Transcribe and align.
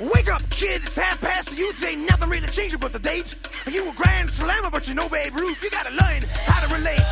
Wake 0.00 0.32
up, 0.32 0.40
kid, 0.48 0.80
it's 0.82 0.96
half 0.96 1.20
past 1.20 1.50
the 1.50 1.56
youth, 1.56 1.84
ain't 1.84 2.08
nothing 2.08 2.30
really 2.30 2.46
changing 2.48 2.80
but 2.80 2.90
the 2.90 2.98
date. 2.98 3.36
You 3.70 3.90
a 3.90 3.92
grand 3.92 4.30
slammer, 4.30 4.70
but 4.70 4.88
you 4.88 4.94
know 4.94 5.10
Babe 5.10 5.34
Ruth, 5.34 5.62
you 5.62 5.68
gotta 5.68 5.90
learn 5.90 6.22
how 6.46 6.66
to 6.66 6.74
relate. 6.74 7.04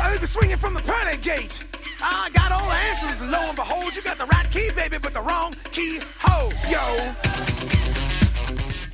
I 0.00 0.16
be 0.16 0.26
swinging 0.28 0.56
from 0.56 0.74
the 0.74 0.82
pearly 0.82 1.16
gate. 1.16 1.58
I 2.00 2.30
got 2.32 2.52
all 2.52 2.68
the 2.68 2.76
answers, 2.90 3.20
and 3.20 3.32
lo 3.32 3.40
and 3.40 3.56
behold, 3.56 3.96
you 3.96 4.02
got 4.02 4.18
the 4.18 4.26
right 4.26 4.48
key, 4.52 4.70
baby, 4.76 4.98
but 4.98 5.12
the 5.12 5.22
wrong 5.22 5.56
key, 5.72 5.98
ho, 6.20 6.52
yo. 6.70 7.14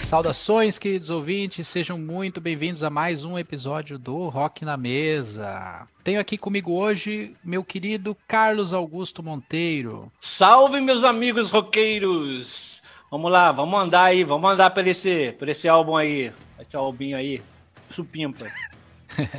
Saudações, 0.03 0.79
queridos 0.79 1.11
ouvintes, 1.11 1.69
sejam 1.69 1.99
muito 1.99 2.41
bem-vindos 2.41 2.83
a 2.83 2.89
mais 2.89 3.23
um 3.23 3.39
episódio 3.39 3.99
do 3.99 4.31
Rock 4.31 4.65
na 4.65 4.79
Mesa. 4.79 5.87
Tenho 6.03 6.21
aqui 6.21 6.39
comigo 6.39 6.73
hoje 6.73 7.37
meu 7.45 7.63
querido 7.63 8.17
Carlos 8.27 8.73
Augusto 8.73 9.23
Monteiro. 9.23 10.11
Salve, 10.23 10.81
meus 10.81 11.05
amigos 11.05 11.51
roqueiros! 11.51 12.82
Vamos 13.13 13.31
lá, 13.31 13.53
vamos 13.53 13.79
andar 13.79 14.05
aí, 14.05 14.25
vamos 14.25 14.51
andar 14.51 14.71
por 14.71 14.87
esse, 14.87 15.33
por 15.33 15.47
esse 15.47 15.69
álbum 15.69 15.99
aí, 15.99 16.33
esse 16.59 16.75
álbum 16.75 17.15
aí, 17.15 17.43
supimpa. 17.91 18.51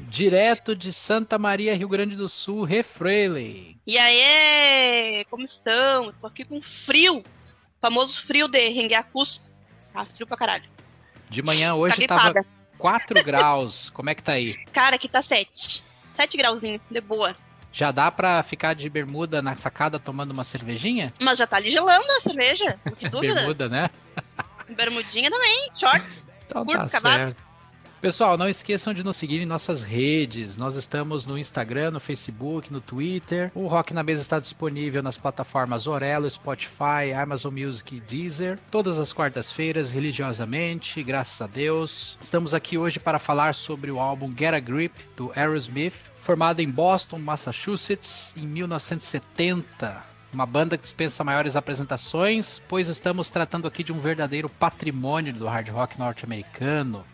Direto 0.00 0.74
de 0.74 0.90
Santa 0.90 1.38
Maria, 1.38 1.76
Rio 1.76 1.86
Grande 1.86 2.16
do 2.16 2.30
Sul, 2.30 2.64
Refrele. 2.64 3.78
E 3.86 3.98
aí, 3.98 5.22
como 5.28 5.44
estão? 5.44 6.14
Tô 6.14 6.28
aqui 6.28 6.46
com 6.46 6.62
frio, 6.62 7.22
famoso 7.78 8.22
frio 8.22 8.48
de 8.48 8.70
Renguear 8.70 9.06
Cusco. 9.12 9.44
Tá 9.92 10.06
frio 10.06 10.26
pra 10.26 10.38
caralho. 10.38 10.64
De 11.28 11.42
manhã 11.42 11.74
hoje 11.74 12.06
Tá 12.06 12.16
tava 12.16 12.32
gripada. 12.32 12.48
4 12.78 13.22
graus, 13.22 13.90
como 13.90 14.08
é 14.08 14.14
que 14.14 14.22
tá 14.22 14.32
aí? 14.32 14.54
Cara, 14.72 14.96
aqui 14.96 15.10
tá 15.10 15.20
7. 15.20 15.84
7 16.16 16.36
grauzinho, 16.38 16.80
de 16.90 17.02
boa. 17.02 17.36
Já 17.78 17.92
dá 17.92 18.10
pra 18.10 18.42
ficar 18.42 18.74
de 18.74 18.90
bermuda 18.90 19.40
na 19.40 19.54
sacada 19.54 20.00
tomando 20.00 20.32
uma 20.32 20.42
cervejinha? 20.42 21.14
Mas 21.22 21.38
já 21.38 21.46
tá 21.46 21.58
ali 21.58 21.70
gelando 21.70 22.10
a 22.10 22.20
cerveja, 22.20 22.76
que 22.98 23.06
dúvida. 23.08 23.34
Bermuda, 23.36 23.68
né? 23.68 23.88
Bermudinha 24.70 25.30
também, 25.30 25.70
shorts. 25.76 26.28
Então 26.48 26.64
Curto, 26.64 26.80
tá 26.80 26.88
cavado. 26.88 27.16
certo. 27.26 27.47
Pessoal, 28.00 28.38
não 28.38 28.48
esqueçam 28.48 28.94
de 28.94 29.02
nos 29.02 29.16
seguir 29.16 29.40
em 29.40 29.44
nossas 29.44 29.82
redes. 29.82 30.56
Nós 30.56 30.76
estamos 30.76 31.26
no 31.26 31.36
Instagram, 31.36 31.90
no 31.90 31.98
Facebook, 31.98 32.72
no 32.72 32.80
Twitter. 32.80 33.50
O 33.56 33.66
Rock 33.66 33.92
na 33.92 34.04
Mesa 34.04 34.22
está 34.22 34.38
disponível 34.38 35.02
nas 35.02 35.18
plataformas 35.18 35.88
Orelo, 35.88 36.30
Spotify, 36.30 37.12
Amazon 37.20 37.52
Music 37.52 37.96
e 37.96 38.00
Deezer. 38.00 38.56
Todas 38.70 39.00
as 39.00 39.12
quartas-feiras, 39.12 39.90
religiosamente, 39.90 41.02
graças 41.02 41.40
a 41.40 41.48
Deus. 41.48 42.16
Estamos 42.20 42.54
aqui 42.54 42.78
hoje 42.78 43.00
para 43.00 43.18
falar 43.18 43.56
sobre 43.56 43.90
o 43.90 43.98
álbum 43.98 44.32
Get 44.32 44.54
a 44.54 44.60
Grip, 44.60 44.94
do 45.16 45.32
Aerosmith, 45.34 45.96
formado 46.20 46.60
em 46.60 46.70
Boston, 46.70 47.18
Massachusetts, 47.18 48.32
em 48.36 48.46
1970. 48.46 50.04
Uma 50.32 50.46
banda 50.46 50.76
que 50.78 50.84
dispensa 50.84 51.24
maiores 51.24 51.56
apresentações, 51.56 52.62
pois 52.68 52.86
estamos 52.86 53.28
tratando 53.28 53.66
aqui 53.66 53.82
de 53.82 53.92
um 53.92 53.98
verdadeiro 53.98 54.48
patrimônio 54.48 55.32
do 55.32 55.48
hard 55.48 55.68
rock 55.70 55.98
norte-americano. 55.98 57.04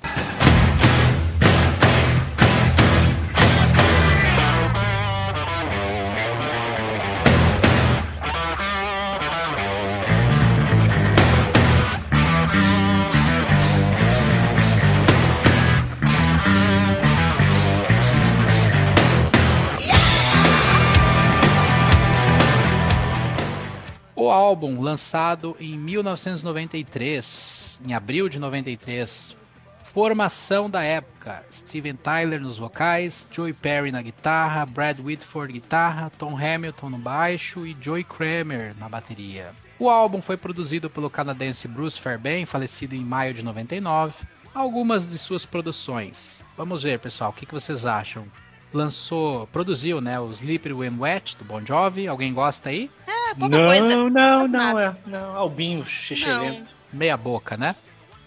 O 24.25 24.31
álbum, 24.31 24.81
lançado 24.81 25.55
em 25.61 25.77
1993, 25.77 27.83
em 27.87 27.93
abril 27.93 28.27
de 28.27 28.39
93, 28.39 29.37
formação 29.85 30.71
da 30.71 30.83
época: 30.83 31.45
Steven 31.53 31.97
Tyler 31.97 32.41
nos 32.41 32.57
vocais, 32.57 33.29
Joey 33.31 33.53
Perry 33.53 33.93
na 33.93 34.01
guitarra, 34.01 34.65
Brad 34.65 34.99
Whitford 34.99 35.53
guitarra, 35.53 36.11
Tom 36.19 36.39
Hamilton 36.39 36.89
no 36.89 36.97
baixo 36.97 37.67
e 37.67 37.77
Joey 37.79 38.03
Kramer 38.03 38.75
na 38.79 38.89
bateria. 38.89 39.53
O 39.79 39.91
álbum 39.91 40.23
foi 40.23 40.39
produzido 40.39 40.89
pelo 40.89 41.11
canadense 41.11 41.69
Bruce 41.69 42.01
Fairbairn, 42.01 42.47
falecido 42.47 42.95
em 42.95 43.05
maio 43.05 43.35
de 43.35 43.43
99. 43.43 44.25
Algumas 44.55 45.07
de 45.07 45.19
suas 45.19 45.45
produções. 45.45 46.43
Vamos 46.57 46.83
ver, 46.83 46.99
pessoal, 46.99 47.29
o 47.29 47.35
que, 47.35 47.45
vocês 47.45 47.85
acham? 47.85 48.25
Lançou, 48.73 49.47
produziu, 49.49 50.01
né, 50.01 50.19
o 50.19 50.31
Slippery 50.31 50.73
When 50.73 50.99
Wet 50.99 51.37
do 51.37 51.45
Bon 51.45 51.61
Jovi. 51.61 52.09
Alguém 52.09 52.33
gosta 52.33 52.71
aí? 52.71 52.91
É, 53.07 53.13
pouca 53.35 53.57
não, 53.59 53.67
coisa. 53.67 53.89
não, 53.89 54.09
não, 54.09 54.49
Nada. 54.49 54.99
é, 55.07 55.11
não, 55.11 55.37
albinho, 55.37 55.85
Não, 56.27 56.67
Meia 56.93 57.17
boca, 57.17 57.57
né? 57.57 57.75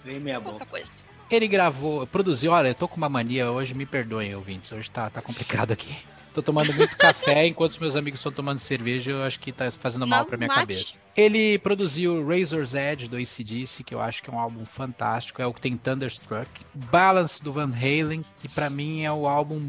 vem 0.03 0.19
meia 0.19 0.39
pouca 0.39 0.59
boca. 0.59 0.65
coisa. 0.71 0.87
Ele 1.29 1.47
gravou, 1.47 2.07
produziu, 2.07 2.51
olha, 2.53 2.69
eu 2.69 2.75
tô 2.75 2.87
com 2.87 2.95
uma 2.97 3.09
mania 3.09 3.51
hoje, 3.51 3.73
me 3.73 3.85
perdoem, 3.85 4.33
ouvintes, 4.35 4.71
hoje 4.71 4.89
tá, 4.89 5.09
tá 5.09 5.21
complicado 5.21 5.71
aqui. 5.73 5.97
Tô 6.37 6.43
tomando 6.43 6.71
muito 6.71 6.95
café, 6.95 7.47
enquanto 7.49 7.71
os 7.71 7.77
meus 7.79 7.95
amigos 7.95 8.19
estão 8.19 8.31
tomando 8.31 8.59
cerveja, 8.59 9.09
eu 9.09 9.23
acho 9.23 9.39
que 9.39 9.51
tá 9.51 9.71
fazendo 9.71 10.05
mal 10.05 10.23
pra 10.23 10.37
minha 10.37 10.47
mate. 10.47 10.59
cabeça. 10.59 10.99
Ele 11.15 11.57
produziu 11.57 12.23
Razor's 12.27 12.75
Edge 12.75 13.07
do 13.07 13.17
ACDC, 13.17 13.83
que 13.83 13.95
eu 13.95 13.99
acho 13.99 14.21
que 14.21 14.29
é 14.29 14.33
um 14.33 14.37
álbum 14.39 14.63
fantástico, 14.63 15.41
é 15.41 15.47
o 15.47 15.51
que 15.51 15.59
tem 15.59 15.75
Thunderstruck. 15.75 16.47
Balance 16.75 17.43
do 17.43 17.51
Van 17.51 17.71
Halen, 17.73 18.23
que 18.39 18.47
pra 18.47 18.69
mim 18.69 19.01
é 19.01 19.11
o 19.11 19.25
álbum 19.27 19.59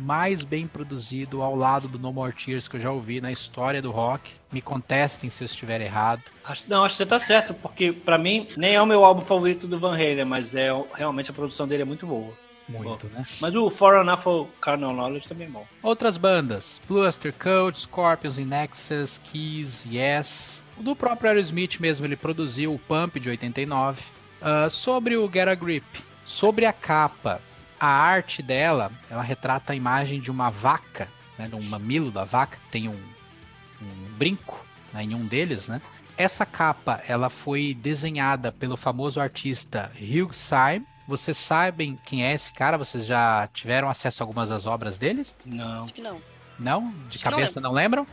mais 0.00 0.42
bem 0.42 0.66
produzido 0.66 1.42
ao 1.42 1.54
lado 1.54 1.86
do 1.86 1.96
No 1.96 2.12
More 2.12 2.32
Tears 2.32 2.66
que 2.66 2.74
eu 2.74 2.80
já 2.80 2.90
ouvi 2.90 3.20
na 3.20 3.30
história 3.30 3.80
do 3.80 3.92
rock. 3.92 4.32
Me 4.50 4.60
contestem 4.60 5.30
se 5.30 5.44
eu 5.44 5.46
estiver 5.46 5.80
errado. 5.80 6.22
Acho- 6.44 6.64
não, 6.66 6.82
acho 6.84 6.94
que 6.94 7.04
você 7.04 7.06
tá 7.06 7.20
certo, 7.20 7.54
porque 7.54 7.92
pra 7.92 8.18
mim 8.18 8.48
nem 8.56 8.74
é 8.74 8.82
o 8.82 8.86
meu 8.86 9.04
álbum 9.04 9.20
favorito 9.20 9.68
do 9.68 9.78
Van 9.78 9.94
Halen, 9.94 10.24
mas 10.24 10.56
é 10.56 10.70
realmente 10.92 11.30
a 11.30 11.34
produção 11.34 11.68
dele 11.68 11.82
é 11.82 11.86
muito 11.86 12.04
boa. 12.04 12.32
Muito, 12.68 13.06
né? 13.08 13.24
Mas 13.40 13.54
o 13.54 13.70
For 13.70 14.00
Enough 14.00 14.48
Carnal 14.60 14.92
Knowledge 14.92 15.28
também 15.28 15.46
é 15.46 15.50
bom. 15.50 15.66
Outras 15.82 16.16
bandas: 16.16 16.80
Blue 16.88 17.00
Oyster 17.00 17.32
Cult, 17.32 17.80
Scorpions 17.80 18.38
in 18.38 18.44
Nexus, 18.44 19.20
Kiss, 19.22 19.88
Yes. 19.88 20.64
O 20.76 20.82
do 20.82 20.96
próprio 20.96 21.30
Aerosmith 21.30 21.78
mesmo, 21.78 22.04
ele 22.06 22.16
produziu 22.16 22.74
o 22.74 22.78
Pump 22.78 23.18
de 23.18 23.30
89. 23.30 24.02
Ah, 24.40 24.68
sobre 24.68 25.16
o 25.16 25.30
Get 25.32 25.48
a 25.48 25.54
Grip, 25.54 25.84
sobre 26.24 26.66
a 26.66 26.72
capa, 26.72 27.40
a 27.80 27.86
arte 27.86 28.42
dela, 28.42 28.90
ela 29.10 29.22
retrata 29.22 29.72
a 29.72 29.76
imagem 29.76 30.20
de 30.20 30.30
uma 30.30 30.50
vaca, 30.50 31.08
né, 31.38 31.48
de 31.48 31.54
um 31.54 31.62
mamilo 31.62 32.10
da 32.10 32.24
vaca, 32.24 32.56
que 32.56 32.68
tem 32.70 32.88
um, 32.88 32.92
um 32.92 34.08
brinco 34.16 34.64
né, 34.92 35.04
em 35.04 35.14
um 35.14 35.26
deles, 35.26 35.68
né? 35.68 35.80
Essa 36.16 36.46
capa, 36.46 37.02
ela 37.06 37.28
foi 37.28 37.74
desenhada 37.74 38.50
pelo 38.50 38.76
famoso 38.76 39.20
artista 39.20 39.92
Hugh 40.00 40.32
Syme. 40.32 40.86
Vocês 41.06 41.36
sabem 41.36 41.98
quem 42.04 42.24
é 42.24 42.32
esse 42.32 42.52
cara? 42.52 42.76
Vocês 42.76 43.06
já 43.06 43.48
tiveram 43.52 43.88
acesso 43.88 44.22
a 44.22 44.24
algumas 44.24 44.50
das 44.50 44.66
obras 44.66 44.98
dele? 44.98 45.24
Não. 45.44 45.84
Acho 45.84 45.94
que 45.94 46.02
não. 46.02 46.20
Não? 46.58 46.90
De 46.90 46.94
Acho 47.08 47.18
que 47.18 47.24
não 47.24 47.30
cabeça 47.30 47.60
não 47.60 47.72
lembram? 47.72 48.06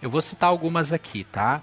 Eu 0.00 0.10
vou 0.10 0.20
citar 0.20 0.48
algumas 0.48 0.92
aqui, 0.92 1.24
tá? 1.24 1.62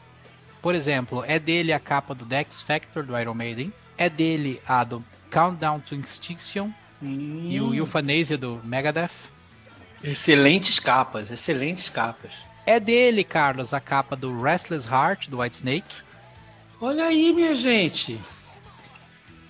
Por 0.61 0.75
exemplo, 0.75 1.23
é 1.27 1.37
dele 1.39 1.73
a 1.73 1.79
capa 1.79 2.15
do 2.15 2.25
Dex 2.25 2.61
Factor 2.61 3.03
do 3.03 3.17
Iron 3.17 3.33
Maiden. 3.33 3.73
É 3.97 4.09
dele 4.09 4.61
a 4.65 4.83
do 4.83 5.03
Countdown 5.29 5.79
to 5.81 5.95
Extinction 5.95 6.69
e 7.01 7.59
o 7.59 7.67
Hum, 7.67 7.73
Euthanasia 7.73 8.37
do 8.37 8.61
Megadeth. 8.63 9.11
Excelentes 10.01 10.79
capas, 10.79 11.31
excelentes 11.31 11.89
capas. 11.89 12.31
É 12.65 12.79
dele, 12.79 13.23
Carlos, 13.23 13.73
a 13.73 13.79
capa 13.79 14.15
do 14.15 14.41
Restless 14.41 14.87
Heart 14.87 15.27
do 15.27 15.39
Whitesnake. 15.39 16.03
Olha 16.79 17.05
aí, 17.05 17.33
minha 17.33 17.55
gente. 17.55 18.19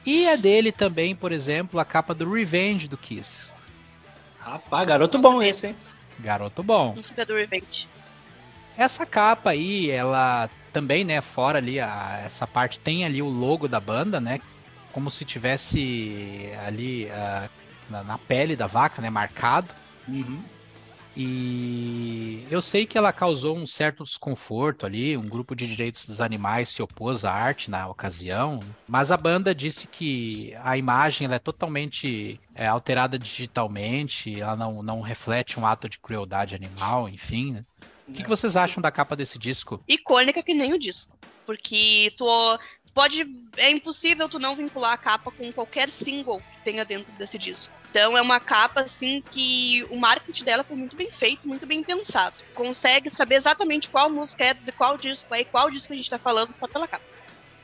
E 0.05 0.25
é 0.25 0.37
dele 0.37 0.71
também, 0.71 1.15
por 1.15 1.31
exemplo, 1.31 1.79
a 1.79 1.85
capa 1.85 2.13
do 2.13 2.31
Revenge 2.31 2.87
do 2.87 2.97
Kiss. 2.97 3.53
Rapaz, 4.39 4.87
garoto 4.87 5.17
bom 5.19 5.41
esse, 5.41 5.67
hein? 5.67 5.75
Garoto 6.19 6.63
bom. 6.63 6.95
Sabia 7.03 7.25
do 7.25 7.35
Revenge. 7.35 7.87
Essa 8.77 9.05
capa 9.05 9.51
aí, 9.51 9.89
ela 9.91 10.49
também, 10.71 11.03
né, 11.03 11.19
fora 11.21 11.57
ali, 11.57 11.79
a- 11.79 12.21
essa 12.25 12.47
parte 12.47 12.79
tem 12.79 13.03
ali 13.05 13.21
o 13.21 13.27
logo 13.27 13.67
da 13.67 13.79
banda, 13.79 14.19
né? 14.19 14.39
Como 14.91 15.11
se 15.11 15.25
tivesse 15.25 16.49
ali 16.65 17.09
ah, 17.11 17.49
na, 17.89 18.03
na 18.03 18.17
pele 18.17 18.55
da 18.55 18.67
vaca, 18.67 19.01
né, 19.01 19.09
marcado. 19.09 19.73
Uhum. 20.07 20.41
E 21.21 22.47
eu 22.49 22.61
sei 22.61 22.85
que 22.85 22.97
ela 22.97 23.11
causou 23.11 23.57
um 23.57 23.67
certo 23.67 24.05
desconforto 24.05 24.85
ali, 24.85 25.17
um 25.17 25.27
grupo 25.27 25.53
de 25.53 25.67
direitos 25.67 26.05
dos 26.05 26.21
animais 26.21 26.69
se 26.69 26.81
opôs 26.81 27.25
à 27.25 27.33
arte 27.33 27.69
na 27.69 27.89
ocasião, 27.89 28.61
mas 28.87 29.11
a 29.11 29.17
banda 29.17 29.53
disse 29.53 29.85
que 29.85 30.55
a 30.63 30.77
imagem 30.77 31.25
ela 31.25 31.35
é 31.35 31.39
totalmente 31.39 32.39
é, 32.55 32.67
alterada 32.67 33.19
digitalmente, 33.19 34.39
ela 34.39 34.55
não, 34.55 34.81
não 34.81 35.01
reflete 35.01 35.59
um 35.59 35.65
ato 35.65 35.89
de 35.89 35.99
crueldade 35.99 36.55
animal, 36.55 37.09
enfim. 37.09 37.51
né? 37.51 37.65
O 38.07 38.13
que, 38.13 38.23
que 38.23 38.29
vocês 38.29 38.55
acham 38.55 38.81
da 38.81 38.89
capa 38.89 39.13
desse 39.13 39.37
disco? 39.37 39.83
Icônica 39.89 40.41
que 40.41 40.53
nem 40.53 40.73
o 40.73 40.79
disco. 40.79 41.13
Porque 41.45 42.13
tu 42.17 42.25
pode. 42.99 43.25
É 43.55 43.71
impossível 43.71 44.27
tu 44.27 44.39
não 44.39 44.55
vincular 44.57 44.91
a 44.91 44.97
capa 44.97 45.31
com 45.31 45.51
qualquer 45.53 45.89
single 45.89 46.39
que 46.39 46.63
tenha 46.65 46.83
dentro 46.83 47.11
desse 47.13 47.37
disco. 47.37 47.73
Então 47.89 48.17
é 48.17 48.21
uma 48.21 48.39
capa 48.39 48.81
assim 48.81 49.23
que 49.31 49.85
o 49.89 49.97
marketing 49.97 50.43
dela 50.43 50.63
foi 50.65 50.75
muito 50.75 50.97
bem 50.97 51.09
feito, 51.09 51.47
muito 51.47 51.65
bem 51.65 51.81
pensado. 51.81 52.35
Consegue 52.53 53.09
saber 53.09 53.35
exatamente 53.35 53.87
qual 53.87 54.09
música 54.09 54.43
é, 54.43 54.53
de 54.53 54.71
qual 54.73 54.97
disco 54.97 55.33
é 55.33 55.41
e 55.41 55.45
qual 55.45 55.71
disco 55.71 55.93
a 55.93 55.95
gente 55.95 56.09
tá 56.09 56.19
falando 56.19 56.53
só 56.53 56.67
pela 56.67 56.87
capa. 56.87 57.03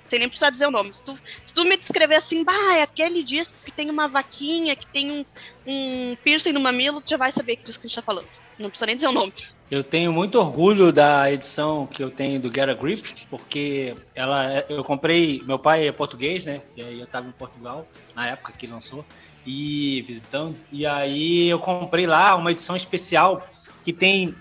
sem 0.06 0.20
nem 0.20 0.30
precisar 0.30 0.52
dizer 0.52 0.68
o 0.68 0.72
nome. 0.72 0.94
Se 0.94 1.04
tu, 1.04 1.20
se 1.44 1.54
tu 1.54 1.66
me 1.66 1.76
descrever 1.76 2.16
assim, 2.16 2.44
bah, 2.44 2.78
é 2.78 2.82
aquele 2.82 3.22
disco 3.22 3.58
que 3.64 3.72
tem 3.72 3.90
uma 3.90 4.08
vaquinha, 4.08 4.76
que 4.76 4.88
tem 4.88 5.12
um, 5.12 5.26
um 5.68 6.16
piercing 6.24 6.54
no 6.54 6.62
mamilo, 6.62 7.02
tu 7.02 7.10
já 7.10 7.18
vai 7.18 7.34
saber 7.34 7.58
que 7.58 7.66
disco 7.66 7.82
a 7.82 7.88
gente 7.88 7.96
tá 7.96 8.02
falando. 8.02 8.28
Não 8.58 8.70
precisa 8.70 8.86
nem 8.86 8.96
dizer 8.96 9.08
o 9.08 9.12
nome. 9.12 9.34
Eu 9.70 9.84
tenho 9.84 10.14
muito 10.14 10.38
orgulho 10.38 10.92
da 10.92 11.32
edição 11.32 11.88
que 11.88 12.04
eu 12.04 12.12
tenho 12.12 12.40
do 12.40 12.54
Get 12.54 12.70
a 12.70 12.74
Grip, 12.74 13.02
porque 13.30 13.96
ela, 14.14 14.64
eu 14.70 14.84
comprei. 14.84 15.42
Meu 15.46 15.58
pai 15.58 15.88
é 15.88 15.92
português, 15.92 16.46
né? 16.46 16.62
E 16.78 16.84
aí 16.84 17.00
eu 17.00 17.08
tava 17.08 17.28
em 17.28 17.32
Portugal 17.32 17.88
na 18.16 18.28
época 18.28 18.54
que 18.56 18.68
lançou 18.68 19.04
e 19.46 20.04
visitando. 20.08 20.56
E 20.72 20.86
aí 20.86 21.48
eu 21.48 21.60
comprei 21.60 22.06
lá 22.06 22.36
uma 22.36 22.52
edição 22.52 22.76
especial 22.76 23.48
que 23.84 23.92
tem 23.92 24.36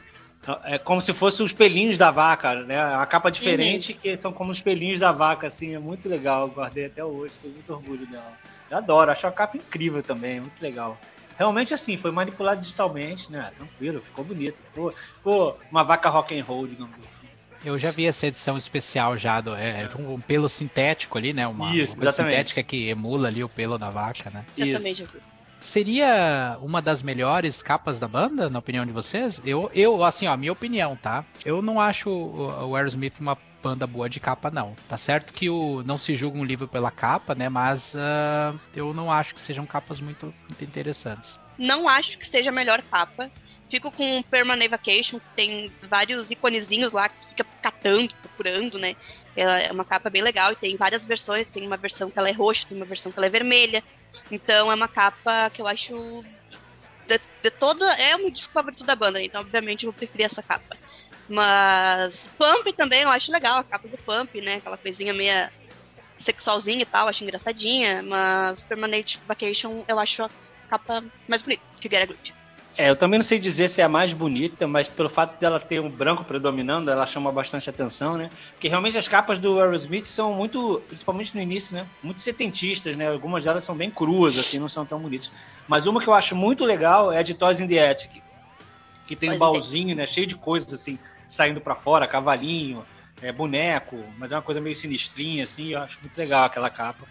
é 0.65 0.77
como 0.77 1.01
se 1.01 1.13
fosse 1.15 1.43
os 1.43 1.53
pelinhos 1.53 1.97
da 1.97 2.11
vaca, 2.11 2.55
né? 2.65 2.79
A 2.79 3.07
capa 3.07 3.31
diferente, 3.31 3.93
uhum. 3.93 3.99
que 3.99 4.17
são 4.17 4.33
como 4.33 4.51
os 4.51 4.61
pelinhos 4.61 5.01
da 5.01 5.11
vaca, 5.11 5.47
assim, 5.47 5.75
é 5.75 5.79
muito 5.79 6.07
legal. 6.07 6.49
Eu 6.49 6.55
guardei 6.55 6.87
até 6.87 7.03
hoje, 7.03 7.39
tenho 7.41 7.55
muito 7.55 7.73
orgulho 7.73 8.07
dela. 8.07 8.33
Eu 8.71 8.77
adoro, 8.77 9.11
acho 9.11 9.27
a 9.27 9.33
capa 9.33 9.57
incrível 9.57 10.03
também, 10.03 10.41
muito 10.41 10.61
legal. 10.61 10.99
Realmente 11.37 11.75
assim, 11.75 11.97
foi 11.97 12.11
manipulado 12.11 12.61
digitalmente, 12.61 13.31
né? 13.31 13.51
Tranquilo, 13.57 14.01
ficou 14.01 14.25
bonito. 14.25 14.57
Ficou, 14.73 14.93
ficou 14.93 15.59
uma 15.71 15.83
vaca 15.83 16.09
rock 16.09 16.39
and 16.39 16.45
roll, 16.45 16.67
digamos 16.67 16.99
assim. 16.99 17.25
Eu 17.65 17.79
já 17.79 17.91
vi 17.91 18.07
essa 18.07 18.27
edição 18.27 18.59
especial 18.59 19.17
já 19.17 19.41
do 19.41 19.55
é, 19.55 19.89
um 19.99 20.21
pelo 20.21 20.49
sintético 20.49 21.17
ali, 21.17 21.33
né? 21.33 21.47
Uma, 21.47 21.75
Isso, 21.75 21.99
uma 21.99 22.13
sintética 22.13 22.63
que 22.63 22.89
emula 22.89 23.29
ali 23.29 23.43
o 23.43 23.49
pelo 23.49 23.79
da 23.79 23.89
vaca, 23.89 24.31
né? 24.31 24.45
Eu 24.57 24.67
Isso. 24.67 24.79
também 24.79 24.95
já 24.95 25.05
vi. 25.07 25.19
Seria 25.61 26.59
uma 26.61 26.83
das 26.83 27.03
melhores 27.03 27.63
capas 27.63 27.99
da 27.99 28.07
banda, 28.07 28.51
na 28.51 28.59
opinião 28.59 28.85
de 28.85 28.93
vocês? 28.93 29.41
Eu, 29.47 29.71
eu 29.75 30.05
assim, 30.05 30.27
ó, 30.27 30.37
minha 30.37 30.53
opinião, 30.53 30.95
tá? 30.95 31.25
Eu 31.43 31.63
não 31.63 31.81
acho 31.81 32.11
o 32.11 32.77
Aerosmith 32.77 33.15
uma 33.19 33.39
banda 33.65 33.87
boa 33.87 34.11
de 34.11 34.21
capa, 34.21 34.51
não. 34.51 34.77
Tá 34.87 34.99
certo 34.99 35.33
que 35.33 35.49
o 35.49 35.83
não 35.85 35.97
se 35.97 36.15
julga 36.15 36.39
um 36.39 36.45
livro 36.45 36.69
pela 36.69 36.91
capa, 36.91 37.35
né? 37.35 37.49
Mas 37.49 37.95
uh, 37.95 38.61
eu 38.77 38.93
não 38.93 39.11
acho 39.11 39.35
que 39.35 39.41
sejam 39.41 39.65
capas 39.65 40.03
muito, 40.03 40.27
muito 40.47 40.63
interessantes. 40.63 41.39
Não 41.57 41.89
acho 41.89 42.19
que 42.19 42.29
seja 42.29 42.51
a 42.51 42.53
melhor 42.53 42.83
capa. 42.83 43.31
Fico 43.71 43.91
com 43.91 44.19
o 44.19 44.25
Permanent 44.25 44.71
Vacation, 44.71 45.19
que 45.19 45.29
tem 45.35 45.73
vários 45.89 46.31
iconezinhos 46.31 46.93
lá 46.93 47.09
que 47.09 47.29
fica 47.29 47.47
catando, 47.63 48.15
procurando, 48.17 48.79
né? 48.79 48.95
Ela 49.35 49.59
é 49.59 49.73
uma 49.73 49.85
capa 49.85 50.11
bem 50.11 50.21
legal 50.21 50.53
e 50.53 50.57
tem 50.57 50.77
várias 50.77 51.03
versões. 51.03 51.49
Tem 51.49 51.67
uma 51.67 51.79
versão 51.79 52.11
que 52.11 52.19
ela 52.19 52.29
é 52.29 52.33
roxa, 52.33 52.67
tem 52.69 52.77
uma 52.77 52.87
versão 52.87 53.11
que 53.11 53.19
ela 53.19 53.27
é 53.27 53.31
vermelha. 53.31 53.83
Então 54.31 54.71
é 54.71 54.75
uma 54.75 54.89
capa 54.89 55.51
que 55.51 55.63
eu 55.63 55.67
acho. 55.67 56.23
De, 57.09 57.19
de 57.43 57.51
toda. 57.51 57.85
É 57.95 58.15
um 58.15 58.31
disco 58.31 58.53
favorito 58.53 58.85
da 58.85 58.95
banda, 58.95 59.23
então 59.23 59.41
obviamente 59.41 59.85
eu 59.85 59.91
vou 59.91 59.99
preferir 59.99 60.27
essa 60.27 60.43
capa. 60.43 60.77
Mas 61.29 62.27
Pump 62.39 62.73
também 62.77 63.03
eu 63.03 63.09
acho 63.09 63.33
legal, 63.33 63.59
a 63.59 63.65
capa 63.65 63.89
do 63.89 63.97
Pump, 63.99 64.41
né? 64.41 64.57
Aquela 64.57 64.77
coisinha 64.77 65.15
meia 65.15 65.51
sexualzinha 66.19 66.83
e 66.83 66.87
tal, 66.87 67.09
acho 67.09 67.25
engraçadinha. 67.25 68.03
Mas 68.03 68.63
Permanent 68.65 69.17
Vacation 69.27 69.85
eu 69.89 69.99
acho 69.99 70.25
a 70.25 70.31
capa 70.69 71.05
mais 71.27 71.43
bonita 71.43 71.63
que 71.81 71.89
Get 71.89 72.03
a 72.03 72.07
Grip. 72.07 72.35
É, 72.77 72.91
eu 72.91 72.97
também 72.97 73.19
não 73.19 73.25
sei 73.25 73.39
dizer 73.39 73.69
se 73.69 73.81
é 73.81 73.85
a 73.85 73.89
mais 73.89 74.13
bonita, 74.13 74.67
mas 74.67 74.89
pelo 74.89 75.09
fato 75.09 75.39
dela 75.39 75.61
ter 75.61 75.81
um 75.81 75.89
branco 75.89 76.25
predominando, 76.25 76.91
ela 76.91 77.07
chama 77.07 77.31
bastante 77.31 77.71
atenção, 77.71 78.17
né? 78.17 78.29
Porque 78.51 78.67
realmente 78.67 78.99
as 78.99 79.07
capas 79.07 79.39
do 79.39 79.61
Aerosmith 79.61 80.07
são 80.07 80.35
muito, 80.35 80.83
principalmente 80.89 81.37
no 81.37 81.41
início, 81.41 81.77
né? 81.77 81.87
Muito 82.03 82.21
setentistas, 82.21 82.97
né? 82.97 83.09
Algumas 83.09 83.45
delas 83.45 83.63
são 83.63 83.77
bem 83.77 83.93
cruas, 83.93 84.37
assim, 84.37 84.59
não 84.59 84.69
são 84.69 84.85
tão 84.85 84.99
bonitas. 84.99 85.31
Mas 85.69 85.87
uma 85.87 86.01
que 86.01 86.09
eu 86.09 86.15
acho 86.15 86.35
muito 86.35 86.65
legal 86.65 87.13
é 87.13 87.19
a 87.19 87.23
de 87.23 87.35
Toys 87.35 87.61
in 87.61 87.69
the 87.69 87.91
Attic, 87.91 88.21
que 89.07 89.15
tem 89.15 89.31
um 89.31 89.39
baúzinho, 89.39 89.95
né? 89.95 90.05
Cheio 90.05 90.27
de 90.27 90.35
coisas, 90.35 90.73
assim, 90.73 90.99
saindo 91.35 91.61
para 91.61 91.75
fora, 91.75 92.07
cavalinho, 92.07 92.85
é, 93.21 93.33
boneco, 93.33 94.05
mas 94.19 94.33
é 94.33 94.37
uma 94.37 94.43
coisa 94.43 94.61
meio 94.61 94.75
sinistrinha, 94.75 95.45
assim, 95.45 95.73
eu 95.73 95.81
acho 95.81 95.99
muito 96.01 96.17
legal 96.17 96.45
aquela 96.45 96.71
capa. 96.71 97.07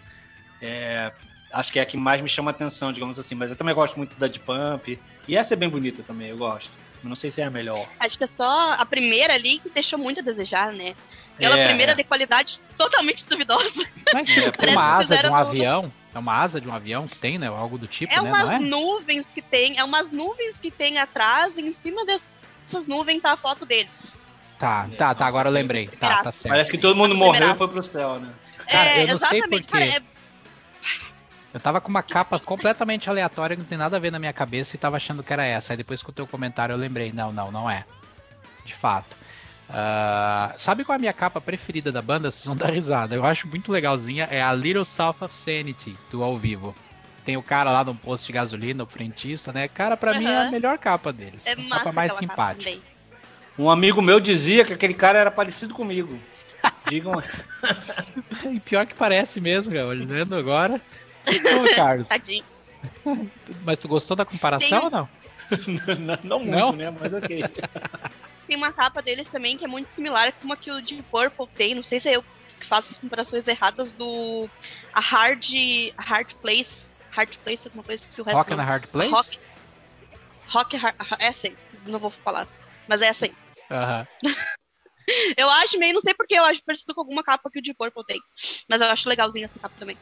É, 0.60 1.12
acho 1.52 1.72
que 1.72 1.78
é 1.78 1.82
a 1.82 1.86
que 1.86 1.96
mais 1.96 2.20
me 2.20 2.28
chama 2.28 2.50
atenção, 2.50 2.92
digamos 2.92 3.18
assim, 3.18 3.34
mas 3.34 3.50
eu 3.50 3.56
também 3.56 3.74
gosto 3.74 3.96
muito 3.96 4.16
da 4.16 4.26
de 4.26 4.40
Pump, 4.40 4.98
e 5.26 5.36
essa 5.36 5.54
é 5.54 5.56
bem 5.56 5.68
bonita 5.68 6.02
também, 6.02 6.28
eu 6.28 6.36
gosto. 6.36 6.72
Não 7.02 7.14
sei 7.14 7.30
se 7.30 7.42
é 7.42 7.44
a 7.44 7.50
melhor. 7.50 7.86
Acho 8.00 8.16
que 8.16 8.24
é 8.24 8.26
só 8.26 8.72
a 8.72 8.86
primeira 8.86 9.34
ali 9.34 9.58
que 9.58 9.68
deixou 9.68 9.98
muito 9.98 10.20
a 10.20 10.22
desejar, 10.22 10.72
né? 10.72 10.94
Aquela 11.36 11.58
é, 11.58 11.66
primeira 11.66 11.92
é. 11.92 11.94
de 11.94 12.04
qualidade 12.04 12.60
totalmente 12.78 13.26
duvidosa. 13.26 13.86
Mas 14.12 14.26
tipo, 14.32 14.50
tem 14.52 14.70
uma 14.70 14.96
asa 14.96 15.18
de 15.18 15.26
um 15.26 15.34
avião. 15.34 15.92
É 16.14 16.18
uma 16.18 16.34
asa 16.40 16.60
de 16.60 16.68
um 16.68 16.72
avião 16.72 17.06
que 17.06 17.16
tem, 17.16 17.38
né? 17.38 17.48
Algo 17.48 17.76
do 17.76 17.86
tipo, 17.86 18.12
é 18.12 18.22
né? 18.22 18.32
Umas 18.32 18.54
é? 18.54 18.58
nuvens 18.58 19.28
que 19.28 19.42
tem, 19.42 19.78
é 19.78 19.84
umas 19.84 20.10
nuvens 20.12 20.56
que 20.56 20.70
tem 20.70 20.98
atrás, 20.98 21.58
e 21.58 21.60
em 21.60 21.74
cima 21.74 22.06
dessas 22.66 22.86
nuvens 22.86 23.22
tá 23.22 23.32
a 23.32 23.36
foto 23.36 23.64
deles. 23.64 24.14
Tá, 24.58 24.88
tá, 24.96 25.14
tá, 25.14 25.26
agora 25.26 25.48
eu 25.48 25.52
lembrei. 25.52 25.88
Tá, 25.88 26.22
tá 26.22 26.32
certo. 26.32 26.52
Parece 26.52 26.70
que 26.70 26.78
todo 26.78 26.96
mundo 26.96 27.14
morreu 27.14 27.50
e 27.50 27.54
foi 27.54 27.68
pro 27.68 27.82
céu, 27.82 28.18
né? 28.18 28.32
Cara, 28.70 28.90
é, 28.90 29.02
eu 29.02 29.08
não 29.08 29.18
sei 29.18 29.42
porquê. 29.42 29.66
Cara, 29.66 29.84
é 29.84 30.02
eu 31.54 31.60
tava 31.60 31.80
com 31.80 31.88
uma 31.88 32.02
capa 32.02 32.40
completamente 32.40 33.08
aleatória, 33.08 33.54
que 33.54 33.62
não 33.62 33.68
tem 33.68 33.78
nada 33.78 33.96
a 33.96 34.00
ver 34.00 34.10
na 34.10 34.18
minha 34.18 34.32
cabeça 34.32 34.74
e 34.74 34.78
tava 34.78 34.96
achando 34.96 35.22
que 35.22 35.32
era 35.32 35.44
essa. 35.44 35.72
Aí 35.72 35.76
depois 35.76 36.02
que 36.02 36.10
o 36.10 36.12
teu 36.12 36.26
comentário 36.26 36.72
eu 36.72 36.76
lembrei, 36.76 37.12
não, 37.12 37.32
não, 37.32 37.52
não 37.52 37.70
é. 37.70 37.84
De 38.64 38.74
fato. 38.74 39.16
Uh, 39.70 40.52
sabe 40.58 40.84
qual 40.84 40.94
é 40.94 40.96
a 40.96 40.98
minha 40.98 41.12
capa 41.12 41.40
preferida 41.40 41.92
da 41.92 42.02
banda? 42.02 42.28
Vocês 42.32 42.44
vão 42.44 42.56
dar 42.56 42.70
risada. 42.70 43.14
Eu 43.14 43.24
acho 43.24 43.46
muito 43.46 43.70
legalzinha. 43.70 44.26
É 44.32 44.42
a 44.42 44.52
Little 44.52 44.84
South 44.84 45.18
of 45.20 45.32
Sanity, 45.32 45.96
do 46.10 46.24
ao 46.24 46.36
vivo. 46.36 46.74
Tem 47.24 47.36
o 47.36 47.42
cara 47.42 47.72
lá 47.72 47.82
no 47.82 47.94
posto 47.94 48.26
de 48.26 48.32
gasolina, 48.32 48.84
o 48.84 48.86
frentista, 48.86 49.52
né? 49.52 49.66
Cara, 49.66 49.96
pra 49.96 50.12
uhum. 50.12 50.18
mim 50.18 50.26
é 50.26 50.46
a 50.46 50.50
melhor 50.50 50.76
capa 50.78 51.12
deles. 51.12 51.46
É 51.46 51.52
a 51.52 51.68
capa 51.68 51.92
mais 51.92 52.14
simpática. 52.16 52.78
Um 53.58 53.70
amigo 53.70 54.02
meu 54.02 54.20
dizia 54.20 54.64
que 54.64 54.72
aquele 54.72 54.94
cara 54.94 55.18
era 55.18 55.30
parecido 55.30 55.72
comigo. 55.72 56.18
Digam. 56.88 57.22
e 58.52 58.60
pior 58.60 58.86
que 58.86 58.94
parece 58.94 59.40
mesmo, 59.40 59.72
cara. 59.72 59.86
Olhando 59.86 60.36
agora. 60.36 60.80
Ô, 61.26 61.64
Carlos. 61.74 62.08
Tadinho. 62.08 62.44
Mas 63.64 63.78
tu 63.78 63.88
gostou 63.88 64.16
da 64.16 64.24
comparação 64.24 64.68
Tem... 64.68 64.84
ou 64.84 64.90
não? 64.90 65.08
não, 65.98 66.18
não 66.22 66.38
muito, 66.40 66.50
não? 66.50 66.72
né? 66.72 66.94
Mas 66.98 67.12
ok. 67.12 67.44
Tem 68.46 68.56
uma 68.56 68.72
capa 68.72 69.00
deles 69.00 69.26
também 69.28 69.56
que 69.56 69.64
é 69.64 69.68
muito 69.68 69.88
similar 69.88 70.32
com 70.32 70.44
uma 70.44 70.56
que 70.56 70.70
o 70.70 70.82
Deep 70.82 71.02
Purple 71.04 71.46
tem. 71.54 71.74
Não 71.74 71.82
sei 71.82 72.00
se 72.00 72.08
é 72.08 72.16
eu 72.16 72.24
que 72.60 72.66
faço 72.66 72.92
as 72.92 72.98
comparações 72.98 73.46
erradas 73.48 73.92
do 73.92 74.48
a 74.92 75.00
Hard, 75.00 75.44
a 75.96 76.02
Hard 76.02 76.34
Place. 76.34 76.93
Hard 77.14 77.36
Place, 77.38 77.66
alguma 77.66 77.84
coisa 77.84 78.04
que 78.04 78.12
se 78.12 78.20
o 78.20 78.24
resto. 78.24 78.36
Rock 78.36 78.54
na 78.54 78.64
Hard 78.64 78.86
Place? 78.88 79.10
Rock. 79.10 79.38
Rock, 80.48 80.76
hard, 80.76 80.96
essa 81.18 81.46
aí. 81.46 81.56
Não 81.86 81.98
vou 81.98 82.10
falar. 82.10 82.46
Mas 82.88 83.00
é 83.00 83.06
essa 83.06 83.24
aí. 83.26 83.32
Aham. 83.70 84.06
Eu 85.36 85.50
acho 85.50 85.78
meio, 85.78 85.92
não 85.92 86.00
sei 86.00 86.14
porque 86.14 86.34
eu 86.34 86.44
acho 86.44 86.64
parecido 86.64 86.94
com 86.94 87.02
alguma 87.02 87.22
capa 87.22 87.50
que 87.50 87.58
o 87.58 87.62
Deep 87.62 87.76
Purple 87.76 88.04
tem. 88.06 88.18
Mas 88.66 88.80
eu 88.80 88.86
acho 88.86 89.06
legalzinha 89.06 89.44
essa 89.44 89.58
capa 89.58 89.74
também. 89.78 89.98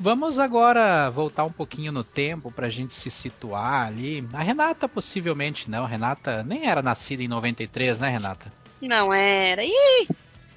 Vamos 0.00 0.38
agora 0.38 1.10
voltar 1.10 1.44
um 1.44 1.52
pouquinho 1.52 1.92
no 1.92 2.02
tempo 2.02 2.50
para 2.50 2.66
a 2.66 2.70
gente 2.70 2.94
se 2.94 3.10
situar 3.10 3.86
ali. 3.86 4.26
A 4.32 4.42
Renata 4.42 4.88
possivelmente 4.88 5.70
não. 5.70 5.84
A 5.84 5.86
Renata 5.86 6.42
nem 6.42 6.66
era 6.66 6.82
nascida 6.82 7.22
em 7.22 7.28
93, 7.28 8.00
né, 8.00 8.08
Renata? 8.08 8.50
Não 8.80 9.12
era. 9.12 9.62
Ih! 9.62 10.08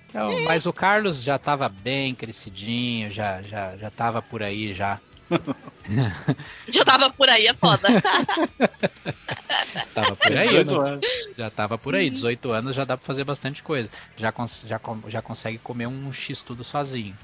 Então, 0.09 0.43
mas 0.43 0.65
o 0.65 0.73
Carlos 0.73 1.21
já 1.21 1.35
estava 1.35 1.69
bem 1.69 2.15
crescidinho, 2.15 3.11
já 3.11 3.41
já 3.41 3.77
já 3.77 3.91
tava 3.91 4.21
por 4.21 4.41
aí 4.41 4.73
já. 4.73 4.99
já 6.67 6.83
tava 6.83 7.09
por 7.09 7.29
aí, 7.29 7.47
é 7.47 7.53
foda. 7.53 7.87
tava 9.93 10.15
por 10.15 10.31
aí, 10.31 10.47
18 10.47 10.81
anos. 10.81 11.07
já 11.37 11.49
tava 11.49 11.77
por 11.77 11.95
aí, 11.95 12.09
18 12.09 12.51
anos 12.51 12.75
já 12.75 12.83
dá 12.85 12.97
para 12.97 13.05
fazer 13.05 13.23
bastante 13.23 13.63
coisa. 13.63 13.89
Já, 14.17 14.31
cons 14.31 14.65
já, 14.67 14.79
já 15.07 15.21
consegue 15.21 15.57
comer 15.57 15.87
um 15.87 16.11
X 16.11 16.41
tudo 16.41 16.63
sozinho. 16.63 17.17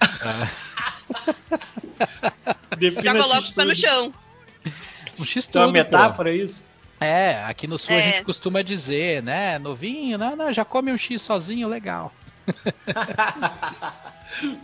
Já 3.02 3.12
coloca 3.14 3.48
o 3.48 3.54
pé 3.54 3.64
no 3.64 3.74
chão. 3.74 4.12
Um 5.18 5.24
X 5.24 5.46
tudo, 5.46 5.62
é 5.62 5.66
uma 5.66 5.72
metáfora, 5.72 6.30
pô. 6.30 6.36
isso? 6.36 6.66
É, 7.00 7.42
aqui 7.44 7.66
no 7.66 7.78
sul 7.78 7.94
é. 7.94 7.98
a 7.98 8.02
gente 8.02 8.22
costuma 8.22 8.60
dizer, 8.62 9.22
né? 9.22 9.58
Novinho, 9.58 10.18
não, 10.18 10.36
não, 10.36 10.52
já 10.52 10.64
come 10.64 10.92
um 10.92 10.98
X 10.98 11.22
sozinho, 11.22 11.68
legal. 11.68 12.12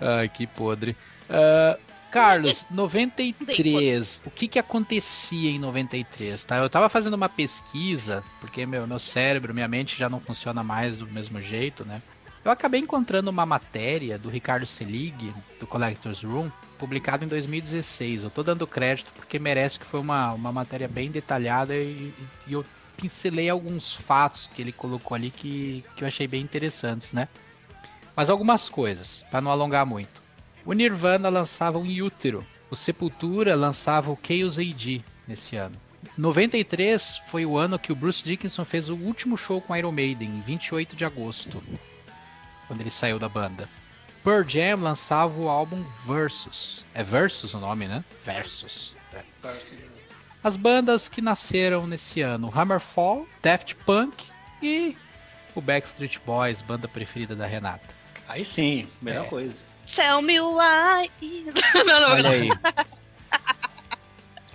Ai, 0.01 0.29
que 0.29 0.47
podre. 0.47 0.97
Uh, 1.31 1.79
Carlos, 2.13 2.67
93, 2.71 4.21
o 4.25 4.31
que 4.31 4.47
que 4.47 4.59
acontecia 4.59 5.51
em 5.51 5.59
93, 5.59 6.45
tá? 6.45 6.59
Eu 6.59 6.69
tava 6.69 6.89
fazendo 6.89 7.15
uma 7.15 7.29
pesquisa, 7.29 8.23
porque 8.41 8.67
meu, 8.67 8.87
meu 8.87 8.99
cérebro, 8.99 9.55
minha 9.55 9.67
mente 9.67 9.99
já 9.99 10.09
não 10.09 10.21
funciona 10.21 10.63
mais 10.63 10.99
do 10.99 11.07
mesmo 11.09 11.41
jeito, 11.41 11.85
né? 11.85 12.03
Eu 12.45 12.51
acabei 12.51 12.81
encontrando 12.81 13.31
uma 13.31 13.47
matéria 13.47 14.19
do 14.19 14.29
Ricardo 14.29 14.67
Selig, 14.67 15.33
do 15.59 15.67
Collectors 15.67 16.23
Room, 16.23 16.51
publicada 16.79 17.25
em 17.25 17.29
2016. 17.29 18.25
Eu 18.25 18.31
tô 18.31 18.43
dando 18.43 18.67
crédito 18.67 19.13
porque 19.15 19.39
merece 19.39 19.79
que 19.79 19.87
foi 19.87 20.01
uma, 20.01 20.33
uma 20.33 20.53
matéria 20.53 20.89
bem 20.89 21.11
detalhada 21.11 21.75
e, 21.75 22.13
e 22.47 22.53
eu 22.53 22.65
pincelei 22.97 23.49
alguns 23.49 23.95
fatos 23.95 24.49
que 24.49 24.61
ele 24.61 24.73
colocou 24.73 25.15
ali 25.15 25.31
que, 25.31 25.85
que 25.97 26.05
eu 26.05 26.09
achei 26.09 26.27
bem 26.27 26.43
interessantes, 26.43 27.13
né? 27.13 27.29
Mas 28.15 28.29
algumas 28.29 28.69
coisas, 28.69 29.25
para 29.31 29.41
não 29.41 29.51
alongar 29.51 29.87
muito. 29.87 30.22
O 30.65 30.73
Nirvana 30.73 31.29
lançava 31.29 31.79
um 31.79 32.05
Útero, 32.05 32.45
o 32.71 32.77
Sepultura 32.77 33.55
lançava 33.55 34.11
o 34.11 34.19
Chaos 34.23 34.59
AD 34.59 35.05
nesse 35.27 35.57
ano. 35.57 35.77
93 36.17 37.23
foi 37.27 37.47
o 37.47 37.57
ano 37.57 37.79
que 37.79 37.93
o 37.93 37.97
Bruce 37.97 38.25
Dickinson 38.25 38.65
fez 38.65 38.89
o 38.89 38.97
último 38.97 39.37
show 39.37 39.61
com 39.61 39.77
Iron 39.77 39.93
Maiden, 39.93 40.29
em 40.29 40.41
28 40.41 40.97
de 40.97 41.05
agosto 41.05 41.63
quando 42.73 42.81
ele 42.81 42.91
saiu 42.91 43.19
da 43.19 43.29
banda. 43.29 43.69
Pearl 44.25 44.49
Jam 44.49 44.81
lançava 44.81 45.39
o 45.39 45.47
álbum 45.47 45.85
Versus. 46.07 46.87
É 46.95 47.03
Versus 47.03 47.53
o 47.53 47.59
nome, 47.59 47.87
né? 47.87 48.03
Versus. 48.25 48.97
É. 49.13 49.23
As 50.43 50.57
bandas 50.57 51.07
que 51.07 51.21
nasceram 51.21 51.87
nesse 51.87 52.23
ano: 52.23 52.51
Hammerfall, 52.55 53.29
Daft 53.43 53.75
Punk 53.85 54.25
e 54.63 54.97
o 55.55 55.61
Backstreet 55.61 56.19
Boys, 56.25 56.63
banda 56.63 56.89
preferida 56.89 57.37
da 57.37 57.47
Renata. 57.47 57.95
Aí 58.27 58.43
sim, 58.43 58.89
melhor 59.03 59.27
é. 59.27 59.29
coisa. 59.29 59.63
Tell 59.87 60.23
me 60.23 60.41
why. 60.41 61.11
não, 61.85 62.01
não, 62.01 62.13
Olha 62.13 62.31
aí. 62.31 62.49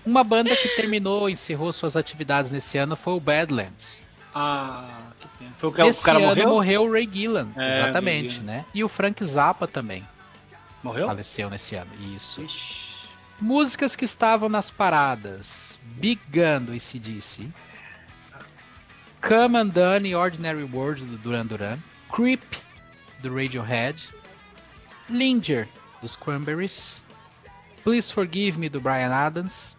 Uma 0.05 0.23
banda 0.23 0.55
que 0.55 0.69
terminou, 0.69 1.29
encerrou 1.29 1.73
suas 1.73 1.97
atividades 1.97 2.51
nesse 2.51 2.77
ano 2.77 2.95
foi 2.95 3.13
o 3.13 3.19
Badlands. 3.19 4.03
Ah, 4.33 4.99
que 5.19 5.27
pena. 5.39 5.51
Foi 5.57 5.69
o, 5.69 5.73
que, 5.73 5.81
Esse 5.81 6.01
o 6.01 6.05
cara 6.05 6.17
ano 6.19 6.27
morreu? 6.27 6.49
morreu 6.49 6.83
o 6.83 6.91
Ray 6.91 7.09
Gillan, 7.11 7.47
é, 7.57 7.73
exatamente, 7.73 8.39
né? 8.39 8.63
E 8.73 8.83
o 8.83 8.87
Frank 8.87 9.23
Zappa 9.25 9.67
também. 9.67 10.07
Morreu? 10.81 11.07
Faleceu 11.07 11.49
nesse 11.49 11.75
ano, 11.75 11.91
isso. 12.15 12.41
Ixi. 12.41 13.07
Músicas 13.41 13.95
que 13.95 14.05
estavam 14.05 14.47
nas 14.47 14.71
paradas. 14.71 15.77
Big 15.83 16.21
Gun 16.31 16.65
do 16.65 16.71
ACDC. 16.71 17.49
Come 19.21 19.57
Undone 19.57 20.09
e 20.09 20.15
Ordinary 20.15 20.63
World 20.63 21.03
do 21.03 21.17
Duran 21.17 21.45
Duran. 21.45 21.77
Creep 22.09 22.43
do 23.19 23.33
Radiohead. 23.35 24.09
Linger 25.09 25.67
dos 26.01 26.15
Cranberries. 26.15 27.03
Please 27.83 28.11
Forgive 28.11 28.57
Me 28.59 28.69
do 28.69 28.79
Brian 28.79 29.13
Adams. 29.13 29.75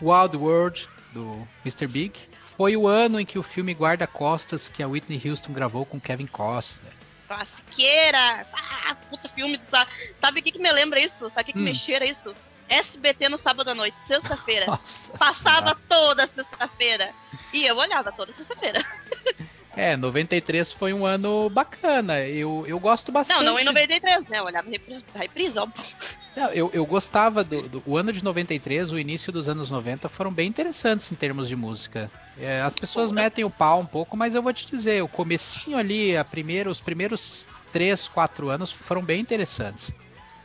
Wild 0.00 0.36
World 0.36 0.88
do 1.12 1.46
Mr. 1.64 1.86
Big. 1.86 2.28
Foi 2.56 2.76
o 2.76 2.86
ano 2.86 3.20
em 3.20 3.26
que 3.26 3.38
o 3.38 3.42
filme 3.42 3.72
Guarda-Costas 3.72 4.68
que 4.68 4.82
a 4.82 4.88
Whitney 4.88 5.20
Houston 5.24 5.52
gravou 5.52 5.84
com 5.84 6.00
Kevin 6.00 6.26
Costner. 6.26 6.92
Classiqueira! 7.26 8.46
Ah, 8.52 8.96
puta 9.10 9.28
filme 9.28 9.56
do 9.56 9.66
Sabe 9.66 10.40
o 10.40 10.42
que, 10.42 10.52
que 10.52 10.58
me 10.58 10.70
lembra 10.72 11.00
isso? 11.00 11.30
Sabe 11.30 11.42
o 11.42 11.44
que, 11.44 11.52
que 11.52 11.58
hum. 11.58 11.62
me 11.62 11.74
cheira 11.74 12.06
isso? 12.06 12.34
SBT 12.68 13.28
no 13.28 13.38
sábado 13.38 13.70
à 13.70 13.74
noite, 13.74 13.98
sexta-feira. 14.06 14.66
Passava 15.18 15.42
senhora. 15.42 15.78
toda 15.88 16.26
sexta-feira. 16.26 17.10
E 17.52 17.64
eu 17.64 17.76
olhava 17.76 18.12
toda 18.12 18.32
sexta-feira. 18.32 18.84
É, 19.76 19.94
93 19.94 20.72
foi 20.72 20.94
um 20.94 21.04
ano 21.04 21.50
bacana. 21.50 22.20
Eu, 22.20 22.64
eu 22.66 22.80
gosto 22.80 23.12
bastante. 23.12 23.44
Não, 23.44 23.52
não 23.52 23.60
em 23.60 23.64
93, 23.64 24.26
né? 24.28 24.38
Eu 24.38 24.44
olhava 24.44 24.70
reprise, 24.70 25.04
reprise 25.14 25.58
óbvio. 25.58 25.84
Não, 26.34 26.48
eu, 26.50 26.70
eu 26.72 26.86
gostava 26.86 27.44
do, 27.44 27.68
do, 27.68 27.82
O 27.86 27.96
ano 27.96 28.10
de 28.10 28.24
93, 28.24 28.90
o 28.92 28.98
início 28.98 29.30
dos 29.30 29.48
anos 29.48 29.70
90 29.70 30.08
foram 30.08 30.32
bem 30.32 30.48
interessantes 30.48 31.12
em 31.12 31.14
termos 31.14 31.46
de 31.46 31.54
música. 31.54 32.10
É, 32.40 32.62
as 32.62 32.74
pessoas 32.74 33.12
metem 33.12 33.44
o 33.44 33.50
pau 33.50 33.80
um 33.80 33.86
pouco, 33.86 34.16
mas 34.16 34.34
eu 34.34 34.42
vou 34.42 34.52
te 34.52 34.66
dizer, 34.66 35.02
o 35.02 35.08
comecinho 35.08 35.76
ali, 35.76 36.16
a 36.16 36.24
primeira, 36.24 36.70
os 36.70 36.80
primeiros 36.80 37.46
3, 37.72 38.08
4 38.08 38.48
anos 38.48 38.72
foram 38.72 39.02
bem 39.02 39.20
interessantes. 39.20 39.92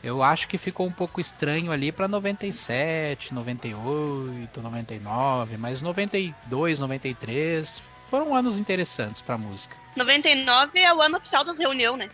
Eu 0.03 0.23
acho 0.23 0.47
que 0.47 0.57
ficou 0.57 0.87
um 0.87 0.91
pouco 0.91 1.21
estranho 1.21 1.71
ali 1.71 1.91
para 1.91 2.07
97, 2.07 3.33
98, 3.33 4.61
99, 4.61 5.57
mas 5.57 5.81
92, 5.81 6.79
93 6.79 7.90
foram 8.11 8.35
anos 8.35 8.57
interessantes 8.57 9.21
pra 9.21 9.37
música. 9.37 9.75
99 9.95 10.79
é 10.79 10.93
o 10.93 11.01
ano 11.01 11.17
oficial 11.17 11.43
das 11.43 11.57
reuniões, 11.57 11.97
né? 11.97 12.09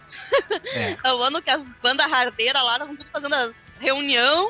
É. 0.74 0.96
é 1.04 1.14
o 1.14 1.22
ano 1.22 1.42
que 1.42 1.50
as 1.50 1.66
bandas 1.82 2.10
hardeiras 2.10 2.64
lá 2.64 2.74
estavam 2.74 2.96
tudo 2.96 3.10
fazendo 3.12 3.34
as 3.34 3.54
reunião, 3.80 4.50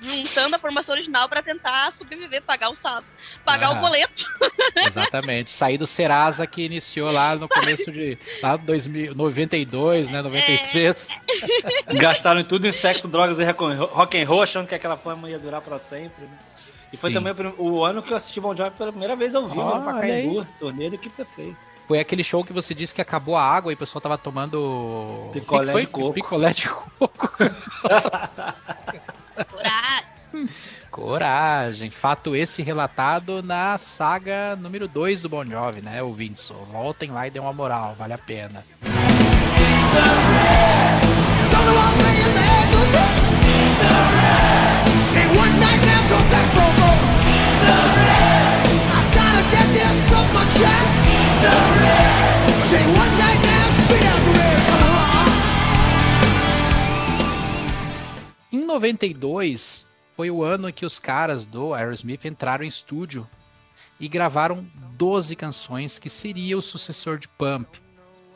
juntando 0.00 0.56
a 0.56 0.58
formação 0.58 0.94
original 0.94 1.28
para 1.28 1.42
tentar 1.42 1.92
sobreviver, 1.92 2.42
pagar 2.42 2.70
o 2.70 2.74
sábado, 2.74 3.06
pagar 3.44 3.70
o 3.72 3.76
boleto. 3.76 4.24
Exatamente. 4.86 5.52
Sair 5.52 5.78
do 5.78 5.86
Serasa 5.86 6.46
que 6.46 6.62
iniciou 6.62 7.10
lá 7.10 7.34
no 7.34 7.48
começo 7.48 7.90
de 7.90 8.18
lá 8.42 8.56
2000, 8.56 9.14
92, 9.14 10.10
né, 10.10 10.22
93. 10.22 11.08
É. 11.88 11.94
Gastaram 11.98 12.42
tudo 12.44 12.66
em 12.66 12.72
sexo, 12.72 13.08
drogas 13.08 13.38
e 13.38 13.44
rock 13.44 14.20
and 14.20 14.26
roll, 14.26 14.42
achando 14.42 14.66
que 14.66 14.74
aquela 14.74 14.96
fama 14.96 15.30
ia 15.30 15.38
durar 15.38 15.60
para 15.60 15.78
sempre. 15.78 16.24
Né? 16.24 16.38
E 16.92 16.96
foi 16.96 17.10
Sim. 17.10 17.22
também 17.22 17.52
o 17.58 17.84
ano 17.84 18.02
que 18.02 18.12
eu 18.12 18.16
assisti 18.16 18.40
Bon 18.40 18.54
Jovi 18.56 18.70
pela 18.76 18.90
primeira 18.90 19.14
vez 19.14 19.34
ao 19.34 19.46
vivo, 19.48 19.60
oh, 19.60 19.78
no 19.78 19.84
Pacaembu, 19.84 20.46
torneio 20.58 20.98
que 20.98 21.10
perfeito. 21.10 21.56
Foi 21.86 21.98
aquele 21.98 22.22
show 22.22 22.44
que 22.44 22.52
você 22.52 22.74
disse 22.74 22.94
que 22.94 23.00
acabou 23.00 23.36
a 23.36 23.42
água 23.42 23.72
e 23.72 23.74
o 23.74 23.78
pessoal 23.78 24.00
tava 24.00 24.18
tomando. 24.18 25.30
Picolé 25.32 25.80
de 25.80 25.86
coco. 25.86 26.12
Picolé 26.12 26.52
de 26.52 26.68
coco. 26.68 27.32
Coragem. 27.82 28.54
Coragem. 30.90 31.90
Fato 31.90 32.36
esse 32.36 32.62
relatado 32.62 33.42
na 33.42 33.78
saga 33.78 34.54
número 34.56 34.86
2 34.86 35.22
do 35.22 35.28
Bon 35.30 35.44
Jovi, 35.44 35.80
né, 35.80 36.02
ouvintes? 36.02 36.52
Voltem 36.70 37.10
lá 37.10 37.26
e 37.26 37.30
dêem 37.30 37.42
uma 37.42 37.52
moral, 37.52 37.94
vale 37.98 38.12
a 38.12 38.18
pena. 38.18 38.64
one 45.38 46.37
Em 58.50 58.64
92 58.64 59.86
foi 60.14 60.30
o 60.30 60.42
ano 60.42 60.68
em 60.68 60.72
que 60.72 60.86
os 60.86 60.98
caras 60.98 61.46
do 61.46 61.74
Aerosmith 61.74 62.24
entraram 62.24 62.64
em 62.64 62.68
estúdio 62.68 63.28
e 64.00 64.08
gravaram 64.08 64.64
12 64.96 65.36
canções 65.36 65.98
que 65.98 66.08
seria 66.08 66.56
o 66.56 66.62
sucessor 66.62 67.18
de 67.18 67.28
Pump. 67.28 67.78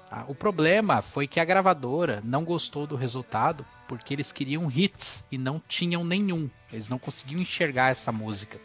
Tá? 0.08 0.24
O 0.28 0.34
problema 0.34 1.00
foi 1.00 1.26
que 1.26 1.40
a 1.40 1.44
gravadora 1.44 2.20
não 2.24 2.44
gostou 2.44 2.86
do 2.86 2.96
resultado 2.96 3.64
porque 3.88 4.14
eles 4.14 4.32
queriam 4.32 4.70
hits 4.70 5.24
e 5.30 5.38
não 5.38 5.58
tinham 5.58 6.04
nenhum. 6.04 6.48
Eles 6.72 6.88
não 6.88 6.98
conseguiam 6.98 7.40
enxergar 7.40 7.90
essa 7.90 8.12
música. 8.12 8.60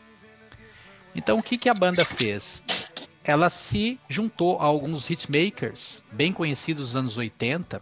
Então 1.16 1.40
o 1.40 1.44
que, 1.44 1.58
que 1.58 1.70
a 1.70 1.74
banda 1.74 2.06
fez? 2.06 2.64
Ela 3.27 3.50
se 3.50 4.00
juntou 4.07 4.57
a 4.60 4.63
alguns 4.63 5.10
hitmakers 5.10 6.01
bem 6.12 6.31
conhecidos 6.31 6.86
dos 6.86 6.96
anos 6.96 7.17
80 7.17 7.81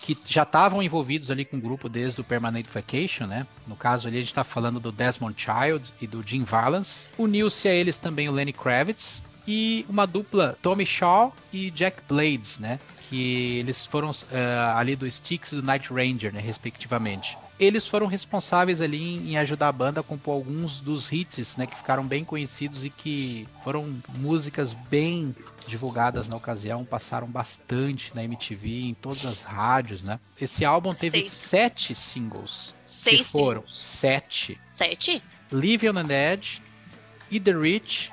que 0.00 0.16
já 0.24 0.44
estavam 0.44 0.82
envolvidos 0.82 1.30
ali 1.30 1.44
com 1.44 1.58
o 1.58 1.60
grupo 1.60 1.88
desde 1.88 2.20
o 2.20 2.24
Permanent 2.24 2.66
Vacation, 2.66 3.26
né? 3.26 3.46
No 3.66 3.76
caso 3.76 4.08
ali 4.08 4.16
a 4.16 4.20
gente 4.20 4.30
está 4.30 4.44
falando 4.44 4.80
do 4.80 4.90
Desmond 4.90 5.34
Child 5.36 5.92
e 6.00 6.06
do 6.06 6.22
Jim 6.26 6.44
Valance. 6.44 7.08
Uniu-se 7.18 7.68
a 7.68 7.74
eles 7.74 7.98
também 7.98 8.28
o 8.28 8.32
Lenny 8.32 8.52
Kravitz 8.52 9.22
e 9.46 9.84
uma 9.88 10.06
dupla 10.06 10.56
Tommy 10.62 10.86
Shaw 10.86 11.34
e 11.52 11.70
Jack 11.72 12.02
Blades, 12.08 12.58
né? 12.58 12.78
Que 13.10 13.58
eles 13.58 13.84
foram 13.84 14.10
uh, 14.10 14.76
ali 14.76 14.96
do 14.96 15.06
Styx 15.06 15.52
e 15.52 15.56
do 15.56 15.62
Night 15.62 15.92
Ranger, 15.92 16.32
né? 16.32 16.40
Respectivamente 16.40 17.36
eles 17.58 17.86
foram 17.86 18.06
responsáveis 18.06 18.80
ali 18.80 19.02
em, 19.02 19.30
em, 19.30 19.38
ajudar 19.38 19.68
a 19.68 19.72
banda 19.72 20.00
a 20.00 20.02
compor 20.02 20.34
alguns 20.34 20.80
dos 20.80 21.10
hits, 21.10 21.56
né, 21.56 21.66
que 21.66 21.76
ficaram 21.76 22.06
bem 22.06 22.24
conhecidos 22.24 22.84
e 22.84 22.90
que 22.90 23.48
foram 23.64 23.96
músicas 24.18 24.74
bem 24.74 25.34
divulgadas 25.66 26.28
na 26.28 26.36
ocasião, 26.36 26.84
passaram 26.84 27.26
bastante 27.26 28.14
na 28.14 28.22
MTV, 28.24 28.88
em 28.88 28.94
todas 28.94 29.24
as 29.24 29.42
rádios, 29.42 30.02
né? 30.02 30.20
Esse 30.40 30.64
álbum 30.64 30.90
teve 30.90 31.22
Seis. 31.22 31.32
sete 31.32 31.94
singles, 31.94 32.74
Seis 32.84 33.18
que 33.18 33.24
foram 33.24 33.64
sete. 33.66 34.60
Sete? 34.72 35.22
Live 35.50 35.88
on 35.88 35.94
the 35.94 36.32
Edge, 36.32 36.60
Eat 37.30 37.44
the 37.44 37.52
Rich, 37.52 38.12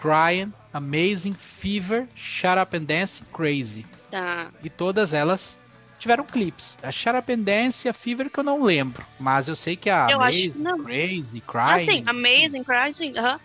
Crying, 0.00 0.52
Amazing, 0.72 1.32
Fever, 1.32 2.06
Shut 2.14 2.58
Up 2.58 2.76
and 2.76 2.84
Dance, 2.84 3.22
Crazy. 3.32 3.84
Tá. 4.10 4.48
E 4.62 4.70
todas 4.70 5.12
elas 5.12 5.57
tiveram 5.98 6.24
clipes. 6.24 6.78
A 6.82 6.90
Sharapendance 6.90 7.86
e 7.86 7.90
a 7.90 7.92
Fever 7.92 8.30
que 8.30 8.38
eu 8.38 8.44
não 8.44 8.62
lembro. 8.62 9.04
Mas 9.18 9.48
eu 9.48 9.54
sei 9.54 9.76
que 9.76 9.90
a 9.90 10.08
eu 10.10 10.20
Amazing, 10.20 10.84
Crazy, 10.84 11.40
Crying... 11.40 11.88
Ah, 11.88 11.92
sim. 11.92 12.04
Amazing, 12.06 12.64
Crazy, 12.64 13.18
aham. 13.18 13.34
Uh 13.34 13.36
-huh. 13.36 13.40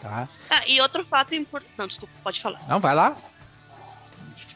Tá. 0.00 0.28
Ah, 0.48 0.62
e 0.66 0.80
outro 0.80 1.04
fato 1.04 1.34
importante... 1.34 1.72
Não, 1.76 1.86
desculpa, 1.86 2.14
pode 2.22 2.40
falar. 2.40 2.60
Não, 2.68 2.78
vai 2.78 2.94
lá. 2.94 3.16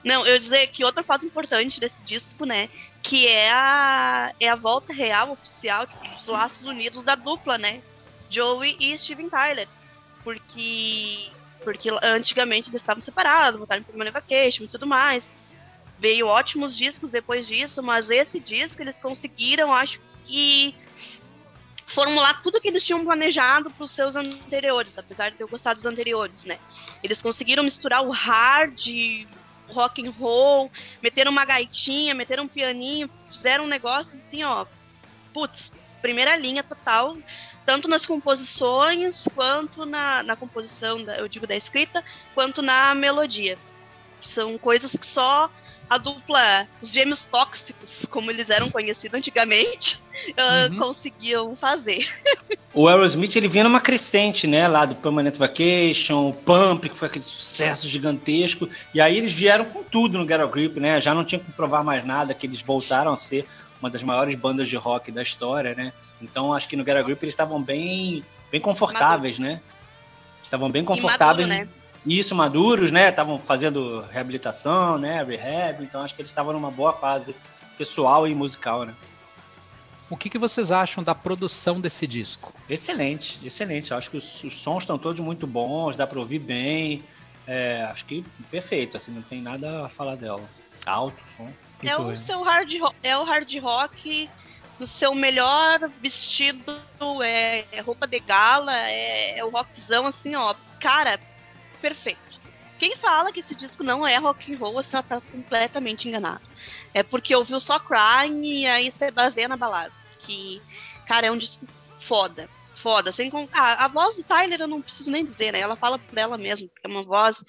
Não, 0.04 0.26
eu 0.26 0.34
ia 0.34 0.38
dizer 0.38 0.66
que 0.68 0.84
outro 0.84 1.02
fato 1.02 1.26
importante 1.26 1.80
desse 1.80 2.00
disco, 2.02 2.44
né? 2.44 2.68
Que 3.02 3.26
é 3.26 3.50
a, 3.50 4.32
é 4.38 4.48
a 4.48 4.54
volta 4.54 4.92
real, 4.92 5.32
oficial, 5.32 5.86
dos 6.16 6.26
Laços 6.26 6.64
Unidos 6.66 7.02
da 7.04 7.14
dupla, 7.14 7.58
né? 7.58 7.80
Joey 8.30 8.76
e 8.78 8.96
Steven 8.96 9.28
Tyler. 9.28 9.68
Porque 10.24 11.30
porque 11.64 11.88
antigamente 12.02 12.68
eles 12.70 12.82
estavam 12.82 13.00
separados, 13.00 13.56
voltaram 13.56 13.84
para 13.84 13.94
uma 13.94 14.10
vacation 14.10 14.64
e 14.64 14.68
tudo 14.68 14.84
mais 14.84 15.30
veio 16.02 16.26
ótimos 16.26 16.76
discos 16.76 17.12
depois 17.12 17.46
disso, 17.46 17.80
mas 17.80 18.10
esse 18.10 18.40
disco 18.40 18.82
eles 18.82 18.98
conseguiram, 18.98 19.72
acho 19.72 20.00
que 20.26 20.74
formular 21.94 22.42
tudo 22.42 22.60
que 22.60 22.66
eles 22.66 22.84
tinham 22.84 23.04
planejado 23.04 23.70
para 23.70 23.84
os 23.84 23.92
seus 23.92 24.16
anteriores, 24.16 24.98
apesar 24.98 25.30
de 25.30 25.40
eu 25.40 25.46
gostar 25.46 25.74
dos 25.74 25.86
anteriores, 25.86 26.44
né? 26.44 26.58
Eles 27.04 27.22
conseguiram 27.22 27.62
misturar 27.62 28.02
o 28.02 28.10
hard, 28.10 28.80
rock 29.68 30.04
and 30.04 30.10
roll, 30.10 30.72
meteram 31.00 31.30
uma 31.30 31.44
gaitinha, 31.44 32.16
meteram 32.16 32.44
um 32.44 32.48
pianinho, 32.48 33.08
fizeram 33.30 33.64
um 33.64 33.68
negócio 33.68 34.18
assim, 34.18 34.42
ó, 34.42 34.66
putz, 35.32 35.70
primeira 36.00 36.36
linha 36.36 36.64
total, 36.64 37.16
tanto 37.64 37.86
nas 37.86 38.04
composições 38.04 39.24
quanto 39.36 39.86
na, 39.86 40.24
na 40.24 40.34
composição, 40.34 41.04
da, 41.04 41.16
eu 41.16 41.28
digo 41.28 41.46
da 41.46 41.54
escrita, 41.54 42.02
quanto 42.34 42.60
na 42.60 42.92
melodia. 42.92 43.56
São 44.20 44.58
coisas 44.58 44.92
que 44.96 45.06
só 45.06 45.48
a 45.92 45.98
dupla, 45.98 46.66
os 46.80 46.88
gêmeos 46.88 47.22
tóxicos, 47.24 48.06
como 48.10 48.30
eles 48.30 48.48
eram 48.48 48.70
conhecidos 48.70 49.18
antigamente, 49.18 50.02
uh, 50.30 50.76
conseguiam 50.78 51.54
fazer. 51.54 52.08
O 52.74 52.88
Aerosmith 52.88 53.36
ele 53.36 53.48
vinha 53.48 53.64
numa 53.64 53.80
crescente, 53.80 54.46
né? 54.46 54.66
Lá 54.66 54.86
do 54.86 54.94
Permanent 54.94 55.36
Vacation, 55.36 56.30
o 56.30 56.32
Pump, 56.32 56.88
que 56.88 56.96
foi 56.96 57.08
aquele 57.08 57.24
sucesso 57.24 57.86
gigantesco. 57.86 58.66
E 58.94 59.00
aí 59.00 59.18
eles 59.18 59.32
vieram 59.32 59.66
com 59.66 59.82
tudo 59.82 60.16
no 60.16 60.26
Get 60.26 60.40
Grip, 60.50 60.80
né? 60.80 60.98
Já 60.98 61.12
não 61.12 61.24
tinha 61.24 61.38
que 61.38 61.52
provar 61.52 61.84
mais 61.84 62.02
nada, 62.04 62.32
que 62.32 62.46
eles 62.46 62.62
voltaram 62.62 63.12
a 63.12 63.16
ser 63.16 63.46
uma 63.78 63.90
das 63.90 64.02
maiores 64.02 64.34
bandas 64.36 64.68
de 64.68 64.76
rock 64.76 65.12
da 65.12 65.22
história, 65.22 65.74
né? 65.74 65.92
Então 66.22 66.54
acho 66.54 66.66
que 66.66 66.76
no 66.76 66.84
Get 66.84 67.04
Grip 67.04 67.22
eles 67.22 67.34
estavam 67.34 67.60
bem, 67.60 68.24
bem 68.50 68.60
confortáveis, 68.60 69.38
Maduro. 69.38 69.56
né? 69.56 69.62
Estavam 70.42 70.70
bem 70.70 70.84
confortáveis. 70.84 71.46
Maduro, 71.46 71.68
né? 71.68 71.81
Isso, 72.04 72.34
maduros, 72.34 72.90
né? 72.90 73.08
Estavam 73.08 73.38
fazendo 73.38 74.00
reabilitação, 74.10 74.98
né? 74.98 75.22
Rehab. 75.22 75.82
Então 75.84 76.02
acho 76.02 76.14
que 76.14 76.22
eles 76.22 76.30
estavam 76.30 76.52
numa 76.52 76.70
boa 76.70 76.92
fase 76.92 77.34
pessoal 77.78 78.26
e 78.26 78.34
musical, 78.34 78.84
né? 78.84 78.94
O 80.10 80.16
que, 80.16 80.28
que 80.28 80.38
vocês 80.38 80.70
acham 80.70 81.02
da 81.02 81.14
produção 81.14 81.80
desse 81.80 82.06
disco? 82.06 82.52
Excelente, 82.68 83.38
excelente. 83.42 83.94
Acho 83.94 84.10
que 84.10 84.16
os, 84.18 84.44
os 84.44 84.54
sons 84.60 84.82
estão 84.82 84.98
todos 84.98 85.20
muito 85.20 85.46
bons, 85.46 85.96
dá 85.96 86.06
para 86.06 86.18
ouvir 86.18 86.38
bem. 86.38 87.02
É, 87.46 87.88
acho 87.90 88.04
que 88.04 88.24
perfeito, 88.50 88.96
assim, 88.96 89.10
não 89.10 89.22
tem 89.22 89.40
nada 89.40 89.86
a 89.86 89.88
falar 89.88 90.16
dela. 90.16 90.42
Alto 90.84 91.16
som. 91.26 91.50
É 91.82 91.96
o 91.96 92.16
seu 92.16 92.42
hard 92.42 92.72
rock, 92.78 92.96
é 93.02 93.16
o 93.16 93.24
hard 93.24 93.54
rock 93.58 94.28
no 94.78 94.86
seu 94.86 95.14
melhor 95.14 95.88
vestido, 96.00 96.76
é, 97.22 97.64
é 97.72 97.80
roupa 97.80 98.06
de 98.06 98.18
gala, 98.20 98.76
é, 98.88 99.38
é, 99.38 99.44
o 99.44 99.48
rockzão 99.48 100.06
assim, 100.06 100.34
ó. 100.34 100.54
Cara, 100.80 101.18
perfeito. 101.82 102.40
Quem 102.78 102.96
fala 102.96 103.32
que 103.32 103.40
esse 103.40 103.54
disco 103.54 103.84
não 103.84 104.06
é 104.06 104.16
rock 104.16 104.54
and 104.54 104.58
roll, 104.58 104.72
você 104.72 105.02
tá 105.02 105.20
completamente 105.20 106.08
enganado. 106.08 106.40
É 106.94 107.02
porque 107.02 107.34
ouviu 107.34 107.60
só 107.60 107.78
Crying 107.78 108.42
e 108.44 108.66
aí 108.66 108.90
você 108.90 109.10
baseia 109.10 109.48
na 109.48 109.56
balada 109.56 109.92
que, 110.22 110.60
cara, 111.06 111.26
é 111.26 111.30
um 111.30 111.36
disco 111.36 111.66
foda. 112.00 112.48
Foda. 112.76 113.12
Sem 113.12 113.30
ah, 113.52 113.84
a 113.84 113.88
voz 113.88 114.16
do 114.16 114.24
Tyler 114.24 114.60
eu 114.60 114.68
não 114.68 114.82
preciso 114.82 115.10
nem 115.10 115.24
dizer, 115.24 115.52
né? 115.52 115.60
Ela 115.60 115.76
fala 115.76 115.98
por 115.98 116.18
ela 116.18 116.36
mesma, 116.36 116.68
é 116.82 116.88
uma 116.88 117.02
voz 117.02 117.44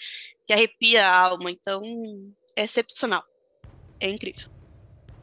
que 0.46 0.54
arrepia 0.54 1.08
a 1.08 1.16
alma, 1.16 1.50
então 1.50 1.82
é 2.56 2.66
excepcional. 2.66 3.24
É 4.00 4.10
incrível. 4.10 4.50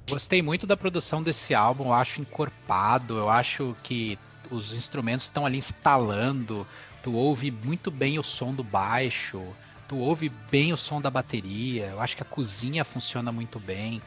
Gostei 0.09 0.43
muito 0.43 0.67
da 0.67 0.77
produção 0.77 1.23
desse 1.23 1.55
álbum, 1.55 1.87
eu 1.87 1.93
acho 1.93 2.21
encorpado, 2.21 3.17
eu 3.17 3.29
acho 3.29 3.77
que 3.85 4.19
os 4.51 4.73
instrumentos 4.73 5.27
estão 5.27 5.47
ali 5.47 5.59
instalando, 5.59 6.67
tu 7.03 7.15
ouve 7.15 7.51
muito 7.51 7.91
bem 7.91 8.19
o 8.19 8.23
som 8.23 8.55
do 8.55 8.63
baixo, 8.63 9.43
tu 9.89 9.97
ouve 9.97 10.31
bem 10.51 10.73
o 10.73 10.77
som 10.77 11.01
da 11.01 11.11
bateria, 11.11 11.87
eu 11.87 12.01
acho 12.01 12.17
que 12.17 12.23
a 12.23 12.27
cozinha 12.27 12.85
funciona 12.85 13.33
muito 13.33 13.59
bem. 13.59 14.01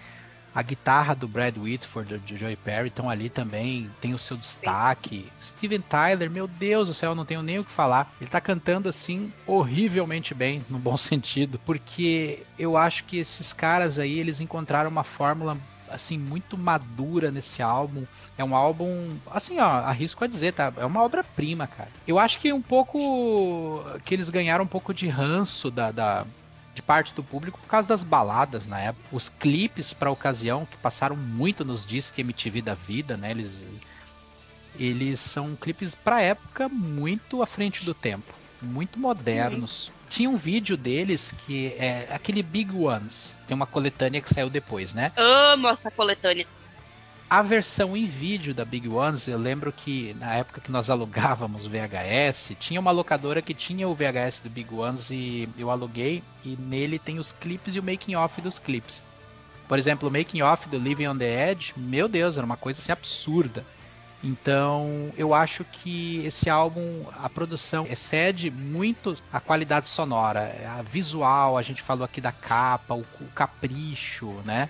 A 0.55 0.62
guitarra 0.62 1.15
do 1.15 1.27
Brad 1.27 1.57
Whitford, 1.57 2.19
do 2.19 2.38
Joey 2.38 2.55
Perry, 2.55 2.89
estão 2.89 3.09
ali 3.09 3.27
também, 3.27 3.89
tem 4.00 4.13
o 4.13 4.19
seu 4.19 4.38
destaque. 4.38 5.27
Steven 5.41 5.81
Tyler, 5.81 6.29
meu 6.29 6.47
Deus 6.47 6.88
do 6.88 6.93
céu, 6.93 7.15
não 7.15 7.25
tenho 7.25 7.41
nem 7.41 7.57
o 7.57 7.65
que 7.65 7.71
falar. 7.71 8.13
Ele 8.21 8.29
tá 8.29 8.39
cantando 8.39 8.88
assim 8.88 9.33
horrivelmente 9.47 10.35
bem, 10.35 10.62
no 10.69 10.77
bom 10.77 10.95
sentido, 10.97 11.59
porque 11.65 12.45
eu 12.57 12.77
acho 12.77 13.03
que 13.05 13.17
esses 13.17 13.51
caras 13.51 13.97
aí, 13.97 14.19
eles 14.19 14.41
encontraram 14.41 14.91
uma 14.91 15.03
fórmula 15.03 15.57
assim 15.90 16.18
muito 16.18 16.58
madura 16.58 17.32
nesse 17.32 17.62
álbum. 17.62 18.06
É 18.38 18.44
um 18.44 18.56
álbum, 18.56 19.16
assim, 19.32 19.60
ó, 19.60 19.66
arrisco 19.66 20.24
a 20.24 20.28
dizer, 20.28 20.54
tá? 20.54 20.74
É 20.78 20.86
uma 20.86 21.02
obra-prima, 21.04 21.68
cara. 21.68 21.90
Eu 22.08 22.20
acho 22.20 22.40
que 22.40 22.52
um 22.52 22.62
pouco 22.62 23.84
que 24.06 24.13
eles 24.13 24.30
ganharam 24.30 24.63
um 24.63 24.68
pouco 24.68 24.94
de 24.94 25.08
ranço 25.08 25.70
da, 25.70 25.92
da 25.92 26.25
de 26.74 26.82
parte 26.82 27.13
do 27.13 27.24
público 27.24 27.60
por 27.60 27.68
causa 27.68 27.88
das 27.88 28.04
baladas 28.04 28.68
na 28.68 28.80
época. 28.80 29.06
Os 29.12 29.30
clipes 29.30 29.94
para 29.94 30.10
ocasião, 30.10 30.65
que 30.65 30.78
passaram 30.78 31.15
muito 31.15 31.63
nos 31.63 31.86
discos 31.86 32.17
MTV 32.19 32.62
da 32.62 32.74
vida, 32.74 33.15
né? 33.15 33.32
Eles, 33.32 33.63
eles 34.78 35.19
são 35.19 35.56
clipes 35.56 35.93
para 35.93 36.22
época 36.22 36.67
muito 36.67 37.41
à 37.41 37.46
frente 37.46 37.86
do 37.86 37.93
tempo, 37.93 38.34
muito 38.62 39.00
modernos. 39.00 39.88
Uhum. 39.88 39.93
Tinha 40.13 40.30
um 40.30 40.38
vídeo 40.38 40.78
deles 40.78 41.34
que 41.45 41.73
é 41.80 42.08
aquele 42.12 42.43
Big 42.43 42.71
Ones, 42.71 43.36
tem 43.47 43.56
uma 43.56 43.65
coletânea 43.65 44.21
que 44.21 44.30
saiu 44.32 44.47
depois, 44.47 44.93
né? 44.93 45.12
Amo 45.17 45.67
essa 45.69 45.89
coletânea 45.89 46.45
a 47.34 47.41
versão 47.41 47.97
em 47.97 48.06
vídeo 48.06 48.54
da 48.54 48.63
Big 48.63 48.88
Ones, 48.88 49.28
eu 49.28 49.39
lembro 49.39 49.73
que 49.73 50.15
na 50.19 50.36
época 50.36 50.62
que 50.62 50.71
nós 50.71 50.88
alugávamos 50.91 51.65
VHS, 51.65 52.56
tinha 52.60 52.80
uma 52.80 52.91
locadora 52.91 53.41
que 53.41 53.56
tinha 53.56 53.88
o 53.88 53.95
VHS 53.95 54.41
do 54.41 54.52
Big 54.52 54.71
Ones 54.71 55.10
e 55.10 55.49
eu 55.58 55.71
aluguei 55.71 56.21
e 56.45 56.56
nele 56.56 56.99
tem 56.99 57.17
os 57.17 57.32
clipes 57.32 57.76
e 57.76 57.80
o 57.80 57.84
making 57.84 58.13
off 58.13 58.39
dos 58.39 58.60
clipes. 58.60 59.04
Por 59.67 59.80
exemplo, 59.80 60.10
o 60.10 60.12
making 60.12 60.43
off 60.43 60.69
do 60.69 60.78
Living 60.78 61.08
on 61.08 61.17
the 61.17 61.49
Edge, 61.49 61.73
meu 61.76 62.08
Deus, 62.08 62.38
era 62.38 62.45
uma 62.45 62.56
coisa 62.56 62.80
assim 62.80 62.91
absurda. 62.91 63.65
Então, 64.23 65.12
eu 65.17 65.33
acho 65.33 65.65
que 65.65 66.25
esse 66.25 66.49
álbum, 66.49 67.05
a 67.21 67.27
produção 67.27 67.86
excede 67.89 68.49
muito 68.49 69.17
a 69.31 69.41
qualidade 69.41 69.89
sonora, 69.89 70.55
a 70.77 70.81
visual, 70.81 71.57
a 71.57 71.62
gente 71.62 71.81
falou 71.81 72.05
aqui 72.05 72.21
da 72.21 72.31
capa, 72.31 72.93
o, 72.93 73.05
o 73.19 73.27
capricho, 73.36 74.31
né? 74.45 74.69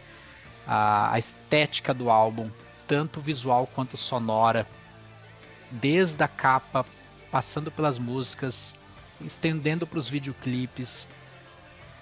a, 0.68 1.14
a 1.14 1.20
estética 1.20 1.94
do 1.94 2.10
álbum, 2.10 2.50
tanto 2.88 3.22
visual 3.22 3.68
quanto 3.68 3.98
sonora, 3.98 4.68
desde 5.70 6.24
a 6.24 6.28
capa, 6.28 6.86
passando 7.32 7.72
pelas 7.72 8.00
músicas, 8.00 8.76
estendendo 9.22 9.86
para 9.86 10.00
os 10.00 10.10
videoclipes. 10.10 11.08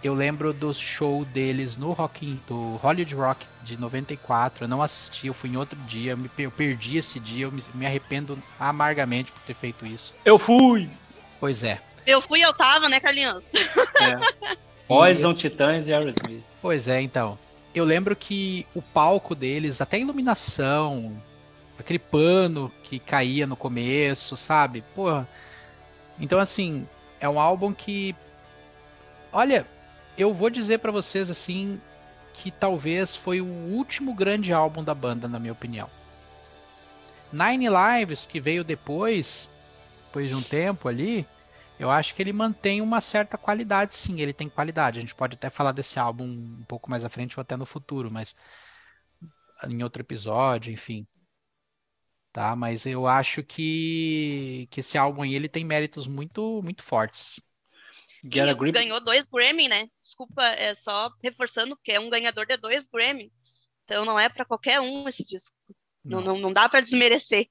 Eu 0.04 0.14
lembro 0.16 0.52
do 0.52 0.74
show 0.74 1.24
deles 1.26 1.78
no 1.78 1.92
Rock 1.92 2.40
do 2.48 2.76
Hollywood 2.78 3.16
Rock 3.16 3.46
de 3.64 3.78
94. 3.78 4.64
Eu 4.64 4.68
não 4.68 4.82
assisti, 4.82 5.28
eu 5.28 5.34
fui 5.34 5.50
em 5.50 5.58
outro 5.58 5.78
dia. 5.82 6.14
Eu, 6.14 6.18
me, 6.18 6.30
eu 6.40 6.52
perdi 6.52 6.98
esse 6.98 7.20
dia. 7.20 7.46
Eu 7.46 7.52
me, 7.52 7.64
me, 7.76 7.86
arrependo 7.86 8.42
amargamente 8.60 9.32
por 9.32 9.42
ter 9.42 9.54
feito 9.54 9.86
isso. 9.86 10.16
Eu 10.26 10.40
fui! 10.40 10.90
Pois 11.40 11.64
é. 11.64 11.80
Eu 12.06 12.22
fui 12.22 12.42
eu 12.42 12.52
tava, 12.54 12.90
né, 12.90 13.00
Carlinhos? 13.00 13.46
É. 13.54 14.56
Poison, 14.88 15.34
Titãs 15.34 15.88
e 15.88 15.94
Aerosmith. 15.94 16.44
Pois 16.62 16.88
é, 16.88 17.00
então 17.00 17.38
eu 17.74 17.86
lembro 17.86 18.16
que 18.16 18.66
o 18.76 18.82
palco 18.82 19.34
deles, 19.34 19.82
até 19.82 19.98
a 19.98 20.00
iluminação, 20.00 21.16
aquele 21.80 22.00
pano 22.00 22.72
que 22.84 23.00
caía 23.00 23.48
no 23.48 23.56
começo, 23.56 24.36
sabe? 24.36 24.84
Porra. 24.94 25.28
Então, 26.20 26.40
assim, 26.40 26.88
é 27.20 27.28
um 27.30 27.40
álbum 27.40 27.74
que. 27.74 28.16
Olha, 29.32 29.66
eu 30.18 30.34
vou 30.34 30.50
dizer 30.50 30.80
para 30.80 30.92
vocês, 30.92 31.30
assim, 31.30 31.80
que 32.34 32.52
talvez 32.52 33.16
foi 33.16 33.42
o 33.42 33.46
último 33.46 34.14
grande 34.14 34.54
álbum 34.54 34.84
da 34.84 34.94
banda, 34.94 35.28
na 35.28 35.40
minha 35.40 35.54
opinião. 35.54 35.90
Nine 37.32 37.68
Lives, 37.70 38.26
que 38.26 38.40
veio 38.40 38.64
depois, 38.64 39.50
depois 40.08 40.30
de 40.30 40.36
um 40.36 40.44
tempo 40.44 40.88
ali, 40.88 41.26
eu 41.80 41.90
acho 41.90 42.14
que 42.14 42.22
ele 42.22 42.34
mantém 42.34 42.82
uma 42.82 43.02
certa 43.02 43.38
qualidade, 43.38 43.96
sim, 43.96 44.22
ele 44.22 44.34
tem 44.34 44.50
qualidade. 44.50 44.98
A 45.00 45.02
gente 45.02 45.16
pode 45.16 45.36
até 45.36 45.50
falar 45.50 45.72
desse 45.72 46.00
álbum 46.00 46.26
um 46.26 46.66
pouco 46.68 46.90
mais 46.90 47.04
à 47.06 47.10
frente 47.10 47.40
ou 47.40 47.42
até 47.42 47.56
no 47.58 47.66
futuro, 47.66 48.12
mas 48.12 48.36
em 49.68 49.84
outro 49.84 50.02
episódio, 50.02 50.72
enfim. 50.72 51.08
Tá, 52.32 52.56
mas 52.56 52.86
eu 52.86 53.08
acho 53.08 53.44
que, 53.44 54.68
que 54.72 54.80
esse 54.80 54.98
álbum 54.98 55.22
aí 55.24 55.36
ele 55.36 55.50
tem 55.50 55.66
méritos 55.66 56.08
muito 56.08 56.62
muito 56.64 56.82
fortes. 56.82 57.42
Grip... 58.24 58.74
Ganhou 58.74 59.04
dois 59.04 59.28
Grammy, 59.28 59.68
né? 59.68 59.88
Desculpa, 60.00 60.44
é 60.44 60.76
só 60.76 61.12
reforçando 61.24 61.78
que 61.84 61.92
é 61.92 62.00
um 62.00 62.10
ganhador 62.10 62.46
de 62.46 62.58
dois 62.58 62.88
Grammy. 62.88 63.32
Então 63.86 64.06
não 64.06 64.20
é 64.20 64.30
para 64.30 64.46
qualquer 64.46 64.80
um 64.80 65.08
esse 65.08 65.26
disco. 65.26 65.56
Não, 66.04 66.22
não, 66.22 66.38
não 66.38 66.54
dá 66.54 66.68
para 66.70 66.82
desmerecer. 66.82 67.48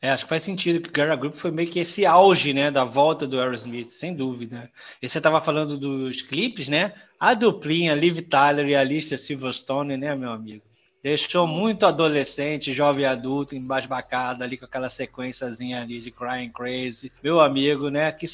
É, 0.00 0.10
acho 0.10 0.24
que 0.24 0.30
faz 0.30 0.42
sentido 0.42 0.80
que 0.82 0.88
o 0.88 0.92
Gara 0.92 1.14
Group 1.14 1.36
foi 1.36 1.52
meio 1.52 1.70
que 1.70 1.78
esse 1.78 2.04
auge, 2.04 2.52
né, 2.52 2.72
da 2.72 2.82
volta 2.82 3.24
do 3.24 3.40
Aerosmith, 3.40 3.88
sem 3.88 4.12
dúvida. 4.12 4.68
E 5.00 5.08
você 5.08 5.18
estava 5.18 5.40
falando 5.40 5.78
dos 5.78 6.20
clipes, 6.22 6.68
né? 6.68 6.92
A 7.20 7.34
duplinha 7.34 7.94
Liv 7.94 8.20
Tyler 8.22 8.66
e 8.66 8.74
a 8.74 8.80
Alicia 8.80 9.16
Silverstone, 9.16 9.96
né, 9.96 10.16
meu 10.16 10.32
amigo? 10.32 10.64
Deixou 11.04 11.46
muito 11.46 11.86
adolescente, 11.86 12.74
jovem 12.74 13.04
adulto, 13.04 13.54
embasbacado 13.54 14.42
ali 14.42 14.56
com 14.56 14.64
aquela 14.64 14.90
sequenciazinha 14.90 15.80
ali 15.80 16.00
de 16.00 16.10
Crying 16.10 16.50
Crazy. 16.50 17.12
Meu 17.22 17.40
amigo, 17.40 17.88
né? 17.88 18.10
Que, 18.10 18.26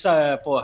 pô, 0.42 0.62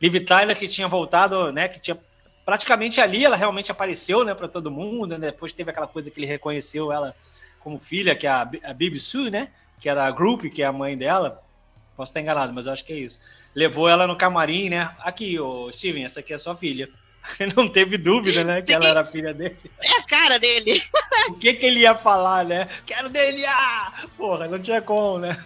Liv 0.00 0.24
Tyler 0.24 0.56
que 0.56 0.68
tinha 0.68 0.88
voltado, 0.88 1.52
né, 1.52 1.68
que 1.68 1.80
tinha 1.80 1.98
praticamente 2.44 3.00
ali 3.00 3.24
ela 3.24 3.36
realmente 3.36 3.72
apareceu, 3.72 4.24
né, 4.24 4.34
para 4.34 4.46
todo 4.46 4.70
mundo, 4.70 5.18
né? 5.18 5.30
Depois 5.30 5.52
teve 5.52 5.70
aquela 5.70 5.86
coisa 5.86 6.10
que 6.10 6.20
ele 6.20 6.26
reconheceu 6.26 6.92
ela 6.92 7.14
como 7.58 7.80
filha, 7.80 8.14
que 8.14 8.26
é 8.26 8.30
a, 8.30 8.48
a 8.64 8.72
Bibi 8.72 9.00
Sue, 9.00 9.30
né? 9.30 9.48
que 9.78 9.88
era 9.88 10.04
a 10.06 10.10
Group, 10.10 10.44
que 10.52 10.62
é 10.62 10.66
a 10.66 10.72
mãe 10.72 10.96
dela, 10.96 11.42
posso 11.96 12.10
estar 12.10 12.20
enganado, 12.20 12.52
mas 12.52 12.66
eu 12.66 12.72
acho 12.72 12.84
que 12.84 12.92
é 12.92 12.96
isso. 12.96 13.20
Levou 13.54 13.88
ela 13.88 14.06
no 14.06 14.16
camarim, 14.16 14.68
né? 14.68 14.94
Aqui, 15.00 15.38
ô 15.38 15.70
Steven, 15.72 16.04
essa 16.04 16.20
aqui 16.20 16.32
é 16.32 16.38
sua 16.38 16.56
filha. 16.56 16.88
Não 17.56 17.68
teve 17.68 17.98
dúvida, 17.98 18.44
né? 18.44 18.62
Que 18.62 18.72
ela 18.72 18.88
era 18.88 19.04
filha 19.04 19.34
dele. 19.34 19.56
É 19.80 19.92
a 19.98 20.02
cara 20.02 20.38
dele. 20.38 20.82
O 21.28 21.34
que 21.34 21.54
que 21.54 21.66
ele 21.66 21.80
ia 21.80 21.94
falar, 21.96 22.44
né? 22.44 22.68
Quero 22.86 23.08
dele! 23.08 23.44
Ah! 23.46 23.92
Porra, 24.16 24.46
não 24.46 24.60
tinha 24.60 24.80
como, 24.80 25.18
né? 25.18 25.36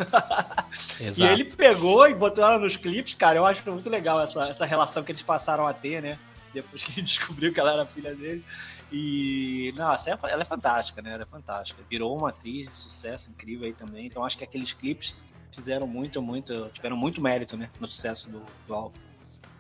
Exato. 1.01 1.23
E 1.31 1.33
ele 1.33 1.45
pegou 1.45 2.07
e 2.07 2.13
botou 2.13 2.45
ela 2.45 2.59
nos 2.59 2.77
clipes, 2.77 3.15
cara. 3.15 3.39
Eu 3.39 3.47
acho 3.47 3.63
muito 3.71 3.89
legal 3.89 4.21
essa, 4.21 4.49
essa 4.49 4.67
relação 4.67 5.03
que 5.03 5.11
eles 5.11 5.23
passaram 5.23 5.67
a 5.67 5.73
ter, 5.73 6.03
né? 6.03 6.19
depois 6.53 6.83
que 6.83 6.93
ele 6.93 7.03
descobriu 7.03 7.53
que 7.53 7.61
ela 7.61 7.73
era 7.73 7.87
filha 7.87 8.15
dele. 8.15 8.45
E, 8.93 9.73
nossa, 9.77 10.11
ela 10.11 10.43
é 10.43 10.45
fantástica, 10.45 11.01
né? 11.01 11.13
Ela 11.13 11.23
é 11.23 11.27
fantástica. 11.27 11.83
Virou 11.89 12.17
uma 12.17 12.31
atriz 12.31 12.67
de 12.67 12.73
sucesso 12.75 13.31
incrível 13.31 13.67
aí 13.67 13.73
também. 13.73 14.07
Então 14.07 14.25
acho 14.25 14.37
que 14.37 14.45
aqueles 14.45 14.73
clipes 14.73 15.17
fizeram 15.53 15.87
muito, 15.87 16.21
muito, 16.21 16.69
tiveram 16.73 16.97
muito 16.97 17.21
mérito, 17.21 17.57
né? 17.57 17.71
No 17.79 17.87
sucesso 17.87 18.29
do, 18.29 18.43
do 18.67 18.75
álbum. 18.75 18.99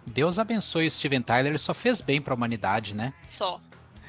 Deus 0.06 0.38
abençoe 0.38 0.86
o 0.86 0.90
Steven 0.90 1.22
Tyler, 1.22 1.52
ele 1.52 1.58
só 1.58 1.74
fez 1.74 2.00
bem 2.00 2.20
pra 2.20 2.34
humanidade, 2.34 2.94
né? 2.94 3.12
Só. 3.30 3.60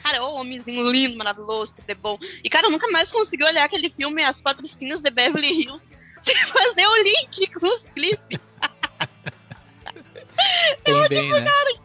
Cara, 0.03 0.23
ô 0.23 0.39
homenzinho 0.39 0.89
lindo, 0.89 1.17
maravilhoso, 1.17 1.73
que 1.73 1.91
é 1.91 1.95
bom. 1.95 2.17
E, 2.43 2.49
cara, 2.49 2.67
eu 2.67 2.71
nunca 2.71 2.89
mais 2.89 3.11
consegui 3.11 3.43
olhar 3.43 3.65
aquele 3.65 3.89
filme 3.89 4.23
As 4.23 4.41
Patrocinas 4.41 5.01
de 5.01 5.11
Beverly 5.11 5.61
Hills 5.61 5.85
sem 6.23 6.35
fazer 6.47 6.87
o 6.87 7.03
link 7.03 7.47
com 7.53 7.67
os 7.67 7.83
clipes. 7.83 8.39
Tem 10.83 10.95
eu, 10.95 11.07
bem, 11.07 11.23
tipo, 11.23 11.35
né? 11.35 11.45
Cara, 11.45 11.79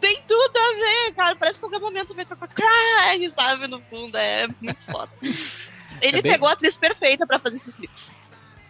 tem 0.00 0.22
tudo 0.26 0.56
a 0.56 0.74
ver, 0.74 1.14
cara. 1.14 1.36
Parece 1.36 1.54
que 1.54 1.60
qualquer 1.60 1.80
momento 1.80 2.14
vai 2.14 2.24
tocar 2.24 2.48
cry, 2.48 3.30
sabe, 3.32 3.68
no 3.68 3.80
fundo. 3.82 4.16
É 4.16 4.48
muito 4.60 4.80
foda. 4.90 5.10
Ele 6.00 6.18
é 6.18 6.22
bem... 6.22 6.32
pegou 6.32 6.48
a 6.48 6.52
atriz 6.52 6.76
perfeita 6.76 7.26
para 7.26 7.38
fazer 7.38 7.56
esses 7.56 7.74
clipes. 7.74 8.17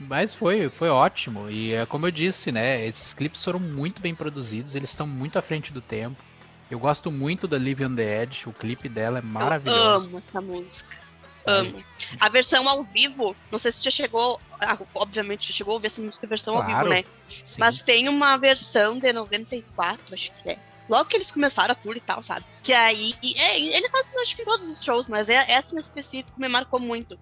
Mas 0.01 0.33
foi, 0.35 0.69
foi 0.69 0.89
ótimo. 0.89 1.51
E 1.51 1.73
é 1.73 1.87
como 1.87 2.07
eu 2.07 2.11
disse, 2.11 2.53
né? 2.53 2.87
Esses 2.87 3.13
clipes 3.13 3.43
foram 3.43 3.59
muito 3.59 4.01
bem 4.01 4.15
produzidos, 4.15 4.75
eles 4.75 4.91
estão 4.91 5.07
muito 5.07 5.39
à 5.39 5.43
frente 5.43 5.73
do 5.73 5.81
tempo. 5.81 6.23
Eu 6.71 6.79
gosto 6.79 7.11
muito 7.11 7.49
da 7.49 7.57
Live 7.57 7.85
on 7.85 7.95
the 7.95 8.23
Edge, 8.23 8.49
o 8.49 8.53
clipe 8.53 8.89
dela 8.89 9.19
é 9.19 9.23
maravilhoso. 9.23 10.07
Eu 10.07 10.11
amo 10.11 10.19
essa 10.19 10.41
música. 10.41 10.99
Amo. 11.47 11.83
A 12.21 12.29
versão 12.29 12.69
ao 12.69 12.85
vivo, 12.85 13.35
não 13.51 13.59
sei 13.59 13.73
se 13.73 13.83
já 13.83 13.91
chegou. 13.91 14.39
Ah, 14.61 14.77
obviamente 14.95 15.49
já 15.49 15.55
chegou 15.55 15.77
a 15.77 15.81
ver 15.81 15.87
essa 15.87 16.01
música 16.01 16.27
versão 16.27 16.55
claro, 16.55 16.71
ao 16.71 16.79
vivo, 16.79 16.91
né? 16.91 17.05
Sim. 17.27 17.57
Mas 17.59 17.81
tem 17.81 18.09
uma 18.09 18.37
versão 18.37 18.99
de 18.99 19.13
94, 19.13 20.15
acho 20.15 20.31
que 20.43 20.51
é. 20.51 20.59
Logo 20.89 21.09
que 21.09 21.17
eles 21.17 21.31
começaram 21.31 21.73
a 21.73 21.75
tour 21.75 21.97
e 21.97 22.01
tal, 22.01 22.23
sabe? 22.23 22.45
Que 22.63 22.73
aí. 22.73 23.15
É, 23.37 23.59
ele 23.59 23.89
faz 23.89 24.15
acho 24.17 24.37
que 24.37 24.43
em 24.43 24.45
todos 24.45 24.69
os 24.69 24.83
shows, 24.83 25.07
mas 25.07 25.29
é, 25.29 25.51
essa 25.51 25.75
em 25.75 25.79
específico 25.79 26.39
me 26.39 26.49
marcou 26.49 26.79
muito. 26.79 27.19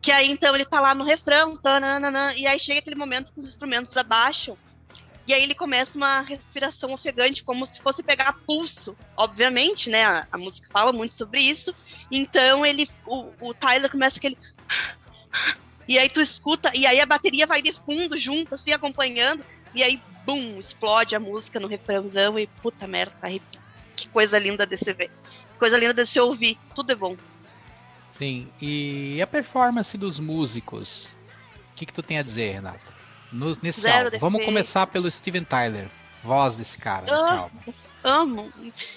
Que 0.00 0.10
aí 0.10 0.30
então 0.30 0.54
ele 0.54 0.64
tá 0.64 0.80
lá 0.80 0.94
no 0.94 1.04
refrão, 1.04 1.56
tananana, 1.56 2.34
e 2.34 2.46
aí 2.46 2.58
chega 2.58 2.80
aquele 2.80 2.96
momento 2.96 3.32
que 3.32 3.40
os 3.40 3.46
instrumentos 3.46 3.96
abaixam 3.96 4.56
e 5.30 5.34
aí 5.34 5.44
ele 5.44 5.54
começa 5.54 5.96
uma 5.96 6.22
respiração 6.22 6.92
ofegante, 6.92 7.44
como 7.44 7.64
se 7.64 7.80
fosse 7.80 8.02
pegar 8.02 8.32
pulso. 8.44 8.96
Obviamente, 9.16 9.88
né? 9.88 10.02
A, 10.02 10.26
a 10.32 10.36
música 10.36 10.66
fala 10.72 10.92
muito 10.92 11.14
sobre 11.14 11.40
isso. 11.40 11.72
Então 12.10 12.66
ele. 12.66 12.88
O, 13.06 13.28
o 13.40 13.54
Tyler 13.54 13.88
começa 13.88 14.18
aquele. 14.18 14.36
E 15.86 15.98
aí 16.00 16.10
tu 16.10 16.20
escuta, 16.20 16.72
e 16.74 16.84
aí 16.84 17.00
a 17.00 17.06
bateria 17.06 17.46
vai 17.46 17.62
de 17.62 17.72
fundo 17.72 18.16
junto, 18.16 18.56
assim, 18.56 18.72
acompanhando, 18.72 19.44
e 19.74 19.82
aí, 19.82 20.00
bum, 20.24 20.58
explode 20.58 21.16
a 21.16 21.20
música 21.20 21.58
no 21.58 21.66
refrãozão 21.66 22.38
e 22.38 22.46
puta 22.46 22.86
merda, 22.86 23.14
que 23.96 24.08
coisa 24.08 24.38
linda 24.38 24.64
de 24.64 24.76
se 24.76 24.92
ver. 24.92 25.10
Coisa 25.58 25.76
linda 25.76 25.94
de 25.94 26.06
se 26.06 26.20
ouvir, 26.20 26.58
tudo 26.76 26.92
é 26.92 26.94
bom. 26.94 27.16
Sim, 28.20 28.48
e 28.60 29.18
a 29.22 29.26
performance 29.26 29.96
dos 29.96 30.20
músicos? 30.20 31.16
O 31.72 31.76
que, 31.76 31.86
que 31.86 31.92
tu 31.92 32.02
tem 32.02 32.18
a 32.18 32.22
dizer, 32.22 32.52
Renata? 32.52 33.00
no, 33.32 33.56
nesse 33.62 33.80
Zero 33.80 34.06
álbum. 34.06 34.18
Vamos 34.18 34.44
começar 34.44 34.86
pelo 34.88 35.10
Steven 35.10 35.42
Tyler, 35.42 35.88
voz 36.22 36.54
desse 36.54 36.76
cara, 36.76 37.08
eu 37.08 37.14
nesse 37.14 37.30
álbum. 37.30 37.72
Amo. 38.04 38.52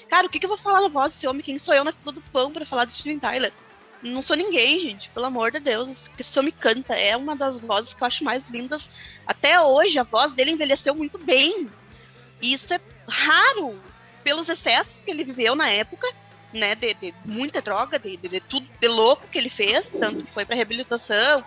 Cara, 0.09 0.27
o 0.27 0.29
que, 0.29 0.39
que 0.39 0.45
eu 0.45 0.49
vou 0.49 0.57
falar 0.57 0.81
da 0.81 0.89
voz 0.89 1.13
desse 1.13 1.25
homem? 1.25 1.41
Quem 1.41 1.57
sou 1.57 1.73
eu 1.73 1.85
na 1.85 1.93
fila 1.93 2.11
do 2.11 2.21
pão 2.21 2.51
para 2.51 2.65
falar 2.65 2.83
do 2.83 2.91
Steven 2.91 3.17
Tyler? 3.17 3.53
Não 4.01 4.21
sou 4.21 4.35
ninguém, 4.35 4.77
gente, 4.77 5.09
pelo 5.09 5.27
amor 5.27 5.51
de 5.51 5.61
Deus. 5.61 6.09
Esse 6.19 6.37
homem 6.37 6.53
canta, 6.59 6.93
é 6.93 7.15
uma 7.15 7.33
das 7.33 7.59
vozes 7.59 7.93
que 7.93 8.03
eu 8.03 8.07
acho 8.07 8.25
mais 8.25 8.49
lindas. 8.49 8.89
Até 9.25 9.61
hoje, 9.61 9.97
a 9.97 10.03
voz 10.03 10.33
dele 10.33 10.51
envelheceu 10.51 10.93
muito 10.93 11.17
bem. 11.17 11.71
E 12.41 12.51
isso 12.51 12.73
é 12.73 12.81
raro 13.07 13.79
pelos 14.21 14.49
excessos 14.49 15.01
que 15.01 15.11
ele 15.11 15.23
viveu 15.23 15.55
na 15.55 15.69
época, 15.69 16.07
né? 16.53 16.75
De, 16.75 16.93
de 16.93 17.13
muita 17.25 17.61
droga, 17.61 17.97
de, 17.99 18.17
de, 18.17 18.29
de, 18.29 18.39
tudo 18.39 18.67
de 18.79 18.87
louco 18.87 19.27
que 19.27 19.37
ele 19.37 19.49
fez, 19.49 19.89
tanto 19.99 20.23
que 20.23 20.31
foi 20.31 20.45
para 20.45 20.55
reabilitação, 20.55 21.43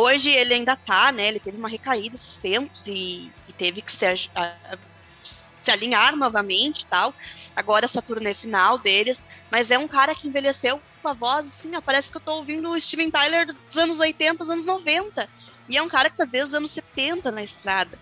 Hoje 0.00 0.30
ele 0.30 0.54
ainda 0.54 0.76
tá, 0.76 1.10
né? 1.10 1.26
Ele 1.26 1.40
teve 1.40 1.58
uma 1.58 1.68
recaída 1.68 2.14
esses 2.14 2.36
tempos 2.36 2.86
e, 2.86 3.32
e 3.48 3.52
teve 3.52 3.82
que 3.82 3.92
se, 3.92 4.06
a, 4.06 4.14
se 4.14 5.70
alinhar 5.72 6.14
novamente 6.14 6.86
tal. 6.86 7.12
Agora 7.56 7.84
essa 7.84 8.00
turnê 8.00 8.32
final 8.32 8.78
deles. 8.78 9.20
Mas 9.50 9.72
é 9.72 9.76
um 9.76 9.88
cara 9.88 10.14
que 10.14 10.28
envelheceu 10.28 10.80
com 11.02 11.08
a 11.08 11.12
voz, 11.12 11.48
assim, 11.48 11.74
ó, 11.74 11.80
parece 11.80 12.12
que 12.12 12.16
eu 12.16 12.20
tô 12.20 12.34
ouvindo 12.36 12.70
o 12.70 12.80
Steven 12.80 13.10
Tyler 13.10 13.46
dos 13.46 13.76
anos 13.76 13.98
80, 13.98 14.38
dos 14.38 14.50
anos 14.50 14.66
90. 14.66 15.28
E 15.68 15.76
é 15.76 15.82
um 15.82 15.88
cara 15.88 16.08
que 16.08 16.16
tá 16.16 16.24
desde 16.24 16.50
os 16.50 16.54
anos 16.54 16.70
70 16.70 17.32
na 17.32 17.42
estrada. 17.42 17.98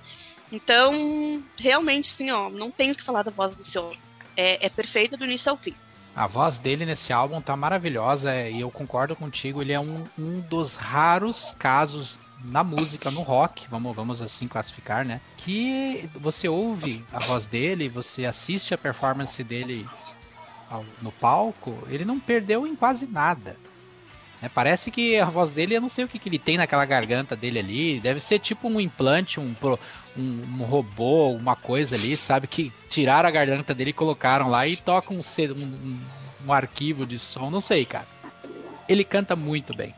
Então, 0.52 1.42
realmente, 1.56 2.10
assim, 2.10 2.30
ó, 2.30 2.50
não 2.50 2.70
tenho 2.70 2.92
o 2.92 2.96
que 2.96 3.02
falar 3.02 3.22
da 3.22 3.30
voz 3.30 3.56
desse 3.56 3.78
homem. 3.78 3.98
É, 4.36 4.66
é 4.66 4.68
perfeita 4.68 5.16
do 5.16 5.24
início 5.24 5.50
ao 5.50 5.56
fim. 5.56 5.74
A 6.16 6.26
voz 6.26 6.56
dele 6.56 6.86
nesse 6.86 7.12
álbum 7.12 7.42
tá 7.42 7.54
maravilhosa 7.54 8.32
é, 8.32 8.50
e 8.50 8.62
eu 8.62 8.70
concordo 8.70 9.14
contigo. 9.14 9.60
Ele 9.60 9.74
é 9.74 9.78
um, 9.78 10.02
um 10.18 10.40
dos 10.40 10.74
raros 10.74 11.54
casos 11.58 12.18
na 12.42 12.64
música, 12.64 13.10
no 13.10 13.20
rock, 13.20 13.66
vamos, 13.68 13.94
vamos 13.94 14.22
assim 14.22 14.48
classificar, 14.48 15.04
né? 15.04 15.20
Que 15.36 16.08
você 16.14 16.48
ouve 16.48 17.04
a 17.12 17.18
voz 17.18 17.46
dele, 17.46 17.90
você 17.90 18.24
assiste 18.24 18.72
a 18.72 18.78
performance 18.78 19.42
dele 19.44 19.86
ao, 20.70 20.86
no 21.02 21.12
palco, 21.12 21.76
ele 21.88 22.04
não 22.04 22.18
perdeu 22.18 22.66
em 22.66 22.74
quase 22.74 23.06
nada. 23.06 23.56
É, 24.42 24.48
parece 24.48 24.90
que 24.90 25.18
a 25.18 25.24
voz 25.24 25.52
dele, 25.52 25.76
eu 25.76 25.80
não 25.80 25.88
sei 25.88 26.04
o 26.04 26.08
que, 26.08 26.18
que 26.18 26.28
ele 26.28 26.38
tem 26.38 26.58
naquela 26.58 26.84
garganta 26.84 27.34
dele 27.34 27.58
ali. 27.58 28.00
Deve 28.00 28.20
ser 28.20 28.38
tipo 28.38 28.68
um 28.68 28.80
implante, 28.80 29.40
um, 29.40 29.54
um, 30.16 30.22
um 30.58 30.64
robô, 30.64 31.30
uma 31.30 31.56
coisa 31.56 31.96
ali, 31.96 32.16
sabe? 32.16 32.46
Que 32.46 32.72
tiraram 32.88 33.28
a 33.28 33.32
garganta 33.32 33.74
dele 33.74 33.92
colocaram 33.92 34.48
lá 34.48 34.66
e 34.66 34.76
tocam 34.76 35.16
um, 35.16 35.22
um, 35.52 36.00
um 36.46 36.52
arquivo 36.52 37.06
de 37.06 37.18
som. 37.18 37.50
Não 37.50 37.60
sei, 37.60 37.84
cara. 37.84 38.06
Ele 38.88 39.04
canta 39.04 39.34
muito 39.34 39.74
bem. 39.74 39.94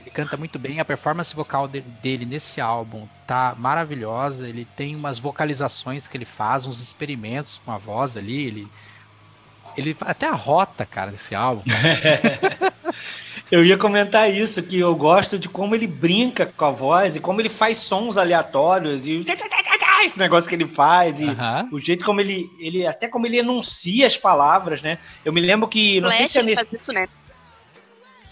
Ele 0.00 0.10
canta 0.10 0.36
muito 0.38 0.58
bem. 0.58 0.80
A 0.80 0.84
performance 0.84 1.34
vocal 1.34 1.68
de, 1.68 1.80
dele 1.80 2.24
nesse 2.24 2.62
álbum 2.62 3.06
tá 3.26 3.54
maravilhosa. 3.58 4.48
Ele 4.48 4.66
tem 4.76 4.96
umas 4.96 5.18
vocalizações 5.18 6.08
que 6.08 6.16
ele 6.16 6.24
faz, 6.24 6.66
uns 6.66 6.80
experimentos 6.80 7.60
com 7.62 7.70
a 7.70 7.76
voz 7.76 8.16
ali. 8.16 8.46
Ele, 8.46 8.68
ele 9.76 9.96
até 10.00 10.26
a 10.26 10.34
rota, 10.34 10.86
cara, 10.86 11.10
desse 11.10 11.34
álbum. 11.34 11.62
Eu 13.50 13.64
ia 13.64 13.76
comentar 13.76 14.32
isso, 14.32 14.62
que 14.62 14.78
eu 14.78 14.94
gosto 14.96 15.38
de 15.38 15.48
como 15.48 15.74
ele 15.74 15.86
brinca 15.86 16.46
com 16.46 16.64
a 16.64 16.70
voz 16.70 17.14
e 17.16 17.20
como 17.20 17.40
ele 17.40 17.50
faz 17.50 17.78
sons 17.78 18.16
aleatórios 18.16 19.06
e 19.06 19.24
esse 20.04 20.18
negócio 20.18 20.48
que 20.48 20.54
ele 20.54 20.66
faz 20.66 21.20
e 21.20 21.26
o 21.70 21.78
jeito 21.78 22.04
como 22.04 22.20
ele, 22.20 22.50
ele 22.58 22.86
até 22.86 23.08
como 23.08 23.26
ele 23.26 23.38
enuncia 23.38 24.06
as 24.06 24.16
palavras, 24.16 24.82
né? 24.82 24.98
Eu 25.24 25.32
me 25.32 25.40
lembro 25.40 25.68
que 25.68 26.00
não 26.00 26.08
Flash 26.08 26.18
sei 26.18 26.26
se 26.26 26.38
é 26.38 26.42
nesse 26.42 26.66
isso, 26.72 26.92
né? 26.92 27.08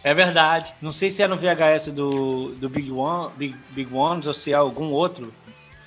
É 0.05 0.12
verdade. 0.12 0.75
Não 0.83 0.92
sei 0.92 1.11
se 1.11 1.22
é 1.22 1.29
no 1.29 1.37
VHS 1.37 1.92
do, 1.92 2.48
do 2.57 2.68
Big 2.68 2.90
One, 2.90 3.33
Big, 3.37 3.57
Big 3.70 3.94
Ones 3.94 4.27
ou 4.27 4.35
se 4.35 4.53
é 4.53 4.57
algum 4.57 4.90
outro 4.90 5.33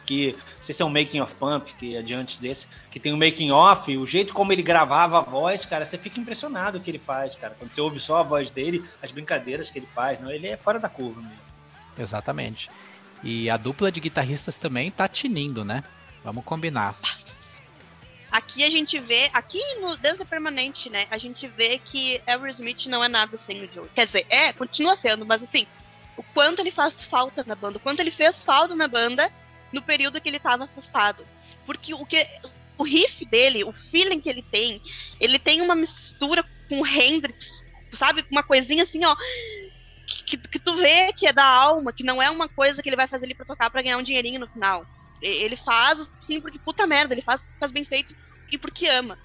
que 0.06 0.36
sei 0.62 0.74
se 0.74 0.82
é 0.82 0.86
um 0.86 0.90
making 0.90 1.20
of 1.20 1.34
Pump, 1.36 1.74
que 1.74 1.96
é 1.96 2.02
diante 2.02 2.40
desse, 2.40 2.68
que 2.92 3.00
tem 3.00 3.14
um 3.14 3.18
making 3.18 3.52
off, 3.52 3.96
o 3.96 4.06
jeito 4.06 4.34
como 4.34 4.54
ele 4.54 4.62
gravava 4.62 5.20
a 5.20 5.22
voz, 5.22 5.66
cara, 5.66 5.86
você 5.86 5.98
fica 5.98 6.20
impressionado 6.20 6.78
o 6.78 6.82
que 6.82 6.92
ele 6.92 7.00
faz, 7.00 7.36
cara. 7.36 7.56
Quando 7.58 7.74
você 7.74 7.82
ouve 7.82 8.00
só 8.00 8.18
a 8.18 8.24
voz 8.24 8.52
dele, 8.52 8.86
as 9.02 9.12
brincadeiras 9.12 9.72
que 9.72 9.80
ele 9.80 9.88
faz, 9.88 10.20
não, 10.20 10.32
ele 10.32 10.48
é 10.48 10.58
fora 10.58 10.80
da 10.80 10.90
curva 10.90 11.22
mesmo. 11.22 11.40
Exatamente. 11.98 12.70
E 13.24 13.50
a 13.50 13.58
dupla 13.58 13.92
de 13.92 14.00
guitarristas 14.00 14.58
também 14.58 14.92
tá 14.92 15.08
tinindo, 15.08 15.64
né? 15.64 15.84
Vamos 16.24 16.44
combinar. 16.44 16.96
Aqui 18.32 18.64
a 18.64 18.70
gente 18.70 19.00
vê, 19.00 19.30
aqui 19.34 19.60
no 19.80 19.96
Desde 19.96 20.26
Permanente, 20.26 20.90
né? 20.90 21.08
A 21.10 21.18
gente 21.18 21.48
vê 21.48 21.80
que 21.80 22.22
Aerosmith 22.28 22.88
não 22.88 23.04
é 23.04 23.08
nada 23.08 23.38
sem 23.38 23.64
o 23.64 23.72
Joe. 23.72 23.88
Quer 23.96 24.06
dizer, 24.06 24.26
é, 24.30 24.52
continua 24.52 24.96
sendo, 24.98 25.26
mas 25.26 25.42
assim, 25.42 25.66
o 26.18 26.24
quanto 26.24 26.60
ele 26.60 26.72
faz 26.72 27.04
falta 27.04 27.44
na 27.48 27.56
banda, 27.56 27.78
o 27.78 27.80
quanto 27.80 28.00
ele 28.00 28.12
fez 28.12 28.44
falta 28.44 28.76
na 28.76 28.88
banda 28.88 29.32
no 29.76 29.82
período 29.82 30.20
que 30.22 30.30
ele 30.30 30.38
estava 30.38 30.64
afastado. 30.64 31.24
Porque 31.66 31.94
o 31.94 32.06
que 32.06 32.26
o 32.78 32.84
riff 32.84 33.26
dele, 33.26 33.64
o 33.64 33.74
feeling 33.74 34.22
que 34.22 34.30
ele 34.30 34.42
tem, 34.42 34.82
ele 35.20 35.38
tem 35.38 35.62
uma 35.62 35.76
mistura 35.76 36.44
com 36.70 36.86
Hendrix, 36.88 37.46
sabe? 37.94 38.26
Uma 38.32 38.44
coisinha 38.44 38.84
assim, 38.84 39.04
ó, 39.06 39.16
que, 40.26 40.38
que 40.38 40.60
tu 40.60 40.76
vê 40.76 41.14
que 41.14 41.28
é 41.28 41.34
da 41.34 41.46
alma, 41.46 41.94
que 41.94 42.04
não 42.04 42.22
é 42.22 42.30
uma 42.30 42.50
coisa 42.50 42.82
que 42.82 42.90
ele 42.90 42.96
vai 42.96 43.08
fazer 43.08 43.26
ali 43.26 43.36
pra 43.36 43.46
tocar 43.46 43.70
pra 43.70 43.82
ganhar 43.82 43.98
um 43.98 44.04
dinheirinho 44.04 44.40
no 44.40 44.48
final. 44.48 44.86
Ele 45.22 45.56
faz, 45.58 46.00
assim, 46.00 46.42
porque 46.42 46.60
puta 46.60 46.88
merda, 46.88 47.14
ele 47.14 47.22
faz, 47.22 47.46
faz 47.60 47.72
bem 47.72 47.86
feito 47.86 48.14
e 48.52 48.58
porque 48.58 48.88
ama. 48.88 49.18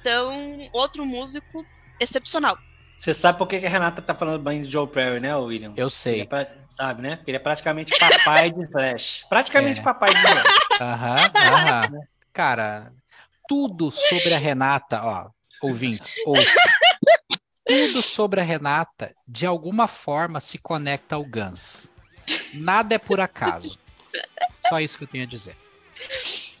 Então, 0.00 0.68
outro 0.72 1.04
músico 1.04 1.66
excepcional. 1.98 2.58
Você 3.00 3.14
sabe 3.14 3.38
por 3.38 3.46
que 3.46 3.56
a 3.56 3.60
Renata 3.66 4.02
tá 4.02 4.14
falando 4.14 4.42
bem 4.42 4.60
de 4.60 4.70
Joe 4.70 4.86
Perry, 4.86 5.20
né, 5.20 5.34
William? 5.34 5.72
Eu 5.74 5.88
sei. 5.88 6.20
É 6.20 6.54
sabe, 6.68 7.00
né? 7.00 7.18
Ele 7.26 7.38
é 7.38 7.40
praticamente 7.40 7.98
papai 7.98 8.52
de 8.52 8.70
Flash. 8.70 9.24
Praticamente 9.26 9.80
é. 9.80 9.82
papai 9.82 10.14
de 10.14 10.20
Flash. 10.20 10.58
Aham, 10.78 11.16
aham. 11.34 12.00
Cara, 12.30 12.92
tudo 13.48 13.90
sobre 13.90 14.34
a 14.34 14.38
Renata, 14.38 15.00
ó, 15.02 15.30
ouvintes, 15.62 16.14
ouçam. 16.26 16.62
Tudo 17.66 18.02
sobre 18.02 18.40
a 18.40 18.44
Renata, 18.44 19.14
de 19.26 19.46
alguma 19.46 19.88
forma, 19.88 20.38
se 20.38 20.58
conecta 20.58 21.14
ao 21.16 21.24
Guns. 21.24 21.90
Nada 22.52 22.96
é 22.96 22.98
por 22.98 23.18
acaso. 23.18 23.78
Só 24.68 24.78
isso 24.78 24.98
que 24.98 25.04
eu 25.04 25.08
tenho 25.08 25.24
a 25.24 25.26
dizer. 25.26 25.56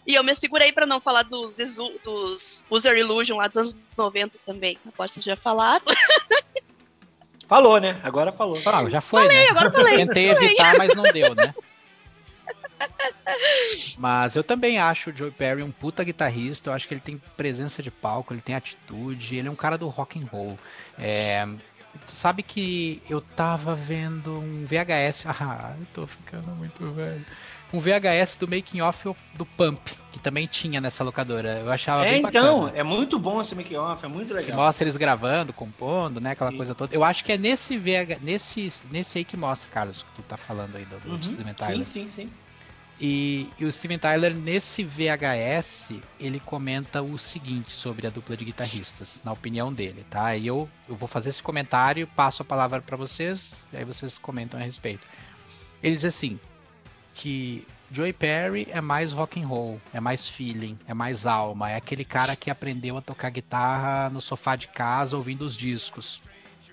E 0.06 0.14
eu 0.14 0.24
me 0.24 0.34
segurei 0.34 0.72
para 0.72 0.86
não 0.86 1.00
falar 1.00 1.22
dos, 1.22 1.56
dos 2.02 2.64
User 2.70 2.96
Illusion 2.96 3.36
lá 3.36 3.46
dos 3.46 3.56
anos 3.56 3.76
90 3.96 4.38
também. 4.44 4.78
Agora 4.86 5.08
vocês 5.08 5.24
já 5.24 5.36
falaram. 5.36 5.84
Falou, 7.50 7.80
né? 7.80 7.98
Agora 8.04 8.30
falou. 8.30 8.62
Ah, 8.64 8.88
já 8.88 9.00
foi, 9.00 9.24
falei, 9.24 9.38
né? 9.38 9.48
agora 9.48 9.72
falei. 9.72 9.96
Tentei 9.96 10.30
evitar, 10.30 10.78
mas 10.78 10.94
não 10.94 11.02
deu, 11.02 11.34
né? 11.34 11.52
Mas 13.98 14.36
eu 14.36 14.42
também 14.42 14.78
acho 14.78 15.10
o 15.10 15.16
Joe 15.16 15.30
Perry 15.30 15.62
um 15.62 15.70
puta 15.70 16.02
guitarrista. 16.02 16.70
Eu 16.70 16.74
acho 16.74 16.88
que 16.88 16.94
ele 16.94 17.00
tem 17.00 17.20
presença 17.36 17.82
de 17.82 17.90
palco, 17.90 18.32
ele 18.32 18.40
tem 18.40 18.54
atitude, 18.54 19.36
ele 19.36 19.48
é 19.48 19.50
um 19.50 19.56
cara 19.56 19.76
do 19.76 19.86
rock 19.88 20.18
and 20.18 20.26
roll. 20.26 20.58
É, 20.98 21.46
tu 22.06 22.10
sabe 22.10 22.42
que 22.42 23.02
eu 23.10 23.20
tava 23.20 23.74
vendo 23.74 24.38
um 24.38 24.64
VHS. 24.64 25.26
Ah, 25.40 25.74
eu 25.78 25.86
tô 25.92 26.06
ficando 26.06 26.48
muito 26.52 26.90
velho. 26.92 27.26
Um 27.72 27.78
VHS 27.78 28.36
do 28.36 28.48
making 28.48 28.80
off 28.80 29.08
do 29.34 29.46
Pump, 29.46 29.80
que 30.10 30.18
também 30.18 30.46
tinha 30.46 30.80
nessa 30.80 31.04
locadora. 31.04 31.60
Eu 31.60 31.70
achava 31.70 32.04
É, 32.04 32.10
bem 32.14 32.18
então, 32.26 32.62
bacana. 32.62 32.78
é 32.78 32.82
muito 32.82 33.18
bom 33.18 33.40
esse 33.40 33.54
make 33.54 33.76
off, 33.76 34.04
é 34.04 34.08
muito 34.08 34.28
Que 34.28 34.34
legal. 34.34 34.56
mostra 34.56 34.84
eles 34.84 34.96
gravando, 34.96 35.52
compondo, 35.52 36.20
né? 36.20 36.32
Aquela 36.32 36.50
Sim. 36.50 36.56
coisa 36.56 36.74
toda. 36.74 36.94
Eu 36.94 37.04
acho 37.04 37.24
que 37.24 37.30
é 37.32 37.38
nesse 37.38 37.78
VH, 37.78 38.18
nesse, 38.22 38.72
nesse 38.90 39.18
aí 39.18 39.24
que 39.24 39.36
mostra, 39.36 39.70
Carlos, 39.70 40.02
que 40.02 40.08
tu 40.16 40.22
tá 40.22 40.36
falando 40.36 40.76
aí 40.76 40.84
do, 40.84 40.98
do 40.98 41.10
Uhum, 41.12 41.22
Steven 41.22 41.46
Sim, 41.48 41.54
Tyler. 41.54 41.84
sim, 41.84 42.08
sim. 42.08 42.30
E, 43.02 43.48
e 43.58 43.64
o 43.64 43.72
Steven 43.72 43.98
Tyler, 43.98 44.34
nesse 44.34 44.82
VHS, 44.84 45.92
ele 46.18 46.38
comenta 46.40 47.00
o 47.00 47.16
seguinte 47.18 47.72
sobre 47.72 48.06
a 48.06 48.10
dupla 48.10 48.36
de 48.36 48.44
guitarristas, 48.44 49.22
na 49.24 49.32
opinião 49.32 49.72
dele, 49.72 50.04
tá? 50.10 50.36
E 50.36 50.46
eu, 50.46 50.68
eu 50.88 50.94
vou 50.94 51.08
fazer 51.08 51.30
esse 51.30 51.42
comentário, 51.42 52.06
passo 52.08 52.42
a 52.42 52.44
palavra 52.44 52.82
para 52.82 52.96
vocês, 52.98 53.64
e 53.72 53.76
aí 53.78 53.84
vocês 53.86 54.18
comentam 54.18 54.60
a 54.60 54.62
respeito. 54.62 55.06
Ele 55.82 55.94
diz 55.94 56.04
assim, 56.04 56.38
que 57.14 57.66
Joey 57.90 58.12
Perry 58.12 58.68
é 58.70 58.80
mais 58.80 59.12
rock 59.12 59.42
and 59.42 59.46
roll, 59.46 59.80
é 59.92 60.00
mais 60.00 60.28
feeling, 60.28 60.78
é 60.86 60.94
mais 60.94 61.26
alma, 61.26 61.70
é 61.70 61.76
aquele 61.76 62.04
cara 62.04 62.36
que 62.36 62.50
aprendeu 62.50 62.96
a 62.96 63.02
tocar 63.02 63.30
guitarra 63.30 64.08
no 64.10 64.20
sofá 64.20 64.54
de 64.54 64.68
casa 64.68 65.16
ouvindo 65.16 65.44
os 65.44 65.56
discos. 65.56 66.22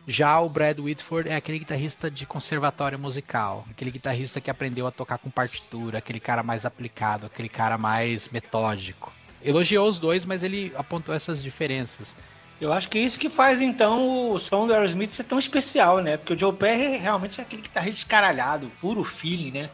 Já 0.07 0.39
o 0.39 0.47
Brad 0.47 0.79
Whitford 0.79 1.27
é 1.27 1.35
aquele 1.35 1.59
guitarrista 1.59 2.09
de 2.09 2.25
conservatório 2.25 2.97
musical, 2.97 3.65
aquele 3.69 3.91
guitarrista 3.91 4.39
que 4.39 4.49
aprendeu 4.49 4.87
a 4.87 4.91
tocar 4.91 5.17
com 5.17 5.29
partitura, 5.29 5.97
aquele 5.97 6.19
cara 6.19 6.41
mais 6.43 6.65
aplicado, 6.65 7.25
aquele 7.25 7.49
cara 7.49 7.77
mais 7.77 8.29
metódico. 8.29 9.11
Elogiou 9.43 9.87
os 9.87 9.99
dois, 9.99 10.23
mas 10.23 10.43
ele 10.43 10.71
apontou 10.77 11.13
essas 11.13 11.43
diferenças. 11.43 12.15
Eu 12.61 12.71
acho 12.71 12.87
que 12.89 12.97
é 12.97 13.01
isso 13.01 13.19
que 13.19 13.29
faz, 13.29 13.59
então, 13.59 14.31
o 14.31 14.39
som 14.39 14.65
do 14.65 14.73
Aerosmith 14.73 15.09
ser 15.11 15.25
tão 15.25 15.37
especial, 15.37 15.99
né? 15.99 16.15
Porque 16.15 16.33
o 16.33 16.37
Joe 16.37 16.53
Perry 16.53 16.97
realmente 16.97 17.39
é 17.39 17.43
aquele 17.43 17.61
guitarrista 17.61 17.99
escaralhado, 17.99 18.71
puro 18.79 19.03
feeling, 19.03 19.51
né? 19.51 19.69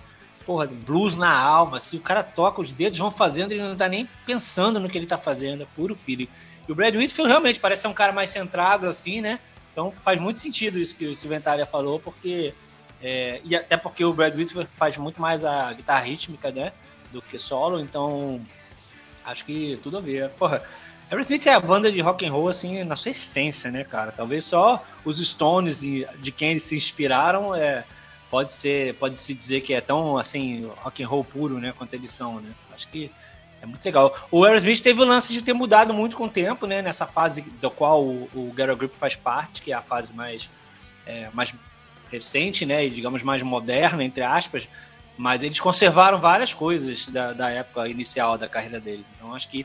Porra, 0.45 0.67
blues 0.67 1.15
na 1.15 1.34
alma, 1.34 1.77
assim, 1.77 1.97
o 1.97 2.01
cara 2.01 2.23
toca, 2.23 2.62
os 2.62 2.71
dedos 2.71 2.99
vão 2.99 3.10
fazendo, 3.10 3.51
ele 3.51 3.62
não 3.62 3.75
tá 3.75 3.88
nem 3.88 4.08
pensando 4.25 4.79
no 4.79 4.89
que 4.89 4.97
ele 4.97 5.06
tá 5.08 5.17
fazendo, 5.17 5.63
é 5.63 5.67
puro 5.75 5.95
feeling. 5.95 6.27
E 6.67 6.71
o 6.71 6.75
Brad 6.75 6.95
Whitfield 6.95 7.29
realmente 7.29 7.60
parece 7.60 7.84
ser 7.84 7.88
um 7.88 7.93
cara 7.93 8.12
mais 8.12 8.29
centrado, 8.29 8.88
assim, 8.88 9.21
né? 9.21 9.39
Então 9.71 9.91
faz 9.91 10.19
muito 10.19 10.39
sentido 10.39 10.77
isso 10.77 10.97
que 10.97 11.08
o 11.08 11.41
Tyler 11.41 11.67
falou, 11.67 11.99
porque... 11.99 12.53
é, 13.01 13.41
e 13.43 13.56
até 13.56 13.77
porque 13.77 14.03
o 14.03 14.13
Brad 14.13 14.38
Whitfield 14.38 14.69
faz 14.69 14.97
muito 14.97 15.21
mais 15.21 15.43
a 15.45 15.73
guitarra 15.73 16.06
rítmica, 16.06 16.51
né? 16.51 16.71
Do 17.12 17.21
que 17.21 17.39
solo, 17.39 17.79
então... 17.79 18.41
Acho 19.25 19.45
que 19.45 19.79
tudo 19.82 19.97
a 19.97 20.01
ver. 20.01 20.29
Porra, 20.32 20.62
Aerosmith 21.10 21.45
é 21.47 21.53
a 21.53 21.60
banda 21.60 21.91
de 21.91 22.01
rock 22.01 22.25
and 22.25 22.32
roll 22.32 22.49
assim 22.49 22.84
na 22.84 22.95
sua 22.95 23.12
essência, 23.12 23.69
né, 23.71 23.84
cara? 23.84 24.12
Talvez 24.12 24.43
só 24.45 24.84
os 25.06 25.25
Stones 25.25 25.84
e 25.84 26.08
de 26.19 26.32
quem 26.32 26.51
eles 26.51 26.63
se 26.63 26.75
inspiraram 26.75 27.56
é 27.56 27.86
pode 28.34 28.52
ser, 28.52 28.96
pode 28.96 29.19
se 29.19 29.32
dizer 29.32 29.62
que 29.62 29.76
é 29.76 29.80
tão 29.80 30.17
assim 30.17 30.65
rock 30.78 31.04
and 31.04 31.08
roll 31.08 31.24
puro, 31.24 31.60
né, 31.60 31.72
quanto 31.78 31.93
eles 31.93 32.10
são, 32.10 32.41
né? 32.41 32.50
Acho 32.74 32.88
que 32.88 33.12
é 33.62 33.65
muito 33.67 33.86
legal. 33.86 34.28
O 34.32 34.43
Aerosmith 34.43 34.82
teve 34.82 35.00
o 35.00 35.06
lance 35.06 35.32
de 35.32 35.43
ter 35.43 35.54
mudado 35.54 35.93
muito 35.93 36.17
com 36.17 36.24
o 36.24 36.30
tempo, 36.30 36.65
né? 36.65 36.82
Nessa 36.82 37.06
fase 37.06 37.43
do 37.43 37.69
qual 37.69 38.04
o, 38.04 38.28
o 38.34 38.52
Get 38.58 38.72
a 38.72 38.74
Grip 38.74 38.96
faz 38.96 39.15
parte, 39.15 39.62
que 39.62 39.72
é 39.72 39.76
a 39.76 39.84
fase 39.84 40.15
mais 40.15 40.50
é, 41.06 41.30
mais 41.32 41.54
recente, 42.12 42.65
né, 42.65 42.84
e 42.84 42.89
digamos 42.89 43.22
mais 43.22 43.43
moderna 43.43 44.04
entre 44.04 44.24
aspas. 44.24 44.67
Mas 45.15 45.43
eles 45.43 45.60
conservaram 45.60 46.19
várias 46.19 46.56
coisas 46.56 47.08
da, 47.10 47.34
da 47.34 47.52
época 47.52 47.88
inicial 47.88 48.36
da 48.36 48.50
carreira 48.50 48.80
deles. 48.80 49.06
Então 49.15 49.36
acho 49.36 49.48
que 49.48 49.63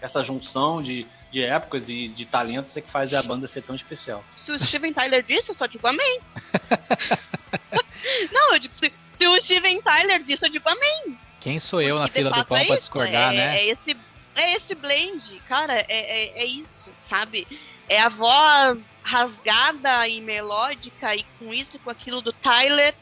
essa 0.00 0.22
junção 0.22 0.80
de, 0.80 1.08
de 1.28 1.42
épocas 1.42 1.88
e 1.88 2.06
de 2.06 2.24
talentos 2.24 2.76
é 2.76 2.80
que 2.80 2.88
faz 2.88 3.12
a 3.14 3.20
banda 3.20 3.48
ser 3.48 3.62
tão 3.62 3.74
especial. 3.74 4.24
Se 4.38 4.52
o 4.52 4.58
Steven 4.60 4.92
Tyler 4.92 5.24
disse, 5.24 5.50
eu 5.50 5.56
só 5.56 5.66
digo 5.66 5.88
amém. 5.88 6.20
Não, 8.32 8.54
eu 8.54 8.58
digo, 8.58 8.74
se, 8.74 8.92
se 9.12 9.26
o 9.26 9.40
Steven 9.40 9.80
Tyler 9.82 10.22
disse, 10.22 10.46
eu 10.46 10.50
digo 10.50 10.68
amém. 10.68 11.18
Quem 11.40 11.58
sou 11.58 11.80
eu 11.80 11.96
na 11.98 12.02
Porque, 12.02 12.18
fila 12.18 12.30
do 12.30 12.44
pão 12.44 12.58
é 12.58 12.64
pra 12.64 12.76
discordar, 12.76 13.32
é, 13.32 13.36
né? 13.36 13.58
É 13.58 13.66
esse, 13.68 13.96
é 14.34 14.52
esse 14.54 14.74
blend, 14.74 15.42
cara, 15.48 15.74
é, 15.74 15.86
é, 15.88 16.42
é 16.42 16.44
isso, 16.44 16.88
sabe? 17.02 17.46
É 17.88 18.00
a 18.00 18.08
voz 18.08 18.80
rasgada 19.02 20.06
e 20.06 20.20
melódica 20.20 21.16
e 21.16 21.24
com 21.38 21.52
isso, 21.52 21.78
com 21.78 21.90
aquilo 21.90 22.20
do 22.20 22.32
Tyler. 22.32 22.94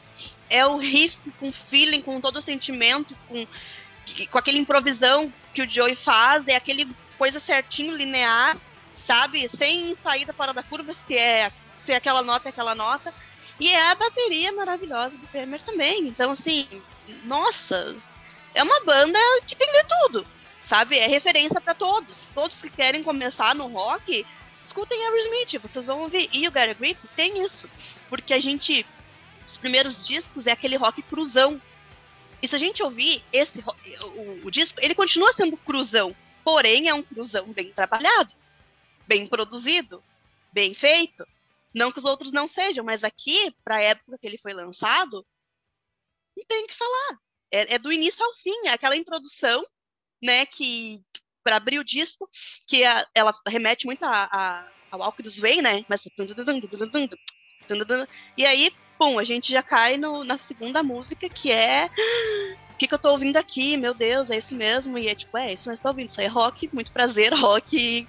É 0.49 0.65
o 0.67 0.79
riff 0.79 1.17
com 1.39 1.53
feeling, 1.53 2.01
com 2.01 2.21
todo 2.21 2.39
o 2.39 2.43
sentimento, 2.43 3.15
com, 3.29 3.47
com 4.31 4.39
aquele 4.39 4.59
improvisão 4.59 5.33
que 5.53 5.63
o 5.63 5.69
Joey 5.69 5.95
faz, 5.95 6.49
é 6.49 6.57
aquele 6.57 6.89
coisa 7.19 7.39
certinho, 7.41 7.95
linear, 7.95 8.57
sabe? 9.07 9.49
Sem 9.49 9.95
saída 9.97 10.33
fora 10.33 10.55
da 10.55 10.63
curva, 10.63 10.95
se 11.07 11.17
é, 11.17 11.53
se 11.85 11.93
é 11.93 11.97
aquela 11.97 12.23
nota, 12.23 12.49
é 12.49 12.51
aquela 12.51 12.75
nota. 12.75 13.13
E 13.61 13.69
é 13.69 13.91
a 13.91 13.95
bateria 13.95 14.53
maravilhosa 14.53 15.17
do 15.17 15.27
Kramer 15.29 15.61
também. 15.63 16.07
Então, 16.07 16.31
assim, 16.31 16.67
nossa, 17.25 17.97
é 18.55 18.63
uma 18.63 18.81
banda 18.85 19.19
que 19.47 19.57
tem 19.57 19.67
de 19.67 19.85
tudo, 19.85 20.27
sabe? 20.65 20.99
É 20.99 21.07
referência 21.07 21.61
para 21.61 21.75
todos. 21.75 22.23
Todos 22.35 22.61
que 22.61 22.71
querem 22.71 23.03
começar 23.03 23.55
no 23.55 23.67
rock, 23.67 24.25
escutem 24.65 25.05
Aerosmith, 25.05 25.61
vocês 25.61 25.85
vão 25.85 26.03
ouvir. 26.03 26.29
E 26.33 26.47
o 26.47 26.53
Gary 26.53 26.75
Grip 26.75 26.99
tem 27.17 27.45
isso, 27.45 27.69
porque 28.09 28.33
a 28.33 28.41
gente, 28.41 28.87
os 29.47 29.57
primeiros 29.57 30.07
discos 30.07 30.47
é 30.47 30.53
aquele 30.53 30.77
rock 30.77 31.03
cruzão. 31.03 31.61
E 32.41 32.47
se 32.47 32.55
a 32.55 32.59
gente 32.59 32.83
ouvir 32.83 33.25
esse 33.33 33.65
o, 34.03 34.47
o 34.47 34.51
disco, 34.51 34.79
ele 34.81 34.95
continua 34.95 35.33
sendo 35.33 35.57
cruzão, 35.57 36.15
porém 36.45 36.89
é 36.89 36.95
um 36.95 37.03
cruzão 37.03 37.53
bem 37.53 37.73
trabalhado, 37.73 38.33
bem 39.09 39.27
produzido, 39.27 40.01
bem 40.53 40.73
feito. 40.75 41.27
Não 41.79 41.93
que 41.93 41.99
os 41.99 42.05
outros 42.05 42.33
não 42.33 42.49
sejam, 42.49 42.85
mas 42.85 43.05
aqui, 43.05 43.55
para 43.65 43.77
a 43.77 43.81
época 43.81 44.19
que 44.19 44.27
ele 44.27 44.37
foi 44.39 44.53
lançado, 44.53 45.25
não 46.37 46.45
tem 46.47 46.65
o 46.65 46.67
que 46.67 46.75
falar. 46.77 47.19
É, 47.53 47.75
é 47.75 47.79
do 47.79 47.93
início 47.93 48.25
ao 48.25 48.35
fim, 48.35 48.67
é 48.67 48.71
aquela 48.71 48.97
introdução, 48.97 49.65
né, 50.23 50.45
que 50.45 51.01
para 51.45 51.57
abrir 51.57 51.79
o 51.79 51.85
disco, 51.85 52.29
que 52.67 52.85
a- 52.85 53.07
ela 53.15 53.33
remete 53.47 53.87
muito 53.87 54.03
a, 54.03 54.29
a, 54.31 54.69
ao 54.91 55.01
Walk 55.01 55.23
This 55.23 55.39
Way, 55.39 55.63
né? 55.63 55.85
Mas 55.89 56.03
e 58.37 58.45
aí, 58.45 58.73
pum, 58.99 59.19
a 59.19 59.25
gente 59.25 59.51
já 59.53 59.63
cai 59.63 59.97
no, 59.97 60.25
na 60.25 60.37
segunda 60.37 60.83
música, 60.83 61.29
que 61.29 61.51
é 61.53 61.89
o 62.71 62.77
que, 62.79 62.87
que 62.87 62.95
eu 62.95 62.99
tô 62.99 63.11
ouvindo 63.11 63.37
aqui? 63.37 63.77
Meu 63.77 63.93
Deus, 63.93 64.31
é 64.31 64.37
isso 64.37 64.55
mesmo. 64.55 64.97
E 64.99 65.09
é 65.09 65.15
tipo, 65.15 65.37
é 65.37 65.55
isso 65.55 65.65
você 65.65 65.83
tá 65.83 65.91
ouvindo. 65.91 66.09
Isso 66.09 66.21
aí 66.21 66.27
é 66.27 66.31
rock, 66.31 66.69
muito 66.73 66.93
prazer, 66.93 67.33
rock. 67.35 68.07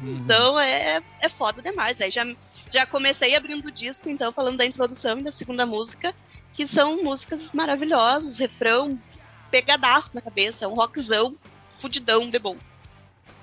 Uhum. 0.00 0.18
Então 0.18 0.60
é, 0.60 1.00
é 1.22 1.28
foda 1.30 1.62
demais. 1.62 2.00
Aí 2.00 2.10
já, 2.10 2.22
já 2.70 2.86
comecei 2.86 3.36
abrindo 3.36 3.66
o 3.66 3.70
disco, 3.70 4.08
então, 4.08 4.32
falando 4.32 4.58
da 4.58 4.66
introdução 4.66 5.18
e 5.18 5.22
da 5.22 5.32
segunda 5.32 5.64
música, 5.64 6.14
que 6.52 6.66
são 6.66 7.02
músicas 7.02 7.50
maravilhosas, 7.52 8.38
refrão 8.38 8.98
pegadaço 9.50 10.14
na 10.14 10.20
cabeça, 10.20 10.66
um 10.68 10.74
rockzão, 10.74 11.34
fudidão, 11.78 12.30
bebom. 12.30 12.56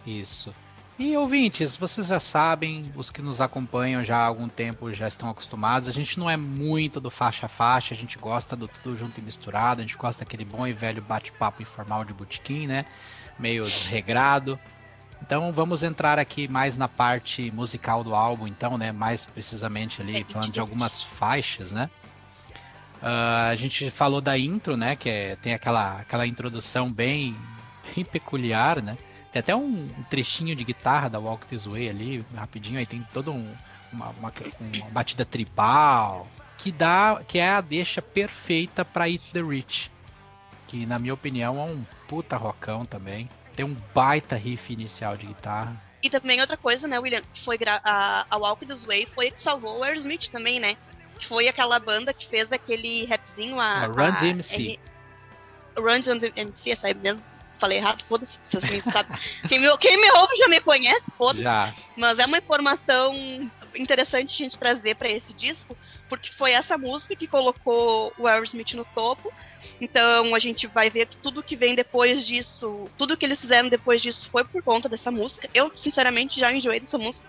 Isso. 0.05 0.53
E 0.97 1.17
ouvintes, 1.17 1.75
vocês 1.75 2.07
já 2.07 2.19
sabem, 2.19 2.91
os 2.95 3.09
que 3.09 3.21
nos 3.21 3.41
acompanham 3.41 4.03
já 4.03 4.17
há 4.17 4.25
algum 4.25 4.47
tempo 4.47 4.93
já 4.93 5.07
estão 5.07 5.29
acostumados. 5.29 5.89
A 5.89 5.91
gente 5.91 6.19
não 6.19 6.29
é 6.29 6.37
muito 6.37 7.01
do 7.01 7.09
faixa 7.09 7.47
a 7.47 7.49
faixa, 7.49 7.95
a 7.95 7.97
gente 7.97 8.17
gosta 8.17 8.55
do 8.55 8.67
tudo 8.67 8.95
junto 8.95 9.19
e 9.19 9.23
misturado, 9.23 9.81
a 9.81 9.83
gente 9.83 9.97
gosta 9.97 10.23
daquele 10.23 10.45
bom 10.45 10.67
e 10.67 10.73
velho 10.73 11.01
bate-papo 11.01 11.63
informal 11.63 12.05
de 12.05 12.13
botequim, 12.13 12.67
né? 12.67 12.85
Meio 13.39 13.63
desregrado. 13.63 14.59
Então 15.25 15.53
vamos 15.53 15.83
entrar 15.83 16.19
aqui 16.19 16.49
mais 16.49 16.75
na 16.75 16.87
parte 16.89 17.49
musical 17.51 18.03
do 18.03 18.13
álbum, 18.13 18.45
então, 18.45 18.77
né? 18.77 18.91
Mais 18.91 19.25
precisamente 19.25 20.01
ali, 20.01 20.17
É, 20.17 20.23
falando 20.25 20.47
de 20.47 20.53
tipo- 20.53 20.61
algumas 20.61 21.01
faixas, 21.01 21.71
né? 21.71 21.89
Ah, 23.01 23.47
a 23.47 23.55
gente 23.55 23.89
falou 23.89 24.19
da 24.19 24.37
intro, 24.37 24.75
né? 24.75 24.95
Que 24.97 25.09
é- 25.09 25.35
tem 25.37 25.53
aquela, 25.53 25.99
aquela 26.01 26.27
introdução 26.27 26.91
bem, 26.91 27.35
bem 27.95 28.03
peculiar, 28.03 28.81
né? 28.81 28.97
Tem 29.31 29.39
até 29.39 29.55
um 29.55 29.89
trechinho 30.09 30.55
de 30.55 30.63
guitarra 30.63 31.09
da 31.09 31.19
Walk 31.19 31.47
This 31.47 31.65
Way 31.65 31.89
ali, 31.89 32.25
rapidinho, 32.35 32.77
aí 32.77 32.85
tem 32.85 33.01
toda 33.13 33.31
um, 33.31 33.51
uma, 33.91 34.09
uma, 34.09 34.31
uma 34.59 34.89
batida 34.91 35.25
tribal, 35.25 36.27
que 36.57 36.71
dá, 36.71 37.21
que 37.27 37.39
é 37.39 37.49
a 37.49 37.61
deixa 37.61 38.01
perfeita 38.01 38.83
para 38.85 39.09
Eat 39.09 39.23
the 39.31 39.41
Rich, 39.41 39.89
que 40.67 40.85
na 40.85 40.99
minha 40.99 41.13
opinião 41.13 41.57
é 41.59 41.63
um 41.63 41.83
puta 42.07 42.35
rockão 42.37 42.85
também. 42.85 43.27
Tem 43.55 43.65
um 43.65 43.75
baita 43.93 44.35
riff 44.35 44.71
inicial 44.73 45.15
de 45.17 45.27
guitarra. 45.27 45.75
E 46.01 46.09
também 46.09 46.41
outra 46.41 46.57
coisa, 46.57 46.87
né, 46.87 46.99
William, 46.99 47.21
foi 47.45 47.57
a, 47.65 48.25
a 48.29 48.37
Walk 48.37 48.65
This 48.65 48.83
Way 48.83 49.05
foi 49.13 49.27
a 49.27 49.31
que 49.31 49.41
salvou 49.41 49.79
o 49.79 49.83
Aerosmith 49.83 50.29
também, 50.29 50.59
né? 50.59 50.75
Que 51.19 51.27
foi 51.27 51.47
aquela 51.47 51.79
banda 51.79 52.13
que 52.13 52.27
fez 52.27 52.51
aquele 52.51 53.05
rapzinho, 53.05 53.59
a... 53.59 53.83
A 53.83 53.85
Run 53.87 54.03
a- 54.07 54.09
DMC. 54.11 54.79
R- 55.77 55.81
Run 55.81 56.01
DMC, 56.19 56.71
essa 56.71 56.87
aí 56.87 56.93
mesmo. 56.93 57.21
falei 57.57 57.77
errado, 57.77 58.03
foda-se, 58.03 58.37
vocês 58.43 58.63
me 58.69 58.81
sabem. 58.91 59.17
Quem 59.47 59.59
me, 59.59 59.77
quem 59.77 59.95
me 60.01 60.11
ouve 60.11 60.35
já 60.35 60.47
me 60.49 60.59
conhece, 60.59 61.09
foda-se. 61.17 61.43
Mas 61.95 62.19
é 62.19 62.25
uma 62.25 62.39
informação 62.39 63.15
interessante 63.73 64.33
a 64.33 64.37
gente 64.45 64.57
trazer 64.57 64.95
para 64.97 65.09
esse 65.09 65.33
disco, 65.33 65.77
porque 66.09 66.33
foi 66.33 66.51
essa 66.51 66.77
música 66.77 67.15
que 67.15 67.27
colocou 67.27 68.11
o 68.17 68.27
Aerosmith 68.27 68.73
no 68.73 68.83
topo. 68.83 69.31
Então 69.79 70.33
a 70.33 70.39
gente 70.39 70.67
vai 70.67 70.89
ver 70.89 71.07
que 71.07 71.17
tudo 71.17 71.43
que 71.43 71.55
vem 71.55 71.75
depois 71.75 72.25
disso, 72.25 72.89
tudo 72.97 73.17
que 73.17 73.25
eles 73.25 73.41
fizeram 73.41 73.69
depois 73.69 74.01
disso 74.01 74.29
foi 74.29 74.43
por 74.43 74.61
conta 74.63 74.87
dessa 74.87 75.11
música. 75.11 75.49
Eu, 75.53 75.71
sinceramente, 75.75 76.39
já 76.39 76.53
enjoei 76.53 76.79
dessa 76.79 76.97
música. 76.97 77.27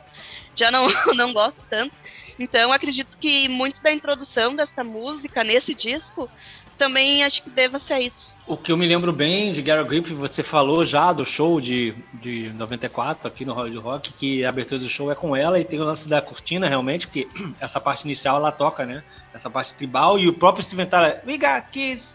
Já 0.54 0.70
não, 0.70 0.86
não 1.14 1.32
gosto 1.32 1.62
tanto. 1.68 1.94
Então 2.38 2.72
acredito 2.72 3.16
que 3.18 3.48
muito 3.48 3.80
da 3.80 3.92
introdução 3.92 4.54
dessa 4.54 4.82
música 4.82 5.44
nesse 5.44 5.74
disco 5.74 6.28
também 6.76 7.24
acho 7.24 7.42
que 7.42 7.50
deva 7.50 7.78
ser 7.78 8.00
isso. 8.00 8.36
O 8.46 8.56
que 8.56 8.70
eu 8.70 8.76
me 8.76 8.86
lembro 8.86 9.12
bem 9.12 9.52
de 9.52 9.62
Gary 9.62 9.84
Grip, 9.84 10.12
você 10.12 10.42
falou 10.42 10.84
já 10.84 11.12
do 11.12 11.24
show 11.24 11.60
de, 11.60 11.94
de 12.14 12.50
94 12.50 13.28
aqui 13.28 13.44
no 13.44 13.52
Hollywood 13.52 13.84
Rock, 13.84 14.12
que 14.12 14.44
a 14.44 14.48
abertura 14.48 14.80
do 14.80 14.88
show 14.88 15.10
é 15.10 15.14
com 15.14 15.34
ela 15.34 15.58
e 15.58 15.64
tem 15.64 15.80
o 15.80 15.84
lance 15.84 16.08
da 16.08 16.20
cortina 16.20 16.68
realmente, 16.68 17.06
porque 17.06 17.28
essa 17.60 17.80
parte 17.80 18.04
inicial 18.04 18.36
ela 18.36 18.52
toca, 18.52 18.84
né? 18.84 19.02
Essa 19.32 19.50
parte 19.50 19.74
tribal 19.74 20.18
e 20.18 20.28
o 20.28 20.32
próprio 20.32 20.64
Steven 20.64 20.86
Tyler, 20.86 21.20
we 21.26 21.36
got 21.36 21.68
kids, 21.72 22.14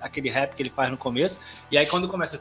aquele 0.00 0.30
rap 0.30 0.54
que 0.54 0.62
ele 0.62 0.70
faz 0.70 0.90
no 0.90 0.96
começo, 0.96 1.40
e 1.70 1.76
aí 1.76 1.86
quando 1.86 2.08
começa. 2.08 2.40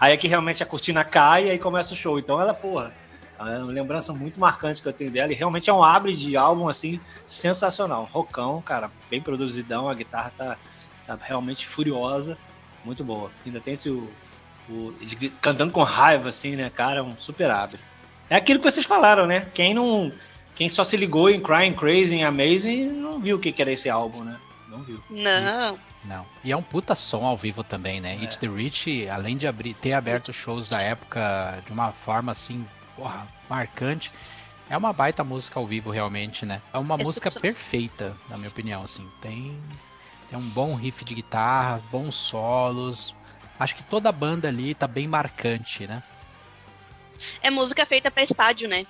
Aí 0.00 0.12
é 0.12 0.16
que 0.16 0.28
realmente 0.28 0.62
a 0.62 0.66
cortina 0.66 1.04
cai 1.04 1.46
e 1.46 1.50
aí 1.50 1.58
começa 1.58 1.92
o 1.92 1.96
show. 1.96 2.18
Então 2.18 2.40
ela, 2.40 2.54
porra, 2.54 2.92
é 3.38 3.58
uma 3.58 3.72
lembrança 3.72 4.12
muito 4.12 4.40
marcante 4.40 4.80
que 4.80 4.88
eu 4.88 4.92
tenho 4.92 5.10
dela. 5.10 5.32
E 5.32 5.34
realmente 5.34 5.68
é 5.68 5.72
um 5.72 5.82
abre 5.82 6.14
de 6.14 6.36
álbum, 6.36 6.68
assim, 6.68 7.00
sensacional. 7.26 8.08
Rocão, 8.12 8.62
cara, 8.62 8.90
bem 9.10 9.20
produzidão. 9.20 9.88
A 9.88 9.94
guitarra 9.94 10.32
tá, 10.36 10.56
tá 11.06 11.18
realmente 11.20 11.66
furiosa. 11.66 12.38
Muito 12.84 13.04
boa. 13.04 13.30
Ainda 13.44 13.60
tem 13.60 13.74
esse. 13.74 13.90
O, 13.90 14.10
o, 14.68 14.94
cantando 15.40 15.72
com 15.72 15.82
raiva, 15.82 16.28
assim, 16.28 16.56
né, 16.56 16.70
cara? 16.70 17.02
Um 17.02 17.16
super 17.18 17.50
abre. 17.50 17.78
É 18.30 18.36
aquilo 18.36 18.60
que 18.60 18.70
vocês 18.70 18.86
falaram, 18.86 19.26
né? 19.26 19.46
Quem 19.52 19.74
não. 19.74 20.12
Quem 20.54 20.70
só 20.70 20.84
se 20.84 20.96
ligou 20.96 21.28
em 21.28 21.40
Crying 21.40 21.74
Crazy, 21.74 22.14
em 22.14 22.24
Amazing, 22.24 22.86
não 22.86 23.20
viu 23.20 23.36
o 23.36 23.40
que 23.40 23.54
era 23.60 23.70
esse 23.70 23.90
álbum, 23.90 24.24
né? 24.24 24.38
Não 24.68 24.82
viu. 24.82 25.02
Não. 25.10 25.78
Não. 26.06 26.24
E 26.42 26.52
é 26.52 26.56
um 26.56 26.62
puta 26.62 26.94
som 26.94 27.24
ao 27.26 27.36
vivo 27.36 27.62
também, 27.62 28.00
né? 28.00 28.14
É. 28.14 28.16
Hit 28.16 28.38
the 28.38 28.46
Rich, 28.46 29.08
além 29.08 29.36
de 29.36 29.46
abrir, 29.46 29.74
ter 29.74 29.92
aberto 29.92 30.32
shows 30.32 30.68
da 30.68 30.80
época 30.80 31.62
de 31.66 31.72
uma 31.72 31.92
forma 31.92 32.32
assim 32.32 32.64
porra, 32.96 33.26
marcante. 33.48 34.10
É 34.68 34.76
uma 34.76 34.92
baita 34.92 35.22
música 35.22 35.60
ao 35.60 35.66
vivo, 35.66 35.90
realmente, 35.90 36.44
né? 36.44 36.60
É 36.72 36.78
uma 36.78 36.96
é 36.96 37.04
música 37.04 37.30
perfeita, 37.30 38.16
na 38.28 38.36
minha 38.36 38.48
opinião, 38.48 38.82
assim. 38.82 39.08
Tem, 39.20 39.56
tem 40.28 40.38
um 40.38 40.48
bom 40.48 40.74
riff 40.74 41.04
de 41.04 41.14
guitarra, 41.14 41.80
bons 41.90 42.16
solos. 42.16 43.14
Acho 43.60 43.76
que 43.76 43.84
toda 43.84 44.08
a 44.08 44.12
banda 44.12 44.48
ali 44.48 44.74
tá 44.74 44.88
bem 44.88 45.06
marcante, 45.06 45.86
né? 45.86 46.02
É 47.40 47.50
música 47.50 47.86
feita 47.86 48.10
para 48.10 48.24
estádio, 48.24 48.68
né? 48.68 48.86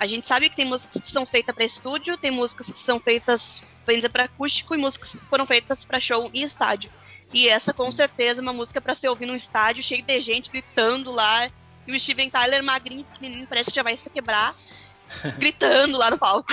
A 0.00 0.06
gente 0.06 0.26
sabe 0.26 0.50
que 0.50 0.56
tem 0.56 0.64
músicas 0.64 1.00
que 1.00 1.10
são 1.10 1.24
feitas 1.24 1.54
para 1.54 1.64
estúdio, 1.64 2.16
tem 2.16 2.30
músicas 2.30 2.66
que 2.66 2.78
são 2.78 2.98
feitas, 2.98 3.62
para 4.10 4.24
acústico 4.24 4.74
e 4.74 4.78
músicas 4.78 5.10
que 5.10 5.18
foram 5.26 5.46
feitas 5.46 5.84
para 5.84 6.00
show 6.00 6.28
em 6.34 6.42
estádio. 6.42 6.90
E 7.32 7.48
essa, 7.48 7.72
com 7.72 7.90
certeza, 7.92 8.40
é 8.40 8.42
uma 8.42 8.52
música 8.52 8.80
para 8.80 8.94
ser 8.94 9.08
ouvida 9.08 9.30
num 9.30 9.36
estádio 9.36 9.82
cheio 9.82 10.02
de 10.02 10.20
gente 10.20 10.50
gritando 10.50 11.12
lá 11.12 11.48
e 11.86 11.94
o 11.94 12.00
Steven 12.00 12.30
Tyler, 12.30 12.62
magrinho, 12.62 13.04
pequenininho, 13.04 13.46
parece 13.46 13.70
que 13.70 13.76
já 13.76 13.82
vai 13.82 13.96
se 13.96 14.08
quebrar, 14.10 14.54
gritando 15.38 15.98
lá 15.98 16.10
no 16.10 16.18
palco. 16.18 16.52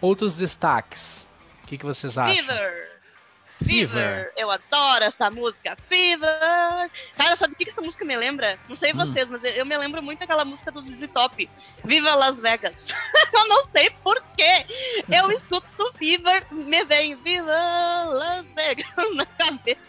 Outros 0.00 0.36
destaques. 0.36 1.30
O 1.62 1.66
que, 1.66 1.78
que 1.78 1.86
vocês 1.86 2.18
acham? 2.18 2.36
Fever. 2.36 2.93
Fever. 3.62 4.32
Eu 4.36 4.50
adoro 4.50 5.04
essa 5.04 5.30
música. 5.30 5.76
Fever. 5.88 6.90
Cara, 7.16 7.36
sabe 7.36 7.54
o 7.54 7.56
que, 7.56 7.68
essa 7.68 7.80
música 7.80 8.04
me 8.04 8.16
lembra? 8.16 8.58
Não 8.68 8.76
sei 8.76 8.92
hum. 8.92 8.96
vocês, 8.96 9.28
mas 9.28 9.42
eu 9.44 9.64
me 9.64 9.76
lembro 9.76 10.02
muito 10.02 10.18
daquela 10.20 10.44
música 10.44 10.70
do 10.70 10.80
ZZ 10.80 11.08
Top. 11.12 11.48
Viva 11.84 12.14
Las 12.14 12.40
Vegas. 12.40 12.74
eu 13.32 13.48
não 13.48 13.66
sei 13.66 13.90
porquê. 14.02 14.66
Eu 15.10 15.30
escuto 15.32 15.92
Fever, 15.94 16.46
me 16.50 16.84
vem 16.84 17.14
Viva 17.16 18.04
Las 18.06 18.46
Vegas 18.54 18.86
na 19.14 19.26
cabeça. 19.26 19.80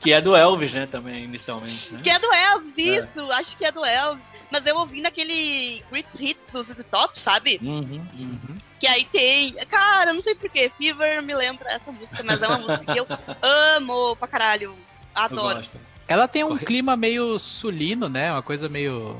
que 0.00 0.12
é 0.12 0.20
do 0.20 0.36
Elvis, 0.36 0.72
né, 0.72 0.86
também, 0.86 1.24
inicialmente. 1.24 1.94
Né? 1.94 2.00
Que 2.02 2.10
é 2.10 2.18
do 2.18 2.32
Elvis, 2.32 2.76
isso. 2.76 3.32
É. 3.32 3.34
Acho 3.34 3.56
que 3.56 3.64
é 3.64 3.72
do 3.72 3.84
Elvis 3.84 4.34
mas 4.54 4.64
eu 4.66 4.76
ouvi 4.76 5.00
naquele 5.00 5.82
Great 5.90 6.08
Hits 6.16 6.46
do 6.52 6.62
ZZ 6.62 6.84
Top, 6.88 7.18
sabe? 7.18 7.58
Uhum, 7.60 8.06
uhum. 8.16 8.56
Que 8.84 8.88
aí 8.88 9.06
tem. 9.06 9.54
Cara, 9.70 10.12
não 10.12 10.20
sei 10.20 10.34
porquê. 10.34 10.70
Fever 10.76 11.22
me 11.22 11.34
lembra 11.34 11.70
essa 11.72 11.90
música, 11.90 12.22
mas 12.22 12.42
é 12.42 12.46
uma 12.46 12.58
música 12.58 12.92
que 12.92 13.00
eu 13.00 13.06
amo 13.40 14.14
pra 14.16 14.28
caralho. 14.28 14.76
Adoro. 15.14 15.62
Ela 16.06 16.28
tem 16.28 16.44
um 16.44 16.58
clima 16.58 16.94
meio 16.94 17.38
sulino, 17.38 18.10
né? 18.10 18.30
Uma 18.30 18.42
coisa 18.42 18.68
meio. 18.68 19.16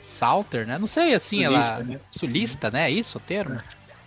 Salter, 0.00 0.66
né? 0.66 0.78
Não 0.78 0.88
sei, 0.88 1.14
assim, 1.14 1.44
sulista, 1.44 1.74
ela. 1.74 1.84
Né? 1.84 2.00
Sulista, 2.10 2.70
né? 2.72 2.86
É 2.86 2.90
isso 2.90 3.18
o 3.18 3.20
termo? 3.20 3.62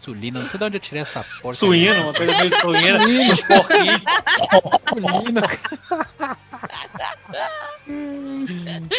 Sulino, 0.07 0.39
não 0.39 0.47
sei 0.47 0.57
de 0.57 0.65
onde 0.65 0.77
eu 0.77 0.79
tirei 0.79 1.01
essa 1.01 1.21
porra. 1.41 1.53
Suíno, 1.53 2.03
uma 2.03 2.13
coisa 2.13 2.31
meio 2.37 2.61
suína. 2.61 3.33
Os 3.33 3.41
porquinhos. 3.41 4.01
Sulino. 4.87 5.41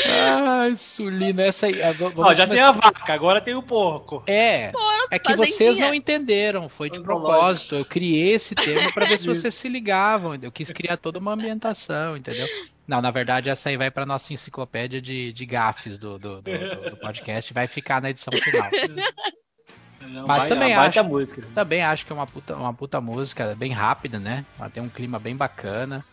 Ai, 0.07 0.77
Sulino, 0.77 1.41
essa 1.41 1.67
aí. 1.67 1.77
Ó, 2.15 2.35
já 2.35 2.47
tem 2.47 2.61
a 2.61 2.73
vaca, 2.73 3.15
agora 3.15 3.41
tem 3.41 3.55
o 3.55 3.63
porco. 3.63 4.23
É. 4.27 4.71
é 5.11 5.19
que 5.19 5.35
vocês 5.35 5.79
não 5.79 5.95
entenderam, 5.95 6.69
foi 6.69 6.91
de 6.91 7.01
propósito. 7.01 7.77
Eu 7.77 7.87
criei 7.87 8.35
esse 8.35 8.53
termo 8.55 8.93
para 8.93 9.07
ver 9.07 9.19
se 9.19 9.27
vocês 9.27 9.55
se 9.55 9.67
ligavam. 9.67 10.39
Eu 10.43 10.53
quis 10.53 10.71
criar 10.71 10.99
toda 10.99 11.19
uma 11.19 11.33
ambientação, 11.33 12.19
entendeu? 12.19 12.47
Não, 12.87 13.01
na 13.01 13.11
verdade, 13.11 13.49
essa 13.49 13.71
aí 13.71 13.79
vai 13.79 13.91
para 13.91 14.05
nossa 14.05 14.35
enciclopédia 14.35 15.01
de, 15.01 15.33
de 15.33 15.47
gafes 15.47 15.97
do, 15.97 16.19
do, 16.19 16.43
do, 16.43 16.91
do 16.91 16.97
podcast, 16.99 17.55
vai 17.55 17.67
ficar 17.67 18.03
na 18.03 18.11
edição 18.11 18.33
final. 18.33 18.71
Não, 20.09 20.27
Mas 20.27 20.39
vai, 20.41 20.49
também 20.49 20.75
acho, 20.75 21.05
música. 21.05 21.43
também 21.55 21.83
acho 21.83 22.07
que 22.07 22.13
é 22.13 22.15
uma 22.15 22.27
puta, 22.27 22.57
uma 22.57 22.73
puta 22.73 23.01
música, 23.01 23.55
bem 23.55 23.73
rápida, 23.73 24.19
né? 24.19 24.45
Ela 24.59 24.71
tem 24.71 24.83
um 24.83 24.89
clima 24.89 25.19
bem 25.19 25.37
bacana. 25.37 26.05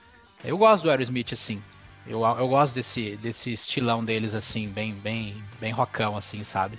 Eu 0.44 0.58
gosto 0.58 0.84
do 0.84 0.90
Aerosmith 0.90 1.34
assim. 1.34 1.62
Eu, 2.06 2.24
eu 2.24 2.48
gosto 2.48 2.76
desse, 2.76 3.16
desse 3.16 3.54
estilão 3.54 4.04
deles 4.06 4.36
assim, 4.36 4.70
bem 4.70 4.94
bem 4.94 5.44
bem 5.60 5.72
rockão 5.72 6.16
assim, 6.16 6.44
sabe? 6.44 6.78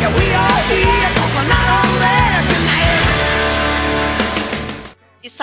Yeah, 0.00 0.14
we 0.16 0.32
are 0.32 0.60
here, 0.70 1.10
cause 1.14 1.34
we're 1.34 1.48
not 1.48 1.68
E 2.78 2.87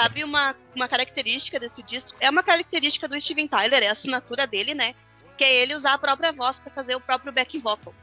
sabe 0.06 0.24
uma, 0.24 0.56
uma 0.76 0.88
característica 0.88 1.60
desse 1.60 1.82
disco? 1.82 2.16
É 2.20 2.30
uma 2.30 2.44
característica 2.44 3.08
do 3.08 3.20
Steven 3.20 3.48
Tyler, 3.48 3.82
é 3.82 3.88
a 3.88 3.92
assinatura 3.92 4.46
dele, 4.46 4.76
né? 4.76 4.94
Que 5.36 5.44
é 5.44 5.64
ele 5.64 5.74
usar 5.74 5.94
a 5.94 5.98
própria 5.98 6.32
voz 6.32 6.60
para 6.60 6.72
fazer 6.72 6.96
o 6.96 7.00
próprio 7.00 7.34
back 7.34 7.58
vocal. 7.58 7.94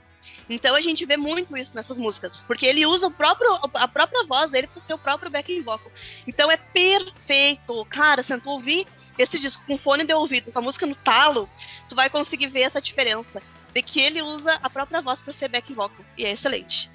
Então 0.50 0.74
a 0.74 0.80
gente 0.80 1.06
vê 1.06 1.16
muito 1.16 1.56
isso 1.56 1.74
nessas 1.76 1.98
músicas, 1.98 2.42
porque 2.42 2.66
ele 2.66 2.84
usa 2.84 3.06
o 3.06 3.10
próprio, 3.10 3.48
a 3.74 3.86
própria 3.86 4.24
voz 4.24 4.50
dele 4.50 4.66
para 4.66 4.94
o 4.94 4.98
próprio 4.98 5.30
backing 5.30 5.62
vocal. 5.62 5.90
Então 6.26 6.50
é 6.50 6.56
perfeito. 6.56 7.84
Cara, 7.88 8.24
se 8.24 8.36
tu 8.38 8.50
ouvir 8.50 8.86
esse 9.16 9.38
disco 9.38 9.62
com 9.64 9.78
fone 9.78 10.04
de 10.04 10.12
ouvido, 10.12 10.50
com 10.50 10.58
a 10.58 10.62
música 10.62 10.84
no 10.84 10.96
talo, 10.96 11.48
tu 11.88 11.94
vai 11.94 12.10
conseguir 12.10 12.48
ver 12.48 12.62
essa 12.62 12.80
diferença 12.80 13.40
de 13.72 13.80
que 13.80 14.00
ele 14.00 14.20
usa 14.20 14.58
a 14.60 14.68
própria 14.68 15.00
voz 15.00 15.20
para 15.20 15.32
ser 15.32 15.48
back 15.48 15.72
vocal 15.72 16.04
e 16.18 16.24
é 16.24 16.32
excelente. 16.32 16.90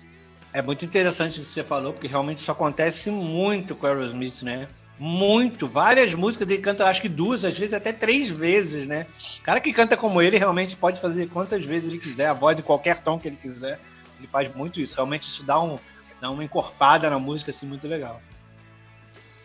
É 0.51 0.61
muito 0.61 0.83
interessante 0.83 1.39
o 1.39 1.43
que 1.43 1.47
você 1.47 1.63
falou, 1.63 1.93
porque 1.93 2.07
realmente 2.07 2.39
isso 2.39 2.51
acontece 2.51 3.09
muito 3.09 3.73
com 3.75 3.87
Aerosmith, 3.87 4.41
né? 4.41 4.67
Muito, 4.99 5.67
várias 5.67 6.13
músicas 6.13 6.49
ele 6.49 6.61
canta, 6.61 6.85
acho 6.85 7.01
que 7.01 7.09
duas, 7.09 7.45
às 7.45 7.57
vezes 7.57 7.73
até 7.73 7.93
três 7.93 8.29
vezes, 8.29 8.87
né? 8.87 9.05
O 9.39 9.43
cara 9.43 9.59
que 9.59 9.71
canta 9.71 9.95
como 9.95 10.21
ele 10.21 10.37
realmente 10.37 10.75
pode 10.75 10.99
fazer 10.99 11.27
quantas 11.29 11.63
vezes 11.65 11.89
ele 11.89 11.99
quiser, 11.99 12.27
a 12.27 12.33
voz 12.33 12.55
de 12.55 12.63
qualquer 12.63 12.99
tom 12.99 13.19
que 13.19 13.27
ele 13.27 13.35
quiser. 13.35 13.79
Ele 14.17 14.27
faz 14.27 14.53
muito 14.55 14.81
isso. 14.81 14.95
Realmente 14.95 15.27
isso 15.27 15.43
dá, 15.43 15.61
um, 15.61 15.77
dá 16.19 16.31
uma 16.31 16.43
encorpada 16.43 17.09
na 17.09 17.19
música, 17.19 17.51
assim, 17.51 17.67
muito 17.67 17.87
legal. 17.87 18.19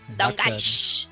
Dá 0.08 0.28
um 0.28 0.34
gás. 0.34 1.08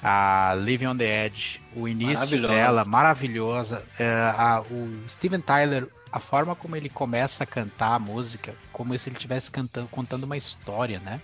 A 0.00 0.54
Living 0.60 0.86
on 0.86 0.96
the 0.96 1.26
Edge, 1.26 1.60
o 1.74 1.88
início 1.88 2.40
dela, 2.40 2.84
maravilhosa. 2.84 3.82
É, 3.98 4.06
a, 4.06 4.62
o 4.70 5.08
Steven 5.08 5.40
Tyler 5.40 5.88
a 6.16 6.20
forma 6.20 6.54
como 6.54 6.76
ele 6.76 6.88
começa 6.88 7.44
a 7.44 7.46
cantar 7.46 7.94
a 7.94 7.98
música, 7.98 8.54
como 8.72 8.96
se 8.96 9.08
ele 9.08 9.16
estivesse 9.16 9.50
cantando, 9.50 9.88
contando 9.88 10.24
uma 10.24 10.36
história, 10.36 10.98
né? 11.00 11.20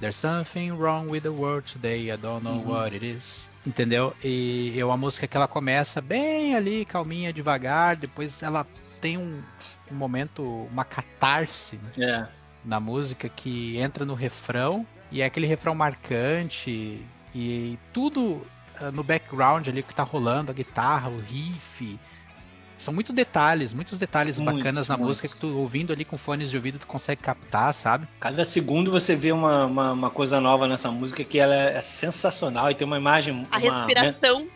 There's 0.00 0.16
something 0.16 0.70
wrong 0.78 1.08
with 1.10 1.22
the 1.24 1.30
world 1.32 1.64
today, 1.70 2.10
I 2.12 2.16
don't 2.16 2.42
know 2.44 2.58
Uhum. 2.60 2.68
what 2.70 2.94
it 2.94 3.04
is. 3.04 3.50
Entendeu? 3.66 4.14
E 4.22 4.74
é 4.78 4.84
uma 4.84 4.96
música 4.96 5.26
que 5.26 5.36
ela 5.36 5.48
começa 5.48 6.00
bem 6.00 6.54
ali, 6.54 6.84
calminha, 6.84 7.32
devagar, 7.32 7.96
depois 7.96 8.42
ela 8.42 8.64
tem 9.00 9.18
um, 9.18 9.42
um 9.90 9.94
momento, 9.94 10.42
uma 10.70 10.84
catarse 10.84 11.76
né, 11.96 12.04
É. 12.06 12.26
na 12.64 12.78
música 12.78 13.28
que 13.28 13.76
entra 13.78 14.04
no 14.04 14.14
refrão, 14.14 14.86
e 15.10 15.20
é 15.20 15.24
aquele 15.24 15.46
refrão 15.48 15.74
marcante, 15.74 17.04
e 17.34 17.76
tudo 17.92 18.46
ah, 18.80 18.92
no 18.92 19.02
background 19.02 19.66
ali 19.66 19.82
que 19.82 19.94
tá 19.94 20.04
rolando, 20.04 20.52
a 20.52 20.54
guitarra, 20.54 21.08
o 21.10 21.18
riff. 21.18 21.98
São 22.78 22.94
muitos 22.94 23.12
detalhes, 23.14 23.72
muitos 23.72 23.98
detalhes 23.98 24.38
Muitos, 24.38 24.58
bacanas 24.62 24.88
na 24.88 24.96
muitos. 24.96 25.08
música 25.08 25.28
que 25.28 25.36
tu 25.40 25.48
ouvindo 25.58 25.92
ali 25.92 26.04
com 26.04 26.16
fones 26.16 26.48
de 26.48 26.56
ouvido 26.56 26.78
tu 26.78 26.86
consegue 26.86 27.20
captar, 27.20 27.74
sabe? 27.74 28.06
Cada 28.20 28.44
segundo 28.44 28.90
você 28.92 29.16
vê 29.16 29.32
uma, 29.32 29.66
uma, 29.66 29.92
uma 29.92 30.10
coisa 30.10 30.40
nova 30.40 30.68
nessa 30.68 30.90
música 30.90 31.24
que 31.24 31.38
ela 31.40 31.54
é 31.54 31.80
sensacional 31.80 32.70
e 32.70 32.74
tem 32.76 32.86
uma 32.86 32.96
imagem. 32.96 33.46
A 33.50 33.58
uma- 33.58 33.84
respiração. 33.86 34.48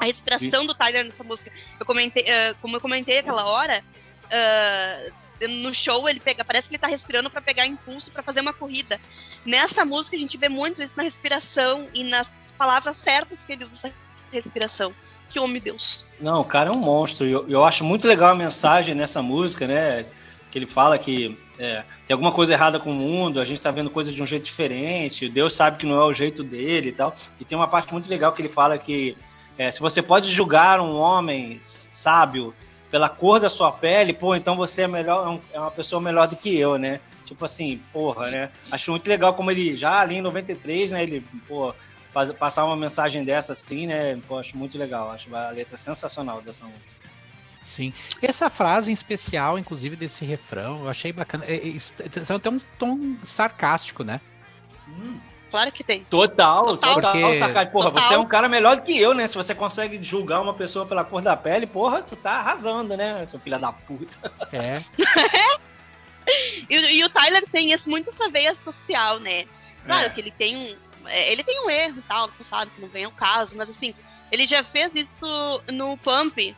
A 0.00 0.06
respiração 0.06 0.66
do 0.66 0.74
Tyler 0.74 1.04
nessa 1.04 1.22
música. 1.22 1.52
Eu 1.78 1.84
comentei, 1.86 2.24
ah, 2.28 2.54
como 2.60 2.76
eu 2.76 2.80
comentei 2.80 3.18
aquela 3.18 3.44
hora, 3.44 3.84
ah, 4.30 5.10
no 5.48 5.74
show 5.74 6.08
ele 6.08 6.20
pega, 6.20 6.42
parece 6.44 6.68
que 6.68 6.74
ele 6.74 6.80
tá 6.80 6.86
respirando 6.88 7.28
pra 7.28 7.42
pegar 7.42 7.66
impulso 7.66 8.10
pra 8.10 8.22
fazer 8.22 8.40
uma 8.40 8.52
corrida. 8.54 8.98
Nessa 9.44 9.84
música 9.84 10.16
a 10.16 10.18
gente 10.18 10.38
vê 10.38 10.48
muito 10.48 10.82
isso 10.82 10.94
na 10.96 11.02
respiração 11.02 11.86
e 11.92 12.02
nas 12.02 12.28
palavras 12.56 12.96
certas 12.96 13.38
que 13.46 13.52
ele 13.52 13.64
usa 13.64 13.88
essa 13.88 13.92
respiração. 14.32 14.92
Que 15.34 15.40
homem 15.40 15.60
Deus. 15.60 16.04
Não, 16.20 16.42
o 16.42 16.44
cara 16.44 16.70
é 16.70 16.72
um 16.72 16.78
monstro. 16.78 17.26
Eu, 17.26 17.44
eu 17.48 17.64
acho 17.64 17.82
muito 17.82 18.06
legal 18.06 18.30
a 18.30 18.34
mensagem 18.36 18.94
nessa 18.94 19.20
música, 19.20 19.66
né? 19.66 20.06
Que 20.48 20.60
ele 20.60 20.64
fala 20.64 20.96
que 20.96 21.36
é, 21.58 21.82
tem 22.06 22.14
alguma 22.14 22.30
coisa 22.30 22.52
errada 22.52 22.78
com 22.78 22.92
o 22.92 22.94
mundo, 22.94 23.40
a 23.40 23.44
gente 23.44 23.60
tá 23.60 23.72
vendo 23.72 23.90
coisas 23.90 24.14
de 24.14 24.22
um 24.22 24.26
jeito 24.26 24.44
diferente, 24.44 25.28
Deus 25.28 25.52
sabe 25.52 25.78
que 25.78 25.86
não 25.86 25.96
é 25.96 26.04
o 26.04 26.14
jeito 26.14 26.44
dele 26.44 26.90
e 26.90 26.92
tal. 26.92 27.12
E 27.40 27.44
tem 27.44 27.58
uma 27.58 27.66
parte 27.66 27.92
muito 27.92 28.08
legal 28.08 28.30
que 28.30 28.42
ele 28.42 28.48
fala 28.48 28.78
que 28.78 29.16
é, 29.58 29.72
se 29.72 29.80
você 29.80 30.00
pode 30.00 30.30
julgar 30.30 30.80
um 30.80 30.94
homem 30.94 31.60
sábio 31.66 32.54
pela 32.88 33.08
cor 33.08 33.40
da 33.40 33.50
sua 33.50 33.72
pele, 33.72 34.12
pô, 34.12 34.36
então 34.36 34.54
você 34.54 34.82
é 34.82 34.86
melhor, 34.86 35.40
é 35.52 35.56
é 35.56 35.60
uma 35.60 35.72
pessoa 35.72 36.00
melhor 36.00 36.28
do 36.28 36.36
que 36.36 36.56
eu, 36.56 36.78
né? 36.78 37.00
Tipo 37.24 37.44
assim, 37.44 37.80
porra, 37.92 38.30
né? 38.30 38.50
Acho 38.70 38.92
muito 38.92 39.08
legal 39.08 39.34
como 39.34 39.50
ele, 39.50 39.74
já 39.74 39.98
ali 39.98 40.14
em 40.14 40.22
93, 40.22 40.92
né, 40.92 41.02
ele, 41.02 41.26
pô, 41.48 41.74
faz, 42.14 42.32
passar 42.32 42.64
uma 42.64 42.76
mensagem 42.76 43.22
dessa 43.24 43.52
assim, 43.52 43.86
né? 43.86 44.18
Pô, 44.26 44.38
acho 44.38 44.56
muito 44.56 44.78
legal. 44.78 45.10
Acho 45.10 45.34
a 45.36 45.50
letra 45.50 45.76
sensacional 45.76 46.40
dessa 46.40 46.64
música. 46.64 47.04
Sim. 47.64 47.92
Essa 48.22 48.48
frase 48.48 48.90
em 48.90 48.94
especial, 48.94 49.58
inclusive, 49.58 49.96
desse 49.96 50.24
refrão, 50.24 50.80
eu 50.84 50.88
achei 50.88 51.12
bacana. 51.12 51.44
É, 51.46 51.54
é, 51.56 51.64
isso- 51.66 51.92
Tem 52.40 52.52
um 52.52 52.60
tom 52.78 53.16
sarcástico, 53.24 54.04
né? 54.04 54.20
Claro 55.50 55.70
que 55.72 55.82
tem. 55.84 56.02
Total, 56.04 56.64
Total. 56.66 56.94
total, 56.94 57.12
Porque- 57.12 57.38
sacade. 57.38 57.70
Porra, 57.70 57.90
Total. 57.90 58.08
você 58.08 58.14
é 58.14 58.18
um 58.18 58.26
cara 58.26 58.48
melhor 58.48 58.76
do 58.76 58.82
que 58.82 58.98
eu, 58.98 59.14
né? 59.14 59.26
Se 59.28 59.34
você 59.36 59.54
consegue 59.54 60.02
julgar 60.02 60.40
uma 60.40 60.52
pessoa 60.54 60.84
pela 60.84 61.04
cor 61.04 61.22
da 61.22 61.36
pele, 61.36 61.66
porra, 61.66 62.02
tu 62.02 62.16
tá 62.16 62.32
arrasando, 62.32 62.96
né, 62.96 63.24
seu 63.26 63.38
filho 63.38 63.58
da 63.58 63.72
puta. 63.72 64.16
É. 64.52 64.82
E, 66.70 66.74
e 66.74 67.04
o 67.04 67.10
Tyler 67.10 67.44
tem 67.50 67.72
esse, 67.72 67.86
muito 67.88 68.08
essa 68.08 68.28
veia 68.28 68.54
social, 68.54 69.20
né? 69.20 69.44
Claro 69.84 70.06
É. 70.06 70.10
que 70.10 70.20
ele 70.22 70.30
tem 70.30 70.56
um. 70.56 70.74
É, 71.06 71.32
ele 71.32 71.42
tem 71.44 71.64
um 71.66 71.70
erro 71.70 71.98
e 71.98 72.02
tal, 72.02 72.28
não 72.38 72.46
sabe 72.46 72.70
que 72.72 72.80
não 72.80 72.88
vem 72.88 73.04
ao 73.04 73.12
caso, 73.12 73.56
mas 73.56 73.68
assim, 73.70 73.94
ele 74.32 74.46
já 74.46 74.62
fez 74.62 74.94
isso 74.94 75.26
no 75.72 75.96
Pump 75.98 76.54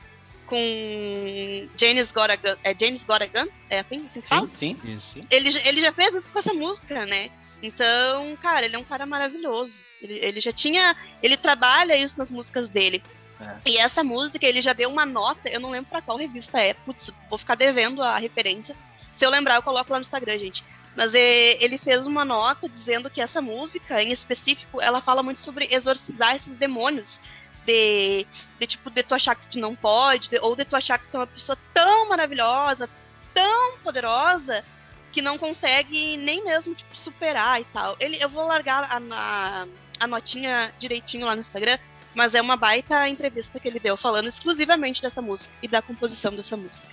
com 0.47 1.69
Janis 1.77 2.13
Goragan. 2.13 2.57
É 2.63 2.77
Janis 2.77 3.03
Goragan? 3.05 3.47
É 3.69 3.81
assim, 3.81 4.07
assim 4.11 4.21
que 4.21 4.27
fala? 4.29 4.49
Sim, 4.55 4.77
sim. 4.81 4.95
Isso. 4.97 5.21
Ele, 5.31 5.51
já- 5.51 5.61
ele 5.65 5.81
já 5.81 5.93
fez 5.93 6.15
isso 6.15 6.33
com 6.33 6.39
essa 6.39 6.55
música, 6.55 7.05
né? 7.07 7.31
Então, 7.63 8.37
cara, 8.37 8.65
ele 8.67 8.77
é 8.77 8.79
um 8.79 8.85
cara 8.85 9.07
maravilhoso. 9.07 9.79
Ele, 10.01 10.15
ele 10.15 10.41
já 10.41 10.53
tinha. 10.53 10.95
Ele 11.23 11.37
trabalha 11.37 11.97
isso 11.97 12.17
nas 12.19 12.31
músicas 12.31 12.71
dele. 12.71 13.03
É. 13.41 13.57
E 13.71 13.77
essa 13.79 14.03
música, 14.05 14.47
ele 14.47 14.61
já 14.61 14.73
deu 14.73 14.89
uma 14.91 15.05
nota, 15.05 15.49
eu 15.49 15.61
não 15.61 15.71
lembro 15.71 15.91
pra 15.91 16.01
qual 16.03 16.17
revista 16.17 16.61
é. 16.61 16.75
Putz, 16.75 17.11
vou 17.29 17.39
ficar 17.39 17.55
devendo 17.55 18.03
a 18.03 18.19
referência. 18.19 18.75
Se 19.15 19.25
eu 19.25 19.31
lembrar, 19.31 19.57
eu 19.57 19.63
coloco 19.63 19.91
lá 19.91 19.99
no 19.99 20.03
Instagram, 20.03 20.39
gente. 20.39 20.63
Mas 20.97 21.15
é, 21.15 21.63
ele 21.63 21.77
fez 21.77 22.07
uma 22.07 22.25
nota 22.25 22.69
dizendo 22.69 23.11
que 23.11 23.21
essa 23.21 23.43
música, 23.43 24.03
em 24.03 24.13
específico, 24.13 24.81
ela 24.81 25.03
fala 25.03 25.23
muito 25.23 25.43
sobre 25.43 25.69
exorcizar 25.71 26.35
esses 26.35 26.57
demônios. 26.57 27.21
De, 27.67 28.25
de 28.61 28.67
tipo, 28.67 28.89
de 28.91 29.03
tu 29.03 29.15
achar 29.15 29.35
que 29.35 29.49
tu 29.49 29.59
não 29.59 29.75
pode, 29.75 30.31
de- 30.31 30.39
ou 30.39 30.55
de 30.55 30.65
tu 30.65 30.77
achar 30.77 30.99
que 31.01 31.09
tu 31.11 31.17
é 31.17 31.21
uma 31.21 31.27
pessoa 31.27 31.59
tão 31.75 32.09
maravilhosa, 32.09 32.89
tão 33.35 33.79
poderosa, 33.79 34.65
que 35.13 35.21
não 35.21 35.37
consegue 35.37 36.17
nem 36.17 36.45
mesmo, 36.45 36.75
tipo, 36.77 36.97
superar 36.97 37.61
e 37.61 37.65
tal. 37.65 37.97
Ele, 37.99 38.17
eu 38.23 38.29
vou 38.29 38.47
largar 38.47 38.85
a, 38.85 39.01
a, 39.13 39.67
a 39.99 40.07
notinha 40.07 40.73
direitinho 40.79 41.27
lá 41.27 41.35
no 41.35 41.41
Instagram, 41.41 41.77
mas 42.15 42.35
é 42.37 42.41
uma 42.41 42.57
baita 42.57 43.09
entrevista 43.09 43.59
que 43.59 43.67
ele 43.67 43.81
deu 43.81 43.97
falando 43.97 44.29
exclusivamente 44.29 45.03
dessa 45.03 45.21
música 45.21 45.53
e 45.61 45.67
da 45.69 45.83
composição 45.83 46.35
dessa 46.35 46.57
música. 46.57 46.87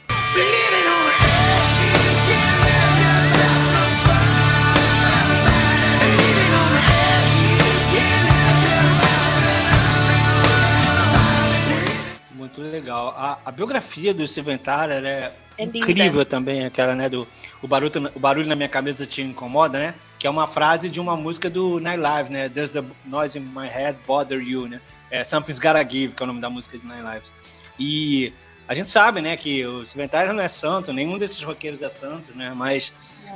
Muito 12.56 12.72
legal. 12.72 13.10
A, 13.18 13.40
a 13.46 13.52
biografia 13.52 14.14
do 14.14 14.28
Steven 14.28 14.58
Tyler 14.58 15.04
é, 15.06 15.34
É 15.58 15.66
linda. 15.66 15.78
incrível 15.80 16.26
também, 16.26 16.66
aquela, 16.66 16.94
né, 16.96 17.10
do 17.10 17.28
o 17.62 17.68
barulho, 17.68 17.92
o 18.14 18.20
barulho 18.20 18.48
na 18.48 18.56
minha 18.56 18.70
cabeça 18.70 19.06
te 19.06 19.22
incomoda, 19.22 19.80
né? 19.80 19.96
Que 20.20 20.28
é 20.28 20.30
uma 20.30 20.48
frase 20.48 20.90
de 20.90 21.00
uma 21.00 21.16
música 21.16 21.50
do 21.50 21.80
Night 21.80 22.00
Live, 22.00 22.32
né? 22.32 22.50
There's 22.50 22.72
the 22.72 22.84
noise 23.06 23.38
in 23.38 23.42
my 23.42 23.68
head 23.68 23.98
bother 24.06 24.42
you, 24.42 24.68
né? 24.68 24.80
É 25.10 25.24
Something's 25.24 25.60
Gotta 25.60 25.84
Give, 25.88 26.14
que 26.14 26.22
é 26.22 26.26
o 26.26 26.28
nome 26.28 26.42
da 26.42 26.50
música 26.50 26.78
de 26.78 26.86
Night 26.86 27.04
Lives. 27.04 27.32
E 27.80 28.34
a 28.68 28.74
gente 28.76 28.90
sabe, 28.90 29.22
né, 29.22 29.36
que 29.36 29.66
o 29.66 29.86
Steven 29.86 30.08
Tyler 30.08 30.34
não 30.34 30.44
é 30.44 30.48
santo, 30.48 30.94
nenhum 30.94 31.18
desses 31.18 31.42
roqueiros 31.42 31.82
é 31.82 31.90
santo, 31.90 32.36
né? 32.36 32.54
Mas 32.56 32.94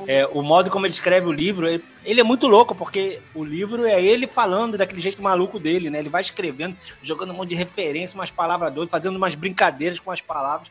é, 0.07 0.25
o 0.27 0.41
modo 0.41 0.69
como 0.69 0.85
ele 0.85 0.93
escreve 0.93 1.27
o 1.27 1.31
livro, 1.31 1.67
ele, 1.67 1.83
ele 2.03 2.21
é 2.21 2.23
muito 2.23 2.47
louco, 2.47 2.73
porque 2.73 3.19
o 3.33 3.43
livro 3.43 3.85
é 3.85 4.01
ele 4.01 4.27
falando 4.27 4.77
daquele 4.77 5.01
jeito 5.01 5.21
maluco 5.21 5.59
dele, 5.59 5.89
né? 5.89 5.99
Ele 5.99 6.09
vai 6.09 6.21
escrevendo, 6.21 6.77
jogando 7.01 7.31
um 7.31 7.35
monte 7.35 7.49
de 7.49 7.55
referência, 7.55 8.17
umas 8.17 8.31
palavras 8.31 8.73
doidas, 8.73 8.91
fazendo 8.91 9.15
umas 9.15 9.35
brincadeiras 9.35 9.99
com 9.99 10.11
as 10.11 10.21
palavras. 10.21 10.69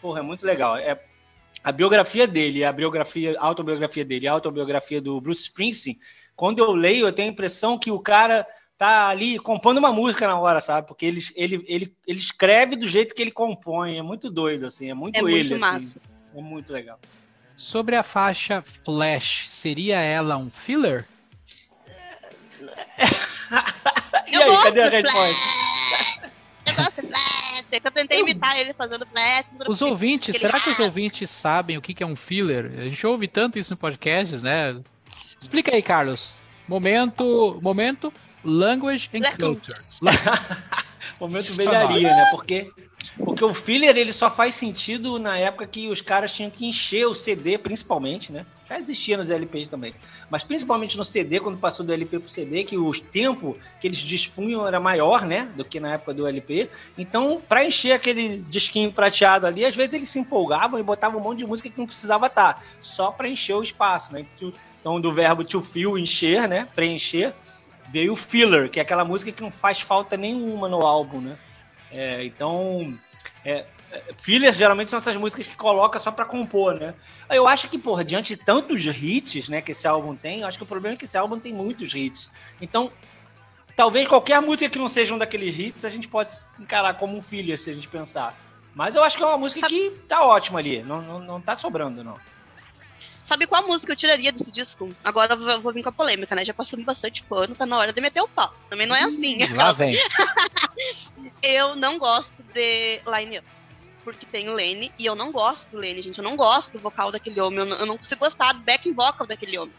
Porra, 0.00 0.20
é 0.20 0.22
muito 0.22 0.46
legal. 0.46 0.76
É, 0.76 0.98
a 1.62 1.72
biografia 1.72 2.26
dele, 2.26 2.64
a 2.64 2.72
biografia, 2.72 3.36
a 3.38 3.46
autobiografia 3.46 4.04
dele, 4.04 4.28
a 4.28 4.32
autobiografia 4.32 5.00
do 5.00 5.20
Bruce 5.20 5.42
Springsteen, 5.42 5.98
quando 6.36 6.60
eu 6.60 6.72
leio, 6.72 7.06
eu 7.06 7.12
tenho 7.12 7.28
a 7.28 7.32
impressão 7.32 7.78
que 7.78 7.90
o 7.90 7.98
cara 7.98 8.46
tá 8.78 9.08
ali 9.08 9.40
compondo 9.40 9.78
uma 9.78 9.92
música 9.92 10.26
na 10.26 10.38
hora, 10.38 10.60
sabe? 10.60 10.86
Porque 10.86 11.04
ele, 11.04 11.20
ele, 11.34 11.64
ele, 11.66 11.96
ele 12.06 12.18
escreve 12.18 12.76
do 12.76 12.86
jeito 12.86 13.12
que 13.12 13.20
ele 13.20 13.32
compõe. 13.32 13.98
É 13.98 14.02
muito 14.02 14.30
doido, 14.30 14.64
assim. 14.64 14.88
É 14.88 14.94
muito 14.94 15.16
É 15.16 15.18
ele, 15.18 15.30
muito 15.30 15.54
assim. 15.64 16.00
É 16.34 16.40
muito 16.40 16.72
legal. 16.72 16.98
Sobre 17.58 17.96
a 17.96 18.04
faixa 18.04 18.62
Flash, 18.62 19.48
seria 19.48 19.98
ela 19.98 20.36
um 20.36 20.48
filler? 20.48 21.04
E 24.30 24.36
aí, 24.36 24.46
gosto 24.46 24.62
cadê 24.64 24.82
a 24.82 24.90
resposta? 24.90 25.42
Eu 26.66 26.74
gosto 26.74 27.00
do 27.00 27.08
Flash. 27.08 27.66
É 27.72 27.80
que 27.80 27.86
eu 27.86 27.90
tentei 27.90 28.20
imitar 28.20 28.58
ele 28.58 28.74
fazendo 28.74 29.06
Flash. 29.06 29.46
eu 29.58 29.70
Os 29.72 29.80
ouvintes, 29.80 30.36
será 30.36 30.60
que 30.60 30.68
os 30.68 30.78
ouvintes 30.78 31.30
sabem 31.30 31.78
o 31.78 31.82
que 31.82 32.02
é 32.02 32.06
um 32.06 32.14
filler? 32.14 32.70
A 32.78 32.86
gente 32.86 33.06
ouve 33.06 33.26
tanto 33.26 33.58
isso 33.58 33.72
em 33.72 33.76
podcasts, 33.76 34.42
né? 34.42 34.78
Explica 35.38 35.74
aí, 35.74 35.82
Carlos. 35.82 36.42
Momento, 36.68 37.58
momento, 37.62 38.12
language 38.44 39.08
and 39.14 39.22
culture. 39.36 39.78
Momento 41.18 41.54
velharia, 41.54 42.14
né? 42.14 42.26
Porque, 42.30 42.70
porque 43.16 43.44
o 43.44 43.54
filler 43.54 43.96
ele 43.96 44.12
só 44.12 44.30
faz 44.30 44.54
sentido 44.54 45.18
na 45.18 45.36
época 45.38 45.66
que 45.66 45.88
os 45.88 46.00
caras 46.00 46.32
tinham 46.32 46.50
que 46.50 46.66
encher 46.66 47.06
o 47.06 47.14
CD, 47.14 47.58
principalmente, 47.58 48.32
né? 48.32 48.44
Já 48.68 48.78
existia 48.78 49.16
nos 49.16 49.30
LPs 49.30 49.68
também. 49.68 49.94
Mas 50.28 50.44
principalmente 50.44 50.96
no 50.98 51.04
CD, 51.04 51.40
quando 51.40 51.58
passou 51.58 51.86
do 51.86 51.92
LP 51.92 52.18
pro 52.18 52.28
CD, 52.28 52.64
que 52.64 52.76
os 52.76 53.00
tempos 53.00 53.56
que 53.80 53.86
eles 53.86 53.98
dispunham 53.98 54.66
era 54.66 54.78
maior, 54.78 55.24
né? 55.24 55.48
Do 55.56 55.64
que 55.64 55.80
na 55.80 55.94
época 55.94 56.12
do 56.12 56.26
LP. 56.26 56.68
Então, 56.96 57.40
para 57.48 57.64
encher 57.64 57.92
aquele 57.92 58.38
disquinho 58.48 58.92
prateado 58.92 59.46
ali, 59.46 59.64
às 59.64 59.74
vezes 59.74 59.94
eles 59.94 60.08
se 60.08 60.18
empolgavam 60.18 60.78
e 60.78 60.82
botavam 60.82 61.18
um 61.18 61.24
monte 61.24 61.38
de 61.38 61.46
música 61.46 61.70
que 61.70 61.78
não 61.78 61.86
precisava 61.86 62.26
estar, 62.26 62.62
só 62.80 63.10
para 63.10 63.28
encher 63.28 63.54
o 63.54 63.62
espaço, 63.62 64.12
né? 64.12 64.26
Então, 64.80 65.00
do 65.00 65.12
verbo 65.12 65.44
to 65.44 65.62
fill, 65.62 65.98
encher, 65.98 66.46
né? 66.46 66.68
Preencher 66.74 67.32
veio 67.90 68.12
o 68.12 68.16
filler, 68.16 68.70
que 68.70 68.78
é 68.78 68.82
aquela 68.82 69.04
música 69.04 69.32
que 69.32 69.42
não 69.42 69.50
faz 69.50 69.80
falta 69.80 70.16
nenhuma 70.16 70.68
no 70.68 70.82
álbum, 70.82 71.20
né? 71.20 71.38
É, 71.90 72.24
então, 72.24 72.94
é, 73.44 73.64
é, 73.90 74.02
filler 74.16 74.52
geralmente 74.52 74.90
são 74.90 74.98
essas 74.98 75.16
músicas 75.16 75.46
que 75.46 75.56
coloca 75.56 75.98
só 75.98 76.10
pra 76.10 76.24
compor, 76.24 76.74
né? 76.74 76.94
Eu 77.30 77.48
acho 77.48 77.68
que, 77.68 77.78
porra, 77.78 78.04
diante 78.04 78.36
de 78.36 78.42
tantos 78.42 78.84
hits, 78.84 79.48
né, 79.48 79.60
que 79.60 79.72
esse 79.72 79.86
álbum 79.86 80.14
tem, 80.14 80.44
acho 80.44 80.58
que 80.58 80.64
o 80.64 80.66
problema 80.66 80.94
é 80.94 80.98
que 80.98 81.04
esse 81.04 81.16
álbum 81.16 81.38
tem 81.38 81.52
muitos 81.52 81.94
hits. 81.94 82.30
Então, 82.60 82.92
talvez 83.74 84.06
qualquer 84.06 84.40
música 84.42 84.70
que 84.70 84.78
não 84.78 84.88
seja 84.88 85.14
um 85.14 85.18
daqueles 85.18 85.58
hits, 85.58 85.84
a 85.84 85.90
gente 85.90 86.08
pode 86.08 86.32
encarar 86.58 86.94
como 86.94 87.16
um 87.16 87.22
filler, 87.22 87.58
se 87.58 87.70
a 87.70 87.74
gente 87.74 87.88
pensar. 87.88 88.36
Mas 88.74 88.94
eu 88.94 89.02
acho 89.02 89.16
que 89.16 89.22
é 89.22 89.26
uma 89.26 89.38
música 89.38 89.66
que 89.66 89.90
tá 90.06 90.24
ótima 90.24 90.58
ali, 90.58 90.82
não, 90.82 91.00
não, 91.00 91.18
não 91.20 91.40
tá 91.40 91.56
sobrando, 91.56 92.04
não. 92.04 92.18
Sabe 93.28 93.46
qual 93.46 93.66
música 93.66 93.92
eu 93.92 93.96
tiraria 93.96 94.32
desse 94.32 94.50
disco? 94.50 94.88
Agora 95.04 95.34
eu 95.34 95.60
vou, 95.60 95.70
vir 95.70 95.82
com 95.82 95.90
a 95.90 95.92
polêmica, 95.92 96.34
né? 96.34 96.46
Já 96.46 96.54
passamos 96.54 96.86
bastante 96.86 97.22
pano, 97.24 97.54
tá 97.54 97.66
na 97.66 97.76
hora 97.76 97.92
de 97.92 98.00
meter 98.00 98.22
o 98.22 98.26
pau. 98.26 98.54
Também 98.70 98.86
não 98.86 98.96
é 98.96 99.02
assim. 99.02 99.46
Lá 99.52 99.70
vem. 99.70 99.98
eu 101.42 101.76
não 101.76 101.98
gosto 101.98 102.42
de 102.54 103.02
Line 103.06 103.40
Up. 103.40 103.46
Porque 104.02 104.24
tem 104.24 104.48
o 104.48 104.52
Lane, 104.52 104.90
e 104.98 105.04
eu 105.04 105.14
não 105.14 105.30
gosto 105.30 105.72
do 105.72 105.76
Lane, 105.76 106.00
gente. 106.00 106.16
Eu 106.16 106.24
não 106.24 106.36
gosto 106.36 106.72
do 106.72 106.78
vocal 106.78 107.12
daquele 107.12 107.38
homem. 107.38 107.58
Eu 107.58 107.66
não, 107.66 107.76
eu 107.76 107.84
não 107.84 107.98
consigo 107.98 108.20
gostar 108.20 108.54
do 108.54 108.60
backing 108.60 108.94
vocal 108.94 109.26
daquele 109.26 109.58
homem. 109.58 109.74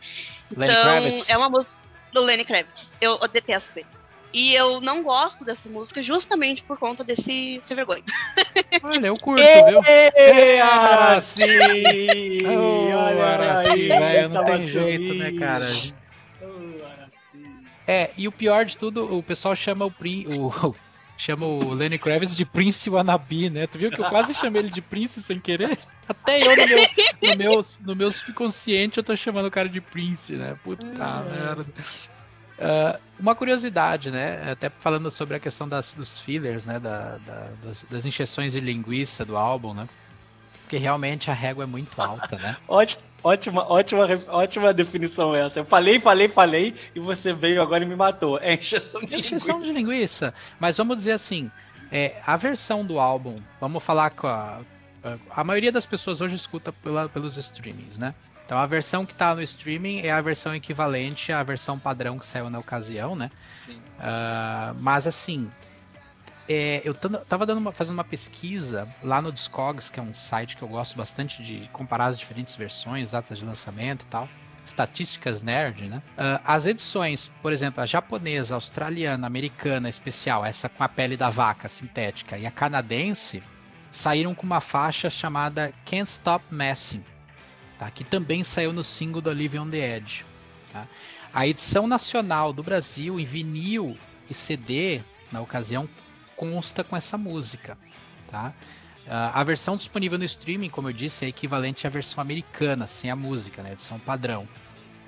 Então, 0.52 0.68
Kravitz. 0.68 1.28
é 1.28 1.36
uma 1.36 1.50
música 1.50 1.76
do 2.14 2.22
Lenny 2.22 2.46
Kravitz. 2.46 2.94
Eu, 3.02 3.18
eu 3.20 3.28
detesto 3.28 3.80
ele. 3.80 3.88
E 4.32 4.54
eu 4.54 4.80
não 4.80 5.02
gosto 5.04 5.44
dessa 5.44 5.68
música 5.68 6.04
justamente 6.04 6.62
por 6.64 6.78
conta 6.78 7.04
desse 7.04 7.60
sem 7.64 7.76
vergonha. 7.76 8.04
Olha, 8.84 9.08
eu 9.08 9.18
curto, 9.18 9.42
viu? 9.66 9.82
Ei, 10.16 10.60
Araci! 10.60 11.44
Ô, 12.46 12.96
Olha 12.96 13.26
Araci, 13.26 13.88
velho, 13.88 14.30
não 14.30 14.44
tava 14.46 14.58
tem 14.58 14.68
jeito, 14.68 15.14
né, 15.16 15.32
cara? 15.32 15.68
É, 17.88 18.12
e 18.16 18.28
o 18.28 18.32
pior 18.32 18.66
de 18.66 18.78
tudo, 18.78 19.18
o 19.18 19.24
pessoal 19.24 19.56
chama 19.56 19.84
o, 19.86 19.92
Prin- 19.92 20.26
o 20.28 20.76
chama 21.18 21.46
o 21.48 21.74
Lenny 21.74 21.98
Kravitz 21.98 22.36
de 22.36 22.46
Prince 22.46 22.88
Wannabe, 22.90 23.50
né? 23.50 23.66
Tu 23.66 23.80
viu 23.80 23.90
que 23.92 24.00
eu 24.00 24.06
quase 24.06 24.34
chamei 24.36 24.62
ele 24.62 24.70
de 24.70 24.82
Prince 24.82 25.24
sem 25.24 25.40
querer? 25.40 25.78
Até 26.08 26.40
eu, 26.42 26.56
no 26.56 26.68
meu, 26.68 26.80
no 27.24 27.36
meu, 27.36 27.66
no 27.82 27.96
meu 27.96 28.12
subconsciente, 28.12 28.98
eu 29.00 29.04
tô 29.04 29.16
chamando 29.16 29.48
o 29.48 29.52
cara 29.52 29.68
de 29.68 29.82
Prince, 29.82 30.34
né? 30.34 30.56
Puta 30.64 30.86
merda. 31.24 31.66
Ah, 32.60 33.00
uma 33.20 33.36
curiosidade, 33.36 34.12
né? 34.12 34.52
Até 34.52 34.70
falando 34.70 35.10
sobre 35.12 35.36
a 35.36 35.40
questão 35.40 35.68
das, 35.68 35.94
dos 35.94 36.20
fillers, 36.22 36.66
né? 36.66 36.80
Da, 36.80 37.18
da- 37.26 37.48
das, 37.64 37.86
das 37.90 38.06
injeções 38.06 38.54
de 38.54 38.60
linguiça 38.60 39.24
do 39.26 39.36
álbum, 39.38 39.74
né? 39.74 39.88
Porque 40.64 40.78
realmente 40.78 41.32
a 41.32 41.34
régua 41.34 41.64
é 41.64 41.68
muito 41.68 42.00
alta, 42.02 42.38
né? 42.38 42.56
Ótima, 43.22 43.66
ótima, 43.70 44.08
ótima, 44.30 44.74
definição 44.74 45.36
essa. 45.36 45.60
Eu 45.60 45.66
falei, 45.66 46.00
falei, 46.00 46.30
falei, 46.30 46.74
e 46.96 47.02
você 47.02 47.34
veio 47.34 47.62
agora 47.62 47.84
e 47.84 47.88
me 47.88 47.94
matou. 47.96 48.40
É 48.42 48.54
encheção 48.54 49.02
de 49.02 49.14
Encheção 49.18 49.60
de 49.60 49.66
linguiça. 49.66 49.80
linguiça. 49.80 50.34
Mas 50.58 50.78
vamos 50.78 50.96
dizer 50.96 51.12
assim, 51.12 51.52
é, 51.92 52.16
a 52.26 52.38
versão 52.38 52.86
do 52.86 52.98
álbum, 52.98 53.42
vamos 53.60 53.84
falar 53.84 54.12
com 54.12 54.26
a. 54.28 54.60
A 55.36 55.44
maioria 55.44 55.72
das 55.72 55.86
pessoas 55.86 56.22
hoje 56.22 56.36
escuta 56.36 56.72
pela- 56.72 57.10
pelos 57.10 57.36
streamings, 57.36 57.98
né? 57.98 58.14
Então 58.50 58.58
a 58.58 58.66
versão 58.66 59.06
que 59.06 59.14
tá 59.14 59.36
no 59.36 59.44
streaming 59.44 60.00
é 60.00 60.10
a 60.10 60.20
versão 60.22 60.56
equivalente 60.56 61.32
à 61.32 61.44
versão 61.44 61.78
padrão 61.78 62.18
que 62.18 62.26
saiu 62.26 62.50
na 62.50 62.58
ocasião, 62.58 63.16
né? 63.16 63.30
Ah, 64.00 64.74
mas 64.80 65.06
assim, 65.06 65.52
é, 66.50 66.82
eu 66.84 66.96
tando- 66.96 67.20
tava 67.26 67.46
dando 67.46 67.60
uma- 67.60 67.72
fazendo 67.72 67.94
uma 67.94 68.04
pesquisa 68.04 68.88
lá 69.04 69.22
no 69.22 69.32
Discogs, 69.32 69.92
que 69.92 70.00
é 70.00 70.02
um 70.04 70.16
site 70.16 70.58
que 70.58 70.64
eu 70.64 70.68
gosto 70.68 70.98
bastante 70.98 71.44
de 71.44 71.70
comparar 71.72 72.08
as 72.08 72.18
diferentes 72.18 72.56
versões, 72.56 73.12
datas 73.12 73.38
de 73.38 73.46
lançamento 73.46 74.02
e 74.02 74.08
tal. 74.08 74.28
Estatísticas 74.66 75.44
nerd, 75.44 75.88
né? 75.88 76.02
Ah, 76.18 76.42
as 76.44 76.66
edições, 76.66 77.32
por 77.44 77.54
exemplo, 77.54 77.84
a 77.84 77.86
japonesa, 77.86 78.56
australiana, 78.56 79.28
a 79.28 79.30
americana 79.30 79.88
especial, 79.90 80.44
essa 80.44 80.68
com 80.68 80.84
a 80.84 80.90
pele 80.90 81.16
da 81.16 81.30
vaca 81.30 81.70
sintética, 81.70 82.36
e 82.36 82.48
a 82.48 82.52
canadense, 82.52 83.44
saíram 83.92 84.34
com 84.34 84.42
uma 84.48 84.60
faixa 84.60 85.08
chamada 85.08 85.72
Can't 85.86 86.10
Stop 86.10 86.44
Messing, 86.50 87.04
tá? 87.80 87.90
que 87.90 88.04
também 88.04 88.44
saiu 88.44 88.72
no 88.72 88.84
single 88.84 89.22
do 89.22 89.32
Live 89.32 89.58
on 89.58 89.70
the 89.70 89.98
Edge. 89.98 90.26
tá? 90.72 90.86
A 91.34 91.48
edição 91.48 91.88
nacional 91.88 92.52
do 92.52 92.62
Brasil, 92.62 93.20
em 93.20 93.26
vinil 93.26 93.98
e 94.30 94.34
CD, 94.34 95.02
na 95.32 95.42
ocasião, 95.42 95.90
consta 96.36 96.84
com 96.84 96.96
essa 96.96 97.18
música. 97.18 97.78
Tá? 98.30 98.54
Ah, 99.08 99.32
a 99.40 99.44
versão 99.44 99.76
disponível 99.76 100.20
no 100.20 100.26
streaming, 100.26 100.70
como 100.70 100.90
eu 100.90 100.94
disse, 100.94 101.26
é 101.26 101.28
equivalente 101.30 101.88
à 101.88 101.90
versão 101.90 102.22
americana, 102.22 102.86
sem 102.86 103.10
a 103.10 103.16
música, 103.16 103.64
né? 103.64 103.72
edição 103.74 103.98
padrão. 104.00 104.48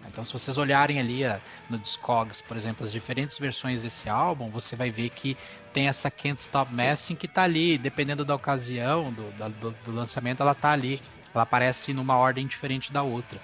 Então, 0.08 0.26
se 0.26 0.34
vocês 0.34 0.58
olharem 0.58 1.00
ali 1.00 1.24
ah, 1.24 1.40
no 1.70 1.78
Discogs, 1.78 2.42
por 2.42 2.58
exemplo, 2.58 2.84
as 2.84 2.92
diferentes 2.92 3.38
versões 3.38 3.82
desse 3.82 4.10
álbum, 4.10 4.50
você 4.50 4.76
vai 4.76 4.90
ver 4.90 5.10
que 5.10 5.38
tem 5.72 5.88
essa 5.88 6.10
Can't 6.10 6.42
Stop 6.42 6.74
Messing 6.74 7.16
que 7.16 7.28
tá 7.28 7.44
ali, 7.44 7.78
dependendo 7.78 8.26
da 8.26 8.36
ocasião, 8.36 9.14
do, 9.14 9.32
do, 9.60 9.72
do 9.86 9.92
lançamento, 9.92 10.42
ela 10.42 10.54
tá 10.54 10.72
ali. 10.72 11.02
Ela 11.34 11.44
aparece 11.44 11.94
numa 11.94 12.18
ordem 12.18 12.46
diferente 12.48 12.92
da 12.92 13.02
outra. 13.04 13.40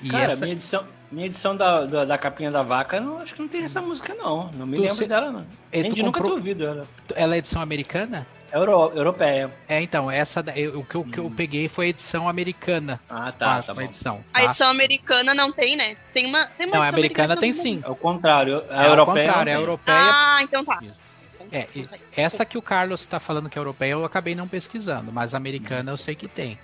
E 0.00 0.08
Cara, 0.10 0.32
essa, 0.32 0.40
minha 0.44 0.52
edição, 0.54 0.84
minha 1.12 1.26
edição 1.26 1.56
da, 1.56 1.84
da, 1.86 2.04
da 2.04 2.18
capinha 2.18 2.50
da 2.50 2.62
vaca, 2.62 2.98
não, 2.98 3.18
acho 3.18 3.34
que 3.34 3.40
não 3.40 3.48
tem 3.48 3.62
essa 3.62 3.80
música, 3.80 4.14
não. 4.14 4.50
Não 4.52 4.66
me 4.66 4.76
Tu 4.76 4.80
lembro 4.82 4.96
se- 4.96 5.06
dela, 5.06 5.30
não. 5.30 5.46
Nem 5.72 5.90
tu 5.90 5.94
de 5.94 6.02
nunca 6.02 6.18
comprou- 6.18 6.34
ter 6.34 6.40
ouvido 6.40 6.66
ela. 6.66 6.88
ela 7.14 7.34
é 7.34 7.38
edição 7.38 7.62
americana? 7.62 8.26
Euro, 8.52 8.92
europeia. 8.94 9.50
É, 9.68 9.80
então, 9.80 10.10
essa 10.10 10.42
da- 10.42 10.54
eu- 10.58 10.80
o 10.80 10.84
que 10.84 10.94
eu, 10.96 11.04
que 11.04 11.18
eu 11.18 11.30
peguei 11.30 11.68
foi 11.68 11.86
a 11.86 11.88
edição 11.90 12.28
americana. 12.28 13.00
Ah, 13.08 13.28
a 13.28 13.32
tá, 13.32 13.62
tá 13.62 13.72
a 13.72 13.74
bom. 13.74 13.80
edição. 13.82 14.22
A 14.34 14.40
tá? 14.40 14.44
edição 14.46 14.68
americana 14.68 15.32
não 15.32 15.50
tem, 15.52 15.74
né? 15.76 15.96
Tem 16.12 16.26
uma. 16.26 16.44
Tem 16.46 16.66
uma 16.66 16.76
Não, 16.76 16.82
a 16.82 16.88
edição 16.88 16.98
americana 16.98 17.36
tem 17.36 17.52
sim. 17.52 17.80
É 17.82 17.88
o 17.88 17.94
contrário. 17.96 18.62
A 18.68 18.84
É 18.84 18.88
europeia. 18.90 19.26
contrário, 19.28 19.52
não 19.52 19.58
a 19.58 19.62
europeia. 19.62 19.96
Ah, 19.98 20.38
então 20.42 20.64
tá. 20.64 20.80
É, 21.50 21.66
essa 22.16 22.44
que 22.44 22.58
o 22.58 22.62
Carlos 22.62 23.00
está 23.02 23.20
falando 23.20 23.48
que 23.48 23.58
é 23.58 23.60
europeia, 23.60 23.92
eu 23.92 24.04
acabei 24.04 24.34
não 24.34 24.48
pesquisando, 24.48 25.12
mas 25.12 25.32
a 25.34 25.36
americana 25.36 25.90
eu 25.92 25.96
sei 25.96 26.14
que 26.14 26.26
tem. 26.28 26.58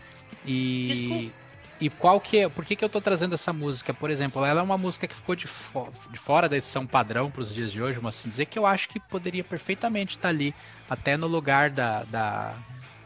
E, 0.51 1.31
e 1.81 1.91
qual 1.91 2.21
que 2.21 2.39
é? 2.39 2.49
Por 2.49 2.65
que, 2.65 2.75
que 2.75 2.85
eu 2.85 2.89
tô 2.89 3.01
trazendo 3.01 3.35
essa 3.35 3.53
música? 3.53 3.93
Por 3.93 4.11
exemplo, 4.11 4.45
ela 4.45 4.61
é 4.61 4.63
uma 4.63 4.79
música 4.79 5.07
que 5.07 5.15
ficou 5.15 5.37
de, 5.37 5.47
fo- 5.47 5.89
de 6.11 6.19
fora 6.19 6.49
da 6.49 6.57
edição 6.57 6.87
padrão 6.87 7.31
para 7.31 7.43
os 7.43 7.53
dias 7.55 7.71
de 7.71 7.83
hoje, 7.83 7.97
vamos 7.99 8.17
assim 8.17 8.29
dizer, 8.29 8.47
que 8.47 8.59
eu 8.59 8.67
acho 8.67 8.89
que 8.89 8.99
poderia 8.99 9.45
perfeitamente 9.45 10.17
estar 10.17 10.31
ali, 10.31 10.55
até 10.89 11.17
no 11.17 11.27
lugar 11.27 11.71
da, 11.71 12.05
da, 12.05 12.55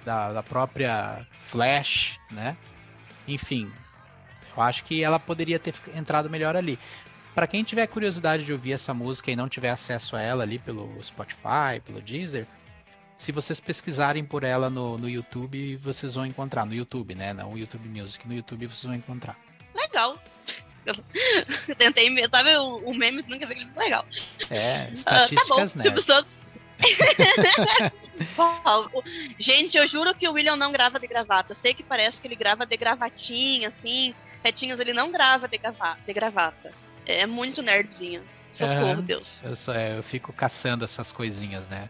da, 0.05 0.33
da 0.35 0.43
própria 0.43 1.27
Flash, 1.43 2.19
né? 2.31 2.57
Enfim, 3.27 3.71
eu 4.57 4.63
acho 4.63 4.85
que 4.85 5.03
ela 5.03 5.19
poderia 5.19 5.59
ter 5.59 5.75
entrado 5.95 6.31
melhor 6.31 6.57
ali. 6.57 6.79
Pra 7.35 7.47
quem 7.47 7.65
tiver 7.65 7.87
curiosidade 7.87 8.45
de 8.45 8.53
ouvir 8.53 8.73
essa 8.73 8.93
música 8.93 9.31
e 9.31 9.37
não 9.37 9.49
tiver 9.49 9.71
acesso 9.71 10.17
a 10.17 10.21
ela 10.21 10.43
ali 10.43 10.59
pelo 10.59 11.03
Spotify, 11.03 11.81
pelo 11.85 12.01
Deezer, 12.01 12.47
se 13.23 13.31
vocês 13.31 13.61
pesquisarem 13.61 14.25
por 14.25 14.43
ela 14.43 14.69
no, 14.69 14.99
no 14.99 15.09
YouTube, 15.09 15.77
vocês 15.77 16.17
vão 16.17 16.27
encontrar. 16.27 16.67
No 16.67 16.75
YouTube, 16.75 17.15
né? 17.15 17.33
Não 17.33 17.53
o 17.53 17.59
YouTube 17.59 17.89
Music. 17.89 18.27
No 18.27 18.35
YouTube 18.35 18.67
vocês 18.67 18.83
vão 18.83 18.95
encontrar. 18.95 19.39
Legal. 19.73 20.19
Eu 20.85 20.97
tentei, 21.77 22.13
sabe 22.29 22.57
o, 22.57 22.79
o 22.79 22.93
meme 22.93 23.25
nunca 23.29 23.45
é 23.45 23.79
legal. 23.79 24.05
É, 24.51 24.91
estatísticas, 24.93 25.49
tá 25.49 25.55
bom, 25.55 25.61
né? 25.61 25.83
Silvio 25.85 26.01
Santos. 26.03 26.41
Bom, 28.37 28.89
o- 28.93 29.03
Gente, 29.39 29.77
eu 29.77 29.87
juro 29.87 30.13
que 30.17 30.27
o 30.29 30.33
William 30.33 30.57
não 30.57 30.73
grava 30.73 30.99
de 30.99 31.07
gravata. 31.07 31.53
Eu 31.53 31.57
sei 31.57 31.75
que 31.75 31.85
parece 31.85 32.21
que 32.21 32.27
ele 32.27 32.35
grava 32.35 32.67
de 32.67 32.77
gravatinha, 32.77 33.69
assim, 33.69 34.13
retinhos. 34.43 34.81
Ele 34.81 34.93
não 34.93 35.13
grava 35.13 35.47
de, 35.47 35.59
grava 35.59 35.97
de 36.05 36.13
gravata. 36.13 36.73
É 37.07 37.25
muito 37.25 37.63
nerdzinho. 37.63 38.23
Socorro, 38.53 38.87
Aham. 38.87 39.01
Deus. 39.03 39.41
Eu, 39.43 39.55
só, 39.57 39.73
é, 39.73 39.97
eu 39.97 40.03
fico 40.03 40.33
caçando 40.33 40.85
essas 40.85 41.11
coisinhas, 41.13 41.69
né? 41.69 41.89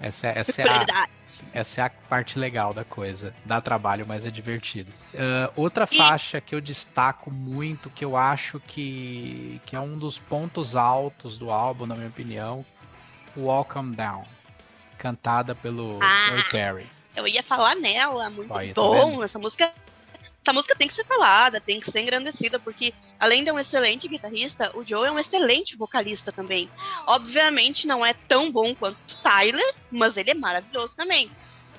Essa, 0.00 0.28
é- 0.28 0.38
essa, 0.38 0.62
é 0.62 0.68
a, 0.68 1.08
essa 1.52 1.80
é 1.82 1.84
a 1.84 1.90
parte 1.90 2.38
legal 2.38 2.72
da 2.72 2.84
coisa. 2.84 3.34
Dá 3.44 3.60
trabalho, 3.60 4.04
mas 4.08 4.24
é 4.24 4.30
divertido. 4.30 4.90
Ah, 5.14 5.50
outra 5.54 5.86
E- 5.90 5.96
faixa 5.96 6.40
que 6.40 6.54
eu 6.54 6.60
destaco 6.60 7.30
muito, 7.30 7.90
que 7.90 8.04
eu 8.04 8.16
acho 8.16 8.58
que, 8.60 9.60
que 9.66 9.76
é 9.76 9.80
um 9.80 9.98
dos 9.98 10.18
pontos 10.18 10.74
altos 10.76 11.36
do 11.36 11.50
álbum, 11.50 11.84
na 11.86 11.94
minha 11.94 12.08
opinião, 12.08 12.64
Welcome 13.36 13.94
Down. 13.94 14.24
Cantada 14.98 15.54
pelo 15.54 15.98
Ah. 16.02 16.42
Perry. 16.50 16.86
Eu 17.14 17.26
ia 17.26 17.42
falar 17.42 17.74
nela, 17.74 18.30
muito 18.30 18.48
tá 18.48 18.60
bom. 18.74 19.10
vendo? 19.10 19.24
Essa 19.24 19.38
música. 19.38 19.70
Essa 20.42 20.54
música 20.54 20.74
tem 20.74 20.88
que 20.88 20.94
ser 20.94 21.04
falada, 21.04 21.60
tem 21.60 21.78
que 21.78 21.90
ser 21.90 22.00
engrandecida, 22.00 22.58
porque 22.58 22.94
além 23.18 23.44
de 23.44 23.52
um 23.52 23.58
excelente 23.58 24.08
guitarrista, 24.08 24.74
o 24.74 24.82
Joe 24.84 25.06
é 25.06 25.12
um 25.12 25.18
excelente 25.18 25.76
vocalista 25.76 26.32
também. 26.32 26.70
Obviamente 27.06 27.86
não 27.86 28.04
é 28.04 28.14
tão 28.14 28.50
bom 28.50 28.74
quanto 28.74 28.96
o 28.96 29.22
Tyler, 29.22 29.74
mas 29.90 30.16
ele 30.16 30.30
é 30.30 30.34
maravilhoso 30.34 30.96
também. 30.96 31.30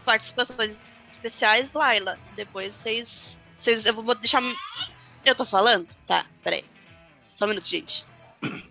Participações 0.06 0.80
especiais, 1.12 1.74
Laila. 1.74 2.20
Depois 2.36 2.76
vocês. 2.76 3.40
vocês 3.60 3.86
eu 3.86 3.94
vou 3.94 4.14
deixar. 4.16 4.42
Eu 5.26 5.36
tô 5.36 5.46
falando? 5.46 5.88
Tá, 6.06 6.26
peraí. 6.44 6.64
Só 7.36 7.46
um 7.46 7.50
minuto, 7.50 7.68
gente. 7.68 8.06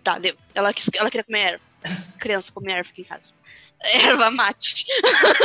Tá, 0.03 0.17
deu. 0.17 0.35
Ela, 0.55 0.73
ela 0.95 1.09
queria 1.11 1.23
comer 1.23 1.39
erva. 1.39 1.63
Criança 2.17 2.51
come 2.51 2.71
erva 2.71 2.89
aqui 2.89 3.01
em 3.01 3.05
casa. 3.05 3.33
Erva 3.83 4.29
mate. 4.31 4.85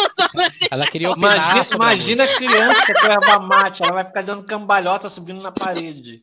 Ela 0.70 0.86
queria 0.86 1.10
opinar 1.10 1.36
Imagina, 1.36 1.74
imagina 1.74 2.24
a 2.24 2.36
criança 2.36 2.94
com 2.94 3.06
erva 3.06 3.38
mate, 3.40 3.82
ela 3.82 3.92
vai 3.92 4.04
ficar 4.04 4.22
dando 4.22 4.44
cambalhota 4.44 5.08
subindo 5.08 5.40
na 5.40 5.50
parede. 5.50 6.22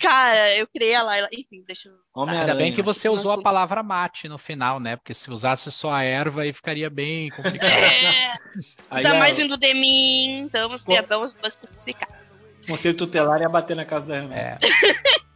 Cara, 0.00 0.54
eu 0.56 0.66
criei 0.66 0.94
a 0.94 1.02
Laila. 1.02 1.28
Enfim, 1.32 1.62
deixa 1.66 1.88
eu. 1.88 1.94
Homem-Aranha. 2.14 2.52
Ainda 2.52 2.54
bem 2.62 2.72
que 2.72 2.82
você 2.82 3.08
usou 3.08 3.32
a 3.32 3.42
palavra 3.42 3.82
mate 3.82 4.28
no 4.28 4.38
final, 4.38 4.78
né? 4.80 4.96
Porque 4.96 5.12
se 5.14 5.30
usasse 5.30 5.70
só 5.70 5.92
a 5.92 6.02
erva 6.02 6.42
aí 6.42 6.52
ficaria 6.52 6.88
bem 6.90 7.30
complicado. 7.30 7.70
É, 7.70 8.32
Aí 8.90 9.02
tá 9.02 9.12
a- 9.12 9.18
mais 9.18 9.36
vindo 9.36 9.56
de 9.56 9.74
mim, 9.74 10.38
então 10.40 10.68
Pô. 10.84 10.92
é 10.94 11.02
bom 11.02 11.28
vou 11.28 11.48
especificar. 11.48 12.08
o 12.64 12.66
conselho 12.68 12.96
tutelar 12.96 13.40
ia 13.40 13.48
bater 13.48 13.74
na 13.76 13.84
casa 13.84 14.06
da 14.06 14.16
irmã. 14.16 14.34
É, 14.34 14.58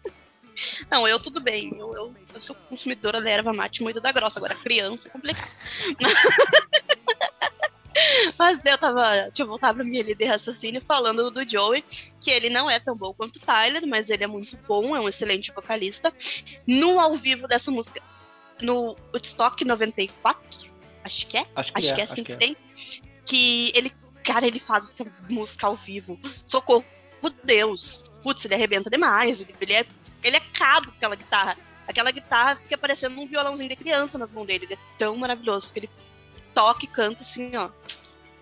Não, 0.90 1.06
eu 1.06 1.20
tudo 1.20 1.40
bem. 1.40 1.72
Eu, 1.76 1.94
eu, 1.94 2.14
eu 2.34 2.42
sou 2.42 2.56
consumidora 2.68 3.20
da 3.20 3.30
erva 3.30 3.52
mate 3.52 3.82
moída 3.82 4.00
da 4.00 4.12
grossa. 4.12 4.38
Agora, 4.38 4.54
criança 4.54 5.08
é 5.08 5.10
complicado. 5.10 5.50
Mas 8.38 8.64
eu 8.64 8.78
tava. 8.78 9.24
Deixa 9.24 9.42
eu 9.42 9.46
voltar 9.46 9.74
pra 9.74 9.84
minha 9.84 10.02
líder 10.02 10.26
raciocínio 10.26 10.80
falando 10.80 11.30
do 11.30 11.48
Joey, 11.48 11.84
que 12.20 12.30
ele 12.30 12.48
não 12.48 12.70
é 12.70 12.80
tão 12.80 12.96
bom 12.96 13.12
quanto 13.12 13.36
o 13.36 13.40
Tyler, 13.40 13.86
mas 13.86 14.10
ele 14.10 14.24
é 14.24 14.26
muito 14.26 14.56
bom, 14.66 14.96
é 14.96 15.00
um 15.00 15.08
excelente 15.08 15.52
vocalista. 15.52 16.12
No 16.66 16.98
ao 16.98 17.16
vivo 17.16 17.46
dessa 17.46 17.70
música, 17.70 18.02
no 18.60 18.96
Woodstock 19.12 19.64
94, 19.64 20.70
acho 21.04 21.26
que 21.26 21.36
é? 21.36 21.46
Acho 21.54 21.72
que 21.72 21.78
acho 21.78 21.90
é, 21.90 21.94
que 21.94 22.00
é 22.00 22.04
assim 22.04 22.14
que 22.16 22.24
que, 22.24 22.32
é. 22.32 22.36
tem. 22.36 22.56
Que 23.24 23.72
ele, 23.74 23.92
cara, 24.24 24.46
ele 24.46 24.58
faz 24.58 24.88
essa 24.88 25.04
música 25.28 25.66
ao 25.66 25.76
vivo. 25.76 26.18
Socorro, 26.46 26.84
Deus. 27.44 28.04
Putz, 28.22 28.44
ele 28.44 28.54
arrebenta 28.54 28.88
demais. 28.88 29.40
Ele, 29.40 29.54
ele 29.60 29.72
é, 29.72 29.86
ele 30.22 30.36
é 30.36 30.40
cabo 30.40 30.88
com 30.88 30.96
aquela 30.96 31.16
guitarra. 31.16 31.56
Aquela 31.86 32.10
guitarra 32.10 32.56
fica 32.56 32.78
parecendo 32.78 33.20
um 33.20 33.26
violãozinho 33.26 33.68
de 33.68 33.76
criança 33.76 34.16
nas 34.16 34.30
mãos 34.30 34.46
dele. 34.46 34.66
Ele 34.66 34.74
é 34.74 34.78
tão 34.98 35.16
maravilhoso 35.16 35.72
que 35.72 35.80
ele 35.80 35.90
toca 36.54 36.84
e 36.84 36.88
canta 36.88 37.22
assim, 37.22 37.54
ó. 37.56 37.68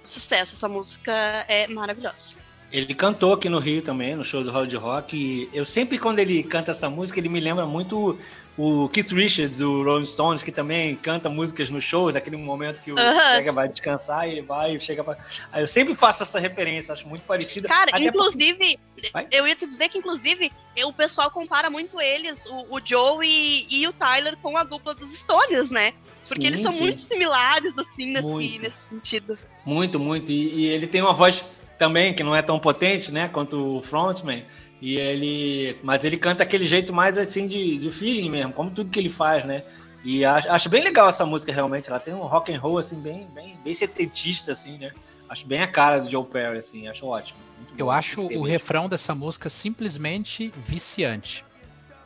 Sucesso, 0.03 0.55
essa 0.55 0.68
música 0.68 1.12
é 1.49 1.66
maravilhosa. 1.66 2.35
Ele 2.72 2.95
cantou 2.95 3.33
aqui 3.33 3.49
no 3.49 3.59
Rio 3.59 3.83
também, 3.83 4.14
no 4.14 4.24
show 4.24 4.45
do 4.45 4.53
Hard 4.53 4.72
Rock. 4.74 5.16
E 5.16 5.51
eu 5.53 5.64
sempre, 5.64 5.99
quando 5.99 6.20
ele 6.20 6.43
canta 6.43 6.70
essa 6.70 6.89
música, 6.89 7.18
ele 7.18 7.28
me 7.28 7.41
lembra 7.41 7.66
muito 7.66 8.18
o 8.61 8.89
Keith 8.91 9.11
Richards, 9.13 9.61
o 9.61 9.83
Rolling 9.83 10.05
Stones, 10.05 10.43
que 10.43 10.53
também 10.53 10.95
canta 10.95 11.31
músicas 11.31 11.71
no 11.71 11.81
show, 11.81 12.13
daquele 12.13 12.37
momento 12.37 12.83
que 12.83 12.93
o. 12.93 12.95
Pega 12.95 13.53
vai 13.53 13.69
descansar 13.69 14.29
e 14.29 14.33
ele 14.33 14.43
vai 14.43 14.77
e 14.77 14.81
chega 14.81 15.03
pra. 15.03 15.17
Aí 15.51 15.63
eu 15.63 15.69
sempre 15.69 15.95
faço 15.95 16.23
essa 16.23 16.39
referência, 16.39 16.93
acho 16.93 17.09
muito 17.09 17.23
parecida. 17.23 17.67
Cara, 17.67 17.99
inclusive, 17.99 18.79
Vai. 19.13 19.27
eu 19.31 19.47
ia 19.47 19.57
te 19.57 19.67
dizer 19.67 19.89
que, 19.89 19.97
inclusive, 19.97 20.53
o 20.85 20.93
pessoal 20.93 21.31
compara 21.31 21.71
muito 21.71 21.99
eles, 21.99 22.45
o, 22.45 22.77
o 22.77 22.81
Joe 22.85 23.27
e, 23.27 23.67
e 23.71 23.89
o 23.89 23.95
Tyler, 23.95 24.37
com 24.37 24.55
a 24.59 24.63
dupla 24.63 24.95
dos 24.95 25.11
Stones, 25.11 25.71
né? 25.71 25.95
Porque 26.29 26.43
Sim, 26.43 26.47
eles 26.49 26.63
são 26.63 26.73
sim. 26.73 26.81
muito 26.81 27.03
similares, 27.09 27.73
assim, 27.79 28.13
nesse, 28.13 28.29
Muito. 28.29 28.63
nesse 28.63 28.89
sentido. 28.91 29.39
Muito, 29.65 29.99
muito. 29.99 30.31
E, 30.31 30.67
e 30.67 30.67
ele 30.67 30.87
tem 30.87 31.01
uma 31.01 31.15
voz 31.15 31.45
também 31.79 32.13
que 32.13 32.23
não 32.23 32.37
é 32.37 32.43
tão 32.43 32.59
potente, 32.59 33.11
né, 33.11 33.27
quanto 33.29 33.79
o 33.79 33.81
frontman. 33.81 34.45
E 34.81 34.97
ele, 34.97 35.78
mas 35.83 36.05
ele 36.05 36.16
canta 36.16 36.43
aquele 36.43 36.66
jeito 36.66 36.93
mais 36.93 37.18
assim 37.18 37.47
de, 37.47 37.76
de 37.78 37.91
feeling 37.91 38.31
mesmo, 38.31 38.53
como 38.53 38.70
tudo 38.70 38.91
que 38.91 38.99
ele 38.99 39.11
faz, 39.11 39.45
né? 39.45 39.62
E 40.03 40.24
acho, 40.24 40.51
acho 40.51 40.68
bem 40.70 40.83
legal 40.83 41.09
essa 41.09 41.26
música 41.26 41.53
realmente. 41.53 41.91
Ela 41.91 42.01
tem 42.01 42.14
um 42.14 42.20
rock 42.20 42.51
and 42.55 42.59
roll 42.59 42.78
assim 42.78 42.99
bem, 43.01 43.26
bem, 43.35 43.59
bem 43.62 43.74
setentista 43.74 44.53
assim, 44.53 44.78
né? 44.78 44.93
Acho 45.28 45.47
bem 45.47 45.61
a 45.61 45.66
cara 45.68 45.99
do 46.01 46.11
Joe 46.11 46.24
Perry 46.24 46.59
assim. 46.59 46.89
Acho 46.89 47.07
ótimo. 47.07 47.39
Muito 47.59 47.74
Eu 47.78 47.87
bom, 47.87 47.93
acho 47.93 48.22
o 48.22 48.28
mesmo. 48.28 48.45
refrão 48.45 48.89
dessa 48.89 49.14
música 49.14 49.51
simplesmente 49.51 50.51
viciante. 50.66 51.45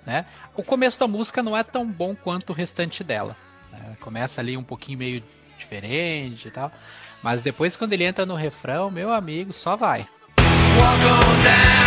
Né? 0.04 0.24
O 0.56 0.62
começo 0.62 0.98
da 0.98 1.06
música 1.06 1.42
não 1.42 1.56
é 1.56 1.62
tão 1.62 1.86
bom 1.86 2.14
quanto 2.14 2.50
o 2.50 2.52
restante 2.52 3.04
dela. 3.04 3.36
né? 3.72 3.96
Começa 4.00 4.40
ali 4.40 4.56
um 4.56 4.64
pouquinho 4.64 4.98
meio 4.98 5.22
diferente 5.56 6.48
e 6.48 6.50
tal. 6.50 6.72
Mas 7.22 7.42
depois, 7.44 7.76
quando 7.76 7.92
ele 7.92 8.04
entra 8.04 8.26
no 8.26 8.34
refrão, 8.34 8.90
meu 8.90 9.12
amigo, 9.12 9.52
só 9.52 9.76
vai. 9.76 10.00
Walk 10.38 11.04
on 11.04 11.42
down. 11.44 11.83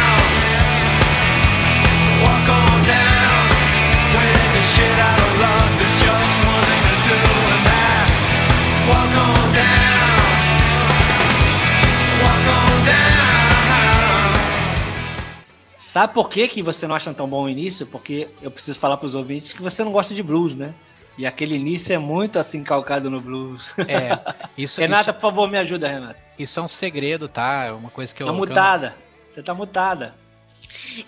Sabe 15.75 16.13
por 16.13 16.29
que, 16.29 16.47
que 16.47 16.61
você 16.61 16.85
não 16.87 16.95
acha 16.95 17.13
tão 17.13 17.27
bom 17.27 17.43
o 17.43 17.49
início? 17.49 17.85
Porque 17.87 18.27
eu 18.41 18.51
preciso 18.51 18.77
falar 18.77 18.97
para 18.97 19.07
os 19.07 19.15
ouvintes 19.15 19.53
que 19.53 19.61
você 19.61 19.83
não 19.83 19.91
gosta 19.91 20.13
de 20.13 20.21
blues, 20.21 20.53
né? 20.55 20.73
E 21.17 21.25
aquele 21.25 21.55
início 21.55 21.93
é 21.93 21.97
muito 21.97 22.37
assim 22.37 22.63
calcado 22.63 23.09
no 23.09 23.19
blues. 23.19 23.73
É, 23.79 24.19
isso, 24.57 24.79
Renata, 24.79 25.09
isso, 25.09 25.13
por 25.15 25.21
favor, 25.21 25.49
me 25.49 25.57
ajuda, 25.57 25.87
Renata. 25.87 26.17
isso 26.37 26.59
é 26.59 26.63
um 26.63 26.67
segredo, 26.67 27.27
tá? 27.27 27.65
É 27.65 27.71
uma 27.71 27.89
coisa 27.89 28.13
que 28.13 28.21
eu. 28.21 28.27
Tá 28.27 28.33
que 28.33 28.39
eu- 28.39 28.47
mutada. 28.47 28.95
Você 29.31 29.41
tá 29.41 29.53
mutada. 29.53 30.13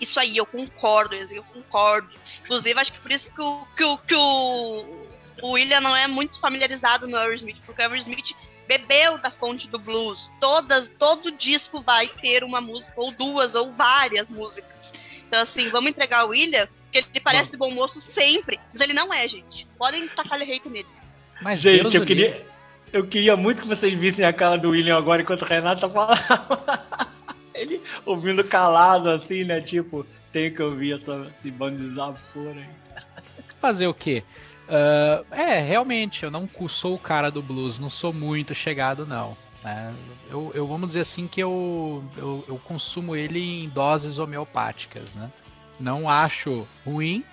Isso 0.00 0.18
aí, 0.18 0.36
eu 0.36 0.46
concordo, 0.46 1.14
eu 1.14 1.44
concordo. 1.44 2.08
Inclusive, 2.44 2.80
acho 2.80 2.92
que 2.92 3.00
por 3.00 3.10
isso 3.10 3.32
que 3.32 3.42
o, 3.42 3.66
que 3.76 3.84
o, 3.84 3.98
que 3.98 4.14
o, 4.14 5.06
o 5.42 5.50
William 5.52 5.80
não 5.80 5.96
é 5.96 6.06
muito 6.06 6.38
familiarizado 6.40 7.06
no 7.06 7.16
Aerosmith, 7.16 7.60
porque 7.64 7.80
o 7.80 7.84
Aerosmith 7.84 8.34
bebeu 8.66 9.18
da 9.18 9.30
fonte 9.30 9.68
do 9.68 9.78
blues. 9.78 10.30
Todas, 10.38 10.88
todo 10.88 11.32
disco 11.32 11.80
vai 11.80 12.08
ter 12.08 12.44
uma 12.44 12.60
música, 12.60 12.92
ou 12.96 13.10
duas, 13.10 13.54
ou 13.54 13.72
várias 13.72 14.28
músicas. 14.28 14.92
Então, 15.26 15.42
assim, 15.42 15.68
vamos 15.70 15.90
entregar 15.90 16.24
o 16.24 16.30
William, 16.30 16.68
que 16.92 16.98
ele 16.98 17.20
parece 17.20 17.56
bom 17.56 17.70
moço 17.70 18.00
sempre, 18.00 18.58
mas 18.72 18.80
ele 18.80 18.92
não 18.92 19.12
é, 19.12 19.26
gente. 19.26 19.66
Podem 19.78 20.06
tacar 20.08 20.40
hate 20.40 20.68
nele. 20.68 20.86
Mas 21.40 21.60
Gente, 21.60 21.82
Deus 21.82 21.94
eu 21.94 22.02
o 22.02 22.06
queria, 22.06 22.46
eu 22.92 23.06
queria 23.06 23.36
muito 23.36 23.62
que 23.62 23.68
vocês 23.68 23.94
vissem 23.94 24.24
a 24.24 24.32
cara 24.32 24.56
do 24.56 24.70
William 24.70 24.96
agora 24.96 25.22
enquanto 25.22 25.44
a 25.44 25.48
Renata 25.48 25.88
falava. 25.88 27.10
Ele 27.54 27.80
ouvindo 28.06 28.44
calado, 28.44 29.10
assim, 29.10 29.44
né? 29.44 29.60
Tipo, 29.60 30.06
tenho 30.32 30.54
que 30.54 30.62
ouvir 30.62 30.94
essa, 30.94 31.26
esse 31.30 31.50
bando 31.50 31.78
de 31.78 31.82
desaforo 31.84 32.58
aí. 32.58 32.68
Fazer 33.60 33.86
o 33.86 33.94
quê? 33.94 34.22
Ah, 34.68 35.24
é, 35.32 35.60
realmente, 35.60 36.24
eu 36.24 36.30
não 36.30 36.48
sou 36.68 36.94
o 36.94 36.98
cara 36.98 37.30
do 37.30 37.42
blues, 37.42 37.78
não 37.80 37.90
sou 37.90 38.12
muito 38.12 38.54
chegado, 38.54 39.04
não. 39.04 39.36
né? 39.64 39.92
Eu, 40.30 40.52
eu 40.54 40.66
vamos 40.66 40.88
dizer 40.88 41.00
assim 41.00 41.26
que 41.26 41.40
eu, 41.42 42.04
eu, 42.16 42.44
eu 42.46 42.58
consumo 42.58 43.16
ele 43.16 43.64
em 43.64 43.68
doses 43.68 44.18
homeopáticas, 44.18 45.16
né? 45.16 45.30
Não 45.78 46.08
acho 46.08 46.66
ruim, 46.86 47.24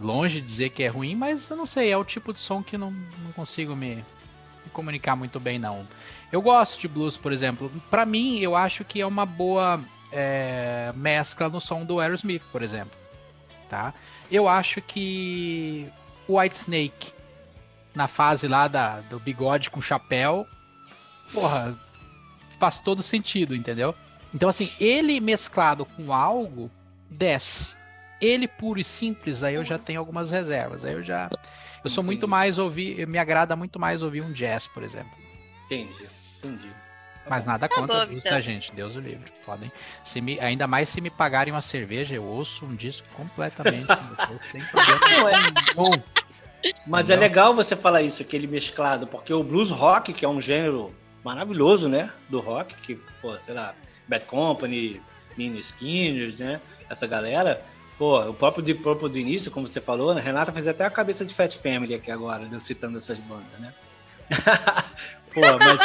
longe 0.00 0.40
de 0.40 0.46
dizer 0.46 0.70
que 0.70 0.82
é 0.82 0.88
ruim, 0.88 1.14
mas 1.14 1.50
eu 1.50 1.56
não 1.56 1.66
sei, 1.66 1.90
é 1.90 1.96
o 1.96 2.04
tipo 2.04 2.32
de 2.32 2.40
som 2.40 2.62
que 2.62 2.78
não, 2.78 2.90
não 2.90 3.32
consigo 3.32 3.76
me, 3.76 3.96
me 3.96 4.70
comunicar 4.72 5.16
muito 5.16 5.38
bem, 5.38 5.58
não. 5.58 5.86
Eu 6.32 6.40
gosto 6.40 6.80
de 6.80 6.88
blues, 6.88 7.16
por 7.16 7.32
exemplo. 7.32 7.70
Pra 7.90 8.06
mim, 8.06 8.38
eu 8.38 8.54
acho 8.54 8.84
que 8.84 9.00
é 9.00 9.06
uma 9.06 9.26
boa 9.26 9.80
é, 10.12 10.92
mescla 10.94 11.48
no 11.48 11.60
som 11.60 11.84
do 11.84 11.98
Aerosmith, 12.00 12.42
por 12.52 12.62
exemplo. 12.62 12.98
Tá? 13.68 13.92
Eu 14.30 14.48
acho 14.48 14.80
que 14.80 15.88
o 16.26 16.38
White 16.38 16.56
Snake, 16.56 17.12
na 17.94 18.06
fase 18.06 18.46
lá 18.46 18.68
da, 18.68 19.00
do 19.00 19.18
bigode 19.18 19.70
com 19.70 19.82
chapéu, 19.82 20.46
porra, 21.32 21.76
faz 22.58 22.80
todo 22.80 23.02
sentido, 23.02 23.54
entendeu? 23.54 23.94
Então, 24.32 24.48
assim, 24.48 24.70
ele 24.78 25.20
mesclado 25.20 25.84
com 25.84 26.12
algo, 26.12 26.70
desce. 27.10 27.76
Ele 28.20 28.46
puro 28.46 28.78
e 28.78 28.84
simples, 28.84 29.42
aí 29.42 29.54
eu 29.54 29.64
já 29.64 29.78
tenho 29.78 29.98
algumas 29.98 30.30
reservas. 30.30 30.84
Aí 30.84 30.92
eu 30.92 31.02
já. 31.02 31.28
Eu 31.82 31.88
sou 31.88 32.04
muito 32.04 32.18
Entendi. 32.18 32.30
mais 32.30 32.58
ouvir. 32.58 33.06
Me 33.06 33.18
agrada 33.18 33.56
muito 33.56 33.80
mais 33.80 34.02
ouvir 34.02 34.20
um 34.20 34.32
jazz, 34.32 34.66
por 34.66 34.82
exemplo. 34.82 35.10
Entendi, 35.66 36.06
entendi. 36.42 36.68
Tá 36.68 37.28
Mas 37.30 37.44
bom. 37.44 37.50
nada 37.52 37.68
Tá 37.68 37.74
contra 37.74 37.96
bom, 37.96 38.02
a 38.02 38.06
blues, 38.06 38.24
então. 38.24 38.32
tá, 38.36 38.40
gente? 38.40 38.72
Deus 38.72 38.96
o 38.96 39.00
livre. 39.00 39.30
Podem. 39.44 39.70
Se 40.02 40.20
me, 40.20 40.40
ainda 40.40 40.66
mais 40.66 40.88
se 40.88 41.00
me 41.00 41.10
pagarem 41.10 41.52
uma 41.52 41.60
cerveja, 41.60 42.14
eu 42.14 42.24
ouço 42.24 42.64
um 42.64 42.74
disco 42.74 43.06
completamente 43.14 43.86
sem 44.50 44.62
problema 44.64 45.00
Não, 45.10 45.28
é- 45.28 45.32
nenhum. 45.40 46.02
Mas 46.86 47.08
é 47.08 47.16
legal 47.16 47.54
você 47.54 47.74
falar 47.74 48.02
isso, 48.02 48.20
aquele 48.22 48.46
mesclado, 48.46 49.06
porque 49.06 49.32
o 49.32 49.42
blues 49.42 49.70
rock, 49.70 50.12
que 50.12 50.24
é 50.24 50.28
um 50.28 50.40
gênero 50.40 50.94
maravilhoso, 51.24 51.88
né? 51.88 52.10
Do 52.28 52.38
rock, 52.40 52.74
que, 52.82 52.96
pô, 53.22 53.38
sei 53.38 53.54
lá, 53.54 53.74
Bad 54.06 54.24
Company, 54.26 55.00
Nino 55.38 55.58
Skinner, 55.58 56.34
né? 56.38 56.60
Essa 56.88 57.06
galera. 57.06 57.62
Pô, 57.96 58.18
o 58.28 58.34
próprio 58.34 58.62
Deep 58.62 58.82
Purple 58.82 59.08
do 59.10 59.18
início, 59.18 59.50
como 59.50 59.66
você 59.66 59.80
falou, 59.80 60.14
né? 60.14 60.20
Renata 60.22 60.52
fez 60.52 60.66
até 60.66 60.84
a 60.86 60.90
cabeça 60.90 61.24
de 61.24 61.34
Fat 61.34 61.54
Family 61.56 61.94
aqui 61.94 62.10
agora, 62.10 62.48
eu 62.50 62.60
citando 62.60 62.96
essas 62.98 63.18
bandas, 63.18 63.58
né? 63.58 63.72
pô, 65.32 65.40
mas. 65.58 65.80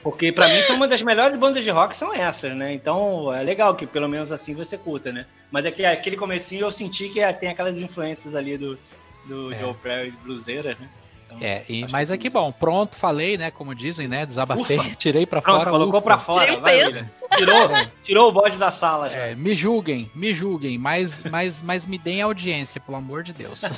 É- 0.00 0.02
Porque 0.02 0.32
pra 0.32 0.48
mim 0.48 0.62
são 0.62 0.76
uma 0.76 0.88
das 0.88 1.02
melhores 1.02 1.38
bandas 1.38 1.62
de 1.62 1.70
rock 1.70 1.94
são 1.96 2.12
essas, 2.14 2.54
né? 2.56 2.72
Então 2.72 3.32
é 3.34 3.42
legal 3.42 3.74
que 3.74 3.86
pelo 3.86 4.08
menos 4.08 4.32
assim 4.32 4.54
você 4.54 4.76
curta, 4.78 5.12
né? 5.12 5.26
Mas 5.50 5.64
é 5.66 5.70
que 5.70 5.84
aquele 5.84 6.16
comecinho 6.16 6.62
eu 6.66 6.72
senti 6.72 7.08
que 7.08 7.20
é- 7.20 7.32
tem 7.32 7.50
aquelas 7.50 7.78
influências 7.78 8.34
ali 8.34 8.56
do, 8.56 8.78
do 9.26 9.52
É. 9.52 9.58
Joe 9.58 9.74
Perry 9.74 10.10
bluseiras, 10.22 10.78
né? 10.78 10.88
Então, 11.26 11.38
É, 11.40 11.62
e, 11.68 11.86
mas 11.88 12.08
que 12.08 12.14
é 12.14 12.18
que 12.18 12.28
bom, 12.30 12.50
pronto, 12.50 12.96
falei, 12.96 13.38
né? 13.38 13.50
Como 13.52 13.72
dizem, 13.74 14.08
né? 14.08 14.26
Desabafei, 14.26 14.78
Ufa. 14.78 14.90
tirei 14.96 15.24
pra 15.26 15.40
Pronto, 15.40 15.58
fora. 15.58 15.70
colocou 15.70 15.98
ufa. 16.00 16.02
pra 16.02 16.18
fora. 16.18 16.56
Vai, 16.60 16.72
peso. 16.78 16.90
William. 16.90 17.10
Tirou, 17.36 17.68
tirou 18.02 18.28
o 18.28 18.32
bode 18.32 18.58
da 18.58 18.70
sala. 18.72 19.08
já. 19.08 19.16
É, 19.16 19.34
me 19.36 19.54
julguem, 19.54 20.10
me 20.14 20.32
julguem, 20.34 20.76
mas, 20.76 21.22
mas, 21.22 21.62
mas 21.62 21.86
me 21.86 21.98
deem 21.98 22.20
audiência, 22.22 22.80
pelo 22.80 22.96
amor 22.98 23.22
de 23.22 23.32
Deus. 23.32 23.62
uh, 23.62 23.68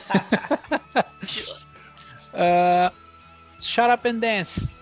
Shut 3.60 3.90
Up 3.92 4.08
and 4.08 4.18
Dance. 4.20 4.74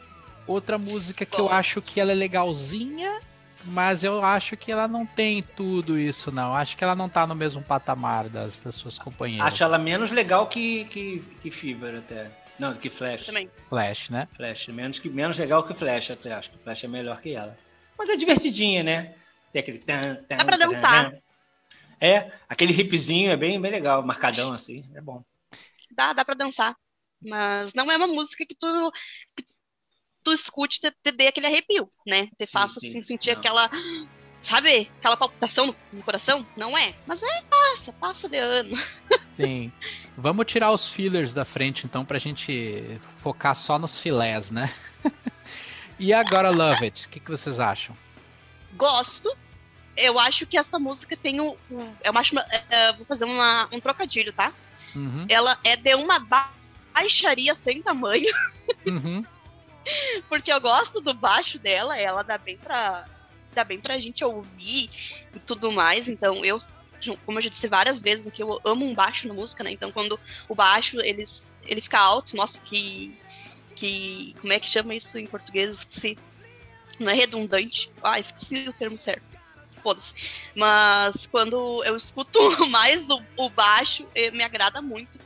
Outra 0.51 0.77
música 0.77 1.25
que 1.25 1.41
eu 1.41 1.49
acho 1.49 1.81
que 1.81 2.01
ela 2.01 2.11
é 2.11 2.15
legalzinha, 2.15 3.21
mas 3.67 4.03
eu 4.03 4.21
acho 4.25 4.57
que 4.57 4.73
ela 4.73 4.89
não 4.89 5.07
tem 5.07 5.45
tudo 5.45 5.97
isso, 5.97 6.33
não. 6.33 6.53
Acho 6.53 6.77
que 6.77 6.83
ela 6.83 6.97
não 6.97 7.09
tá 7.09 7.25
no 7.25 7.37
mesmo 7.37 7.63
patamar 7.63 8.29
das, 8.29 8.59
das 8.59 8.75
suas 8.75 8.99
companheiras. 8.99 9.47
Acho 9.47 9.63
ela 9.63 9.79
menos 9.79 10.11
legal 10.11 10.49
que, 10.49 10.87
que, 10.87 11.21
que 11.41 11.53
Fever 11.53 11.99
até. 11.99 12.33
Não, 12.59 12.75
que 12.75 12.91
Flash. 12.91 13.27
Também. 13.27 13.49
Flash, 13.69 14.11
né? 14.11 14.27
Flash. 14.35 14.67
Menos, 14.69 14.99
que, 14.99 15.09
menos 15.09 15.39
legal 15.39 15.63
que 15.63 15.73
Flash 15.73 16.11
até. 16.11 16.33
Acho 16.33 16.51
que 16.51 16.59
Flash 16.59 16.83
é 16.83 16.89
melhor 16.89 17.21
que 17.21 17.33
ela. 17.33 17.57
Mas 17.97 18.11
é 18.11 18.17
divertidinha, 18.17 18.83
né? 18.83 19.15
Tem 19.53 19.61
aquele... 19.61 19.79
Tan, 19.79 20.17
tan, 20.29 20.37
Dá 20.37 20.45
pra 20.45 20.57
dançar. 20.57 21.11
tan. 21.13 21.19
É, 22.01 22.33
aquele 22.49 22.73
hipzinho 22.73 23.31
é 23.31 23.37
bem, 23.37 23.61
bem 23.61 23.71
legal, 23.71 24.05
marcadão 24.05 24.53
assim. 24.53 24.85
É 24.97 25.01
bom. 25.01 25.23
Dá, 25.93 26.13
dá 26.13 26.25
pra 26.25 26.35
dançar. 26.35 26.75
Mas 27.23 27.73
não 27.73 27.89
é 27.89 27.97
uma 27.97 28.09
música 28.09 28.45
que 28.45 28.57
tu. 28.57 28.93
Tu 30.23 30.33
escute, 30.33 30.81
te, 30.81 30.91
te 31.03 31.13
dê 31.13 31.27
aquele 31.29 31.47
arrepio, 31.47 31.91
né? 32.07 32.27
Te 32.39 32.47
Sim, 32.47 32.53
faça 32.53 32.81
sim. 32.81 32.89
assim, 32.89 33.03
sentir 33.03 33.33
Não. 33.33 33.39
aquela. 33.41 33.71
Sabe? 34.43 34.91
Aquela 34.99 35.17
palpitação 35.19 35.67
no, 35.67 35.77
no 35.93 36.03
coração? 36.03 36.47
Não 36.57 36.77
é. 36.77 36.95
Mas 37.07 37.23
é, 37.23 37.43
passa, 37.43 37.93
passa 37.93 38.29
de 38.29 38.39
ano. 38.39 38.75
Sim. 39.35 39.71
Vamos 40.17 40.47
tirar 40.47 40.71
os 40.73 40.87
fillers 40.89 41.33
da 41.33 41.45
frente, 41.45 41.87
então, 41.87 42.05
pra 42.05 42.19
gente 42.19 42.99
focar 43.23 43.55
só 43.55 43.79
nos 43.79 43.99
filés, 43.99 44.51
né? 44.51 44.73
e 45.99 46.13
agora, 46.13 46.51
Love 46.51 46.85
It, 46.85 47.07
o 47.07 47.09
que, 47.11 47.21
que 47.21 47.31
vocês 47.31 47.59
acham? 47.61 47.97
Gosto. 48.75 49.35
Eu 49.97 50.19
acho 50.19 50.47
que 50.47 50.57
essa 50.59 50.79
música 50.79 51.17
tem 51.17 51.41
o- 51.41 51.57
eu 52.03 52.13
acho. 52.17 52.33
uma- 52.33 52.47
é, 52.71 52.93
vou 52.95 53.05
fazer 53.07 53.25
uma, 53.25 53.69
um 53.73 53.81
trocadilho, 53.81 54.33
tá? 54.33 54.53
Uhum, 54.95 55.27
Ela 55.29 55.59
é 55.65 55.77
de 55.77 55.95
uma 55.95 56.19
ba- 56.19 56.53
baixaria 56.95 57.55
sem 57.55 57.81
tamanho. 57.83 58.33
uhum. 58.87 59.25
porque 60.29 60.53
eu 60.53 60.61
gosto 60.61 61.01
do 61.01 61.15
baixo 61.15 61.59
dela, 61.59 61.97
ela 61.99 62.23
dá 62.23 62.39
bem 62.39 62.59
pra, 62.63 63.07
dá 63.55 63.65
bem 63.65 63.81
pra 63.81 63.99
gente 63.99 64.25
ouvir 64.25 64.91
e 65.35 65.41
tudo 65.41 65.73
mais. 65.73 66.09
Então, 66.09 66.45
eu, 66.45 66.59
como 67.25 67.39
eu 67.39 67.43
já 67.43 67.51
disse 67.51 67.69
várias 67.69 68.01
vezes 68.03 68.27
aqui, 68.27 68.43
eu 68.43 68.61
amo 68.65 68.87
um 68.87 68.95
baixo 68.95 69.29
na 69.29 69.35
música, 69.35 69.65
né? 69.65 69.73
Então, 69.73 69.93
quando 69.93 70.19
o 70.49 70.55
baixo 70.55 71.01
ele, 71.01 71.25
ele 71.63 71.81
fica 71.81 71.99
alto, 72.01 72.37
nossa, 72.37 72.61
que. 72.65 73.15
que 73.77 74.35
como 74.41 74.53
é 74.53 74.61
que 74.61 74.69
chama 74.69 74.95
isso 74.95 75.19
em 75.19 75.29
português? 75.29 75.79
Esqueci. 75.79 76.21
Não 77.01 77.11
é 77.11 77.15
redundante. 77.15 77.93
Ah, 78.03 78.21
esqueci 78.21 78.69
o 78.69 78.75
termo 78.75 78.99
certo. 78.99 79.29
Foda-se. 79.83 80.13
Mas 80.57 81.27
quando 81.27 81.83
eu 81.85 81.97
escuto 81.97 82.39
mais 82.71 83.09
o, 83.09 83.29
o 83.37 83.51
baixo, 83.51 84.05
eh, 84.15 84.31
me 84.31 84.43
agrada 84.45 84.83
muito. 84.83 85.19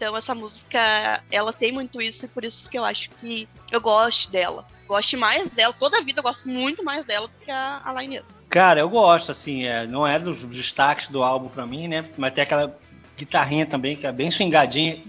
Então 0.00 0.16
essa 0.16 0.34
música, 0.34 1.22
ela 1.30 1.52
tem 1.52 1.72
muito 1.72 2.00
isso 2.00 2.24
e 2.24 2.28
por 2.28 2.42
isso 2.42 2.70
que 2.70 2.78
eu 2.78 2.86
acho 2.86 3.10
que 3.20 3.46
eu 3.70 3.82
gosto 3.82 4.30
dela. 4.30 4.66
Gosto 4.88 5.18
mais 5.18 5.46
dela, 5.50 5.74
toda 5.78 5.98
a 5.98 6.00
vida 6.00 6.20
eu 6.20 6.22
gosto 6.22 6.48
muito 6.48 6.82
mais 6.82 7.04
dela 7.04 7.28
do 7.28 7.34
que 7.44 7.50
a, 7.50 7.82
a 7.84 7.92
Line 8.00 8.20
Up. 8.20 8.26
Cara, 8.48 8.80
eu 8.80 8.88
gosto, 8.88 9.30
assim, 9.30 9.66
é, 9.66 9.86
não 9.86 10.06
é 10.06 10.18
dos 10.18 10.42
destaques 10.44 11.08
do 11.08 11.22
álbum 11.22 11.50
pra 11.50 11.66
mim, 11.66 11.86
né? 11.86 12.08
Mas 12.16 12.32
tem 12.32 12.42
aquela 12.42 12.74
guitarrinha 13.14 13.66
também, 13.66 13.94
que 13.94 14.06
é 14.06 14.10
bem 14.10 14.30
swingadinha. 14.30 15.02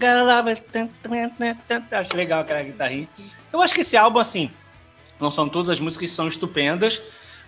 Acho 1.90 2.14
legal 2.14 2.42
aquela 2.42 2.62
guitarrinha. 2.62 3.08
Eu 3.50 3.62
acho 3.62 3.74
que 3.74 3.80
esse 3.80 3.96
álbum, 3.96 4.18
assim, 4.18 4.50
não 5.18 5.30
são 5.30 5.48
todas 5.48 5.70
as 5.70 5.80
músicas 5.80 6.10
que 6.10 6.14
são 6.14 6.28
estupendas, 6.28 7.00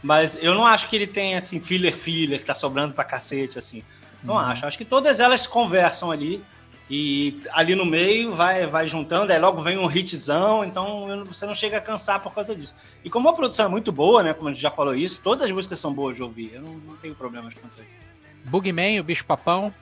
mas 0.03 0.35
eu 0.43 0.55
não 0.55 0.65
acho 0.65 0.89
que 0.89 0.97
ele 0.97 1.07
tem, 1.07 1.35
assim, 1.35 1.61
filler 1.61 1.95
filler, 1.95 2.39
que 2.39 2.47
tá 2.47 2.55
sobrando 2.55 2.95
pra 2.95 3.05
cacete, 3.05 3.59
assim. 3.59 3.85
Não 4.23 4.33
Uhum. 4.33 4.41
acho. 4.41 4.65
Acho 4.65 4.79
que 4.79 4.85
todas 4.87 5.21
elas 5.21 5.47
conversam 5.47 6.11
ali. 6.11 6.43
E 6.91 7.41
ali 7.53 7.75
no 7.75 7.87
meio 7.87 8.35
vai, 8.35 8.67
vai 8.67 8.87
juntando, 8.87 9.33
aí 9.33 9.39
logo 9.39 9.63
vem 9.63 9.79
um 9.79 9.91
hitzão, 9.91 10.63
então 10.65 11.09
eu 11.11 11.25
você 11.25 11.47
não 11.47 11.55
chega 11.55 11.79
a 11.79 11.81
cansar 11.81 12.21
por 12.21 12.35
causa 12.35 12.55
disso. 12.55 12.75
E 13.03 13.09
como 13.09 13.29
a 13.29 13.33
produção 13.33 13.67
é 13.67 13.69
muito 13.69 13.91
boa, 13.91 14.23
né? 14.23 14.35
Como 14.35 14.49
a 14.49 14.53
gente 14.53 14.61
já 14.61 14.71
falou 14.71 14.95
isso, 14.95 15.21
todas 15.23 15.47
as 15.47 15.51
músicas 15.53 15.79
são 15.79 15.93
boas 15.95 16.15
de 16.15 16.23
ouvir. 16.23 16.51
Eu 16.55 16.61
não, 16.63 16.75
não 16.75 16.97
tenho 16.97 17.15
problemas 17.15 17.55
com 17.55 17.67
isso. 17.69 17.81
Boogeyman, 18.45 19.01
o 19.01 19.05
bicho 19.05 19.25
papão. 19.25 19.73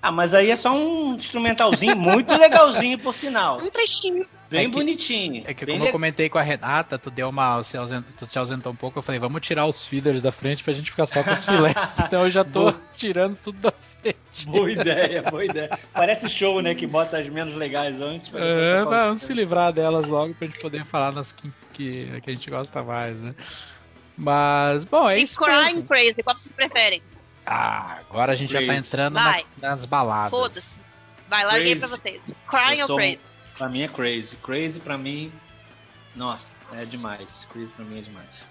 Ah, 0.00 0.12
mas 0.12 0.34
aí 0.34 0.50
é 0.50 0.56
só 0.56 0.72
um 0.76 1.14
instrumentalzinho 1.14 1.96
muito 1.96 2.32
legalzinho, 2.36 2.98
por 2.98 3.14
sinal. 3.14 3.58
Um 3.58 3.70
trechinho. 3.70 4.24
Bem 4.50 4.66
É 4.66 4.68
que- 4.68 4.76
bonitinho. 4.76 5.42
É 5.46 5.54
que 5.54 5.64
como 5.66 5.78
eu 5.78 5.86
le- 5.86 5.92
comentei 5.92 6.28
com 6.28 6.38
a 6.38 6.42
Renata, 6.42 6.98
tu 6.98 7.10
deu 7.10 7.28
uma. 7.30 7.44
Ausent, 7.44 8.04
tu 8.18 8.26
te 8.26 8.38
ausentou 8.38 8.70
um 8.70 8.76
pouco, 8.76 8.98
eu 8.98 9.02
falei, 9.02 9.18
vamos 9.18 9.40
tirar 9.40 9.66
os 9.66 9.84
fillers 9.84 10.22
da 10.22 10.30
frente 10.30 10.62
pra 10.62 10.72
gente 10.74 10.90
ficar 10.90 11.06
só 11.06 11.22
com 11.24 11.30
os 11.32 11.44
filés. 11.44 11.74
então 12.06 12.22
eu 12.22 12.30
já 12.30 12.44
tô 12.44 12.60
Boa. 12.70 12.80
tirando 12.96 13.36
tudo 13.42 13.58
da 13.58 13.72
frente. 14.12 14.46
Boa 14.46 14.70
ideia, 14.70 15.22
boa 15.22 15.44
ideia. 15.44 15.78
Parece 15.92 16.28
show, 16.28 16.60
né? 16.60 16.74
Que 16.74 16.86
bota 16.86 17.18
as 17.18 17.28
menos 17.28 17.54
legais 17.54 18.00
antes. 18.00 18.28
pra 18.28 18.40
É, 18.40 18.82
os- 18.82 18.88
vamos 18.88 19.22
se 19.22 19.32
livrar 19.32 19.72
delas 19.72 20.06
logo 20.06 20.34
pra 20.34 20.46
gente 20.46 20.60
poder 20.60 20.84
falar 20.84 21.12
nas 21.12 21.32
que, 21.32 21.50
que, 21.72 22.20
que 22.20 22.30
a 22.30 22.32
gente 22.32 22.50
gosta 22.50 22.82
mais, 22.82 23.20
né? 23.20 23.34
Mas, 24.16 24.84
bom, 24.84 25.08
é 25.08 25.18
e 25.18 25.22
isso. 25.22 25.38
Crying 25.38 25.74
mesmo. 25.74 25.88
Crazy, 25.88 26.22
qual 26.22 26.38
vocês 26.38 26.52
preferem? 26.54 27.02
Ah, 27.46 27.98
agora 28.08 28.32
a 28.32 28.36
gente 28.36 28.52
já 28.52 28.60
tá 28.60 28.66
Crazy. 28.66 28.78
entrando 28.88 29.14
na- 29.14 29.42
nas 29.60 29.84
baladas. 29.84 30.30
Foda-se. 30.30 30.78
Vai, 31.28 31.44
larguei 31.44 31.76
pra 31.76 31.88
Crazy. 31.88 32.02
vocês. 32.02 32.22
Crying 32.48 32.82
ou 32.82 32.92
um- 32.92 32.96
Crazy? 32.96 33.18
Pra 33.58 33.68
mim 33.68 33.82
é 33.82 33.88
crazy. 33.88 34.36
Crazy 34.36 34.80
pra 34.80 34.96
mim. 34.98 35.32
Nossa, 36.16 36.52
é 36.72 36.84
demais. 36.84 37.46
Crazy 37.52 37.70
pra 37.72 37.84
mim 37.84 37.98
é 37.98 38.02
demais. 38.02 38.46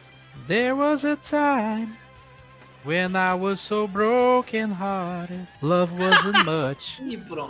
There 0.48 0.74
was 0.74 1.06
a 1.06 1.16
time 1.18 1.94
when 2.86 3.16
I 3.16 3.34
was 3.34 3.60
so 3.60 3.88
broken 3.88 4.72
hearted. 4.72 5.46
Love 5.62 5.92
wasn't 5.98 6.44
much 6.46 7.00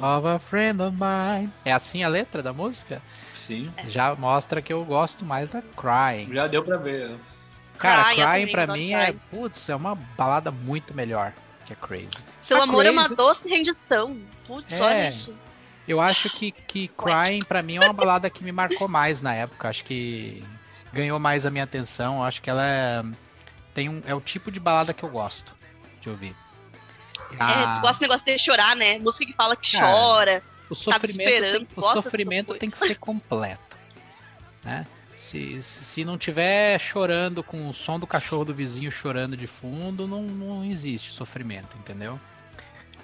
of 0.01 0.25
a 0.27 0.39
friend 0.39 0.81
of 0.81 0.97
mine. 0.97 1.49
É 1.65 1.71
assim 1.73 2.03
a 2.03 2.07
letra 2.09 2.41
da 2.43 2.53
música? 2.53 3.01
Sim. 3.35 3.71
Já 3.87 4.13
mostra 4.15 4.61
que 4.61 4.71
eu 4.71 4.83
gosto 4.85 5.25
mais 5.25 5.49
da 5.49 5.61
Crying. 5.75 6.31
Já 6.33 6.47
deu 6.47 6.63
pra 6.63 6.77
ver. 6.77 7.15
Cara, 7.77 8.03
Crying, 8.13 8.15
Crying 8.25 8.51
pra 8.51 8.67
mim 8.67 8.93
é, 8.93 9.05
Crying. 9.07 9.19
putz, 9.31 9.67
é 9.69 9.75
uma 9.75 9.95
balada 9.95 10.51
muito 10.51 10.93
melhor 10.93 11.33
que 11.65 11.73
a 11.73 11.75
Crazy. 11.75 12.23
Seu 12.41 12.59
A 12.59 12.63
amor 12.63 12.85
é 12.85 12.91
uma 12.91 13.03
Crazy- 13.03 13.15
doce 13.15 13.47
rendição. 13.49 14.17
Putz, 14.47 14.71
É. 14.71 14.81
olha 14.81 15.09
isso. 15.09 15.33
Eu 15.87 15.99
acho 15.99 16.29
que, 16.29 16.51
que 16.51 16.87
Crying 16.89 17.43
pra 17.43 17.61
mim 17.61 17.75
é 17.75 17.79
uma 17.81 17.91
balada 17.91 18.29
que 18.29 18.43
me 18.43 18.51
marcou 18.53 18.87
mais 18.87 19.21
na 19.21 19.33
época. 19.33 19.67
Acho 19.67 19.83
que 19.83 20.41
ganhou 20.93 21.19
mais 21.19 21.45
a 21.45 21.49
minha 21.49 21.63
atenção. 21.65 22.23
Acho 22.23 22.41
que 22.41 22.49
ela 22.49 22.63
é, 22.65 23.03
tem 23.73 23.89
um, 23.89 24.01
é 24.05 24.13
o 24.13 24.21
tipo 24.21 24.51
de 24.51 24.59
balada 24.59 24.93
que 24.93 25.03
eu 25.03 25.09
gosto 25.09 25.55
de 26.01 26.09
ouvir. 26.09 26.35
É, 27.31 27.35
Ah, 27.39 27.75
tu 27.77 27.81
gosta 27.81 27.97
do 27.99 28.01
negócio 28.01 28.25
de 28.25 28.37
chorar, 28.37 28.75
né? 28.75 28.99
Música 28.99 29.25
que 29.25 29.33
fala 29.33 29.55
que 29.55 29.71
Cara, 29.71 29.87
chora. 29.87 30.43
o 30.69 30.75
sofrimento, 30.75 31.57
tem, 31.57 31.67
o 31.75 31.81
sofrimento 31.81 32.53
tem 32.55 32.69
que 32.69 32.77
ser 32.77 32.95
completo. 32.95 33.77
Né? 34.63 34.85
Se, 35.17 35.61
se, 35.63 35.83
se 35.83 36.05
não 36.05 36.17
tiver 36.17 36.77
chorando 36.79 37.43
com 37.43 37.69
o 37.69 37.73
som 37.73 37.97
do 37.99 38.05
cachorro 38.05 38.45
do 38.45 38.53
vizinho 38.53 38.91
chorando 38.91 39.35
de 39.37 39.47
fundo, 39.47 40.07
não, 40.07 40.21
não 40.21 40.63
existe 40.65 41.11
sofrimento, 41.11 41.75
entendeu? 41.77 42.19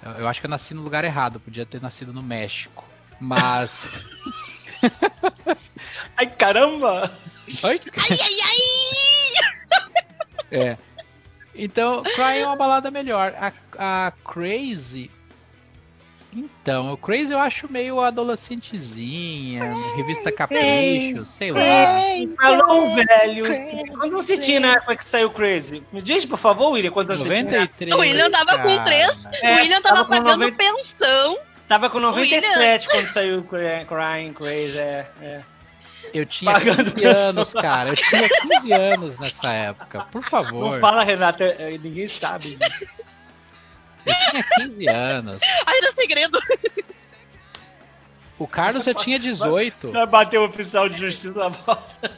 Eu, 0.02 0.10
eu 0.12 0.28
acho 0.28 0.40
que 0.40 0.46
eu 0.46 0.50
nasci 0.50 0.74
no 0.74 0.82
lugar 0.82 1.02
errado, 1.04 1.40
podia 1.40 1.64
ter 1.66 1.80
nascido 1.80 2.12
no 2.12 2.22
México. 2.22 2.84
Mas. 3.18 3.88
Ai, 6.16 6.26
caramba! 6.26 7.10
Ai, 7.62 7.80
Ai, 7.96 8.18
ai, 8.20 8.40
ai! 8.42 9.59
É. 10.50 10.76
Então, 11.54 12.02
Cry 12.02 12.38
é 12.38 12.46
uma 12.46 12.56
balada 12.56 12.90
melhor. 12.90 13.34
A, 13.38 13.52
a 13.78 14.12
Crazy. 14.24 15.10
Então, 16.32 16.92
o 16.92 16.96
Crazy 16.96 17.32
eu 17.32 17.40
acho 17.40 17.70
meio 17.70 18.00
adolescentezinha, 18.00 19.74
revista 19.96 20.30
Capricho, 20.30 21.24
sei 21.24 21.50
lá. 21.50 21.60
Alô, 22.38 22.94
velho! 22.94 23.46
Quando 23.98 24.12
você 24.12 24.38
tinha 24.38 24.60
na 24.60 24.72
época 24.74 24.94
que 24.96 25.04
saiu 25.04 25.28
Crazy? 25.30 25.82
Me 25.92 26.00
diz, 26.00 26.24
por 26.24 26.38
favor, 26.38 26.70
William, 26.70 26.92
quando 26.92 27.08
você 27.08 27.24
tinha. 27.24 27.42
93. 27.42 27.94
O 27.94 27.98
William 27.98 28.30
tava 28.30 28.58
com 28.58 28.76
cara. 28.76 28.84
três. 28.84 29.28
É, 29.42 29.54
o 29.54 29.56
William 29.56 29.82
tava, 29.82 29.96
tava 29.96 30.04
com 30.04 30.10
pagando 30.24 30.38
90 30.40 30.56
pensão. 30.56 31.36
Tava 31.66 31.90
com 31.90 31.98
97 32.00 32.88
quando 32.88 33.08
saiu 33.08 33.42
Cry- 33.42 33.84
Crying 33.88 34.32
Crazy, 34.32 34.78
é. 34.78 35.06
é. 35.20 35.40
Eu 36.12 36.26
tinha 36.26 36.52
Pagando 36.52 36.90
15 36.92 37.04
anos, 37.04 37.52
cara. 37.52 37.90
Eu 37.90 37.96
tinha 37.96 38.28
15 38.28 38.72
anos 38.72 39.18
nessa 39.18 39.52
época. 39.52 40.06
Por 40.10 40.22
favor. 40.22 40.72
Não 40.72 40.80
fala, 40.80 41.04
Renata, 41.04 41.44
é, 41.44 41.78
ninguém 41.78 42.08
sabe 42.08 42.56
disso. 42.56 42.86
Eu 44.04 44.14
tinha 44.30 44.44
15 44.56 44.88
anos. 44.88 45.42
Ai, 45.66 45.80
no 45.80 45.92
segredo. 45.94 46.38
O 48.38 48.46
Carlos 48.46 48.84
já 48.84 48.94
tinha 48.94 49.18
18. 49.18 49.90
Vai 49.92 50.06
bater 50.06 50.38
o 50.38 50.46
oficial 50.46 50.88
de 50.88 50.98
justiça 50.98 51.34
na 51.34 51.48
volta. 51.48 52.10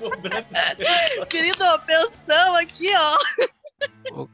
Querido, 1.30 1.64
pensão 1.86 2.56
aqui, 2.56 2.92
ó. 2.96 4.26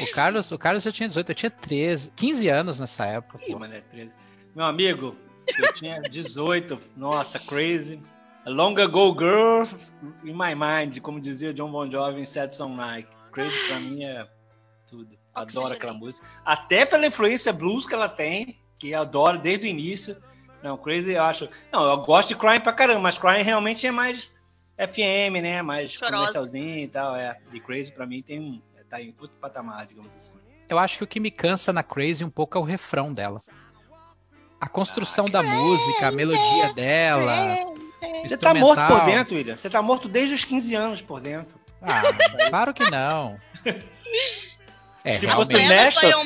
O 0.00 0.10
Carlos, 0.12 0.50
o 0.52 0.58
Carlos 0.58 0.82
já 0.82 0.92
tinha 0.92 1.08
18. 1.08 1.30
Eu 1.30 1.34
tinha 1.34 1.50
13, 1.50 2.12
15 2.14 2.48
anos 2.48 2.80
nessa 2.80 3.04
época. 3.06 3.40
Ih, 3.46 3.54
mano, 3.54 3.74
é 3.74 3.80
13. 3.80 4.10
Meu 4.54 4.64
amigo, 4.66 5.16
eu 5.46 5.72
tinha 5.74 6.00
18. 6.00 6.78
Nossa, 6.96 7.38
crazy. 7.38 8.00
A 8.46 8.50
long 8.50 8.78
ago 8.78 9.14
girl 9.18 9.66
in 10.22 10.34
my 10.34 10.54
mind, 10.54 10.98
como 11.00 11.20
dizia 11.20 11.52
John 11.54 11.70
Bon 11.70 11.90
Jovi 11.90 12.20
em 12.20 12.24
Sad 12.24 12.54
Song 12.54 12.76
Night. 12.76 13.08
Crazy 13.32 13.56
pra 13.68 13.80
mim 13.80 14.04
é 14.04 14.28
tudo. 14.88 15.16
Adoro 15.34 15.74
aquela 15.74 15.92
música. 15.92 16.26
Até 16.44 16.84
pela 16.84 17.06
influência 17.06 17.52
blues 17.52 17.86
que 17.86 17.94
ela 17.94 18.08
tem, 18.08 18.58
que 18.78 18.90
eu 18.90 19.00
adoro 19.00 19.38
desde 19.38 19.66
o 19.66 19.68
início. 19.68 20.16
Não, 20.62 20.76
Crazy 20.76 21.12
eu 21.12 21.22
acho. 21.22 21.48
Não, 21.72 21.84
eu 21.84 21.96
gosto 21.98 22.28
de 22.28 22.36
Crying 22.36 22.60
pra 22.60 22.72
caramba, 22.72 23.00
mas 23.00 23.18
Crying 23.18 23.42
realmente 23.42 23.86
é 23.86 23.90
mais 23.90 24.30
FM, 24.78 25.42
né? 25.42 25.62
Mais 25.62 25.92
Chorosa. 25.92 26.16
comercialzinho 26.16 26.78
e 26.78 26.88
tal. 26.88 27.16
É. 27.16 27.38
E 27.52 27.60
Crazy 27.60 27.92
pra 27.92 28.06
mim 28.06 28.22
tem 28.22 28.40
um. 28.40 28.62
Tá 28.88 29.00
em 29.00 29.14
outro 29.18 29.36
patamar, 29.40 29.86
digamos 29.86 30.14
assim. 30.14 30.38
Eu 30.68 30.78
acho 30.78 30.98
que 30.98 31.04
o 31.04 31.06
que 31.06 31.18
me 31.18 31.30
cansa 31.30 31.72
na 31.72 31.82
Crazy 31.82 32.24
um 32.24 32.30
pouco 32.30 32.56
é 32.56 32.60
o 32.60 32.64
refrão 32.64 33.12
dela. 33.12 33.40
A 34.64 34.68
construção 34.68 35.26
da 35.26 35.42
música, 35.42 36.08
a 36.08 36.10
melodia 36.10 36.72
dela. 36.72 37.36
Você 38.24 38.34
tá 38.38 38.54
morto 38.54 38.80
por 38.86 39.04
dentro, 39.04 39.36
William. 39.36 39.56
Você 39.56 39.68
tá 39.68 39.82
morto 39.82 40.08
desde 40.08 40.34
os 40.34 40.42
15 40.42 40.74
anos 40.74 41.02
por 41.02 41.20
dentro. 41.20 41.58
Ah, 41.82 42.02
claro 42.48 42.72
que 42.72 42.88
não. 42.90 43.36
É, 45.06 45.18
Se 45.18 45.26
fosse 45.28 45.52
Nestor- 45.52 46.24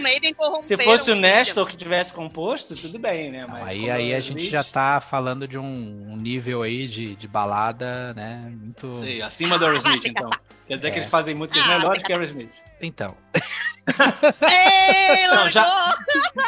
Se 0.64 0.76
fosse 0.76 1.10
o. 1.10 1.16
Nestor 1.16 1.66
que 1.66 1.76
tivesse 1.76 2.12
composto, 2.12 2.76
tudo 2.76 2.96
bem, 2.96 3.28
né? 3.28 3.44
Mas 3.44 3.64
Aí, 3.64 3.90
aí 3.90 4.12
é 4.12 4.16
a 4.16 4.20
gente 4.20 4.48
já 4.48 4.62
tá 4.62 5.00
falando 5.00 5.48
de 5.48 5.58
um, 5.58 5.64
um 6.12 6.16
nível 6.16 6.62
aí 6.62 6.86
de, 6.86 7.16
de 7.16 7.26
balada, 7.26 8.14
né? 8.14 8.40
Muito. 8.56 8.92
Sei, 8.94 9.20
acima 9.20 9.58
do 9.58 9.66
Aerosmith, 9.66 10.04
então. 10.06 10.30
Quer 10.68 10.76
dizer 10.76 10.90
que 10.90 10.96
É. 10.96 11.00
eles 11.00 11.10
fazem 11.10 11.34
músicas 11.34 11.62
Ah, 11.64 11.78
melhores 11.78 12.02
que 12.02 12.12
Aerosmith. 12.12 12.56
Então. 12.80 13.16
Ei, 14.42 15.26
Não, 15.28 15.50
já- 15.50 15.96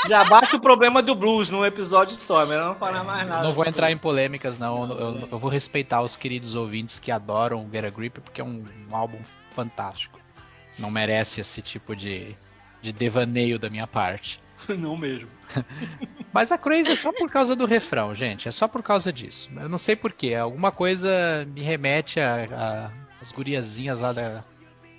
Já 0.09 0.25
basta 0.25 0.57
o 0.57 0.61
problema 0.61 1.03
do 1.03 1.15
blues 1.15 1.49
num 1.51 1.65
episódio 1.65 2.21
só, 2.21 2.45
melhor 2.45 2.67
não 2.69 2.75
falar 2.75 3.03
mais 3.03 3.27
nada. 3.29 3.45
Não 3.45 3.53
vou 3.55 3.65
entrar 3.67 3.91
em 3.91 3.95
isso. 3.95 4.03
polêmicas, 4.03 4.59
não. 4.59 4.87
Não, 4.87 4.99
Eu, 4.99 5.13
não. 5.13 5.29
eu 5.33 5.39
vou 5.39 5.51
respeitar 5.51 6.03
os 6.03 6.17
queridos 6.17 6.55
ouvintes 6.55 6.99
que 6.99 7.11
adoram 7.11 7.65
o 7.65 7.71
Get 7.73 7.85
a 7.85 7.91
Grip, 7.91 8.21
porque 8.21 8.41
é 8.41 8.45
um, 8.45 8.65
um 8.91 8.95
álbum 8.97 9.19
fantástico. 9.55 10.19
Não 10.79 10.91
merece 10.91 11.41
esse 11.41 11.61
tipo 11.63 11.95
de, 11.97 12.37
de 12.83 12.93
devaneio 12.93 13.59
da 13.59 13.69
minha 13.71 13.87
parte. 13.87 14.41
Não 14.69 14.97
mesmo. 14.97 15.29
Mas 16.33 16.53
a 16.53 16.59
Crazy 16.59 16.93
é 16.93 16.97
só 16.97 17.13
por 17.13 17.29
causa 17.31 17.57
do 17.57 17.65
refrão, 17.67 18.15
gente. 18.15 18.47
É 18.49 18.53
só 18.53 18.69
por 18.69 18.83
causa 18.83 19.13
disso. 19.13 19.51
Eu 19.57 19.69
não 19.69 19.79
sei 19.79 19.97
porquê. 19.97 20.35
Alguma 20.35 20.71
coisa 20.71 21.11
me 21.53 21.61
remete 21.61 22.21
a, 22.21 22.45
a- 22.53 22.91
as 23.21 23.33
guriazinhas 23.33 24.01
lá 24.01 24.13
da, 24.13 24.43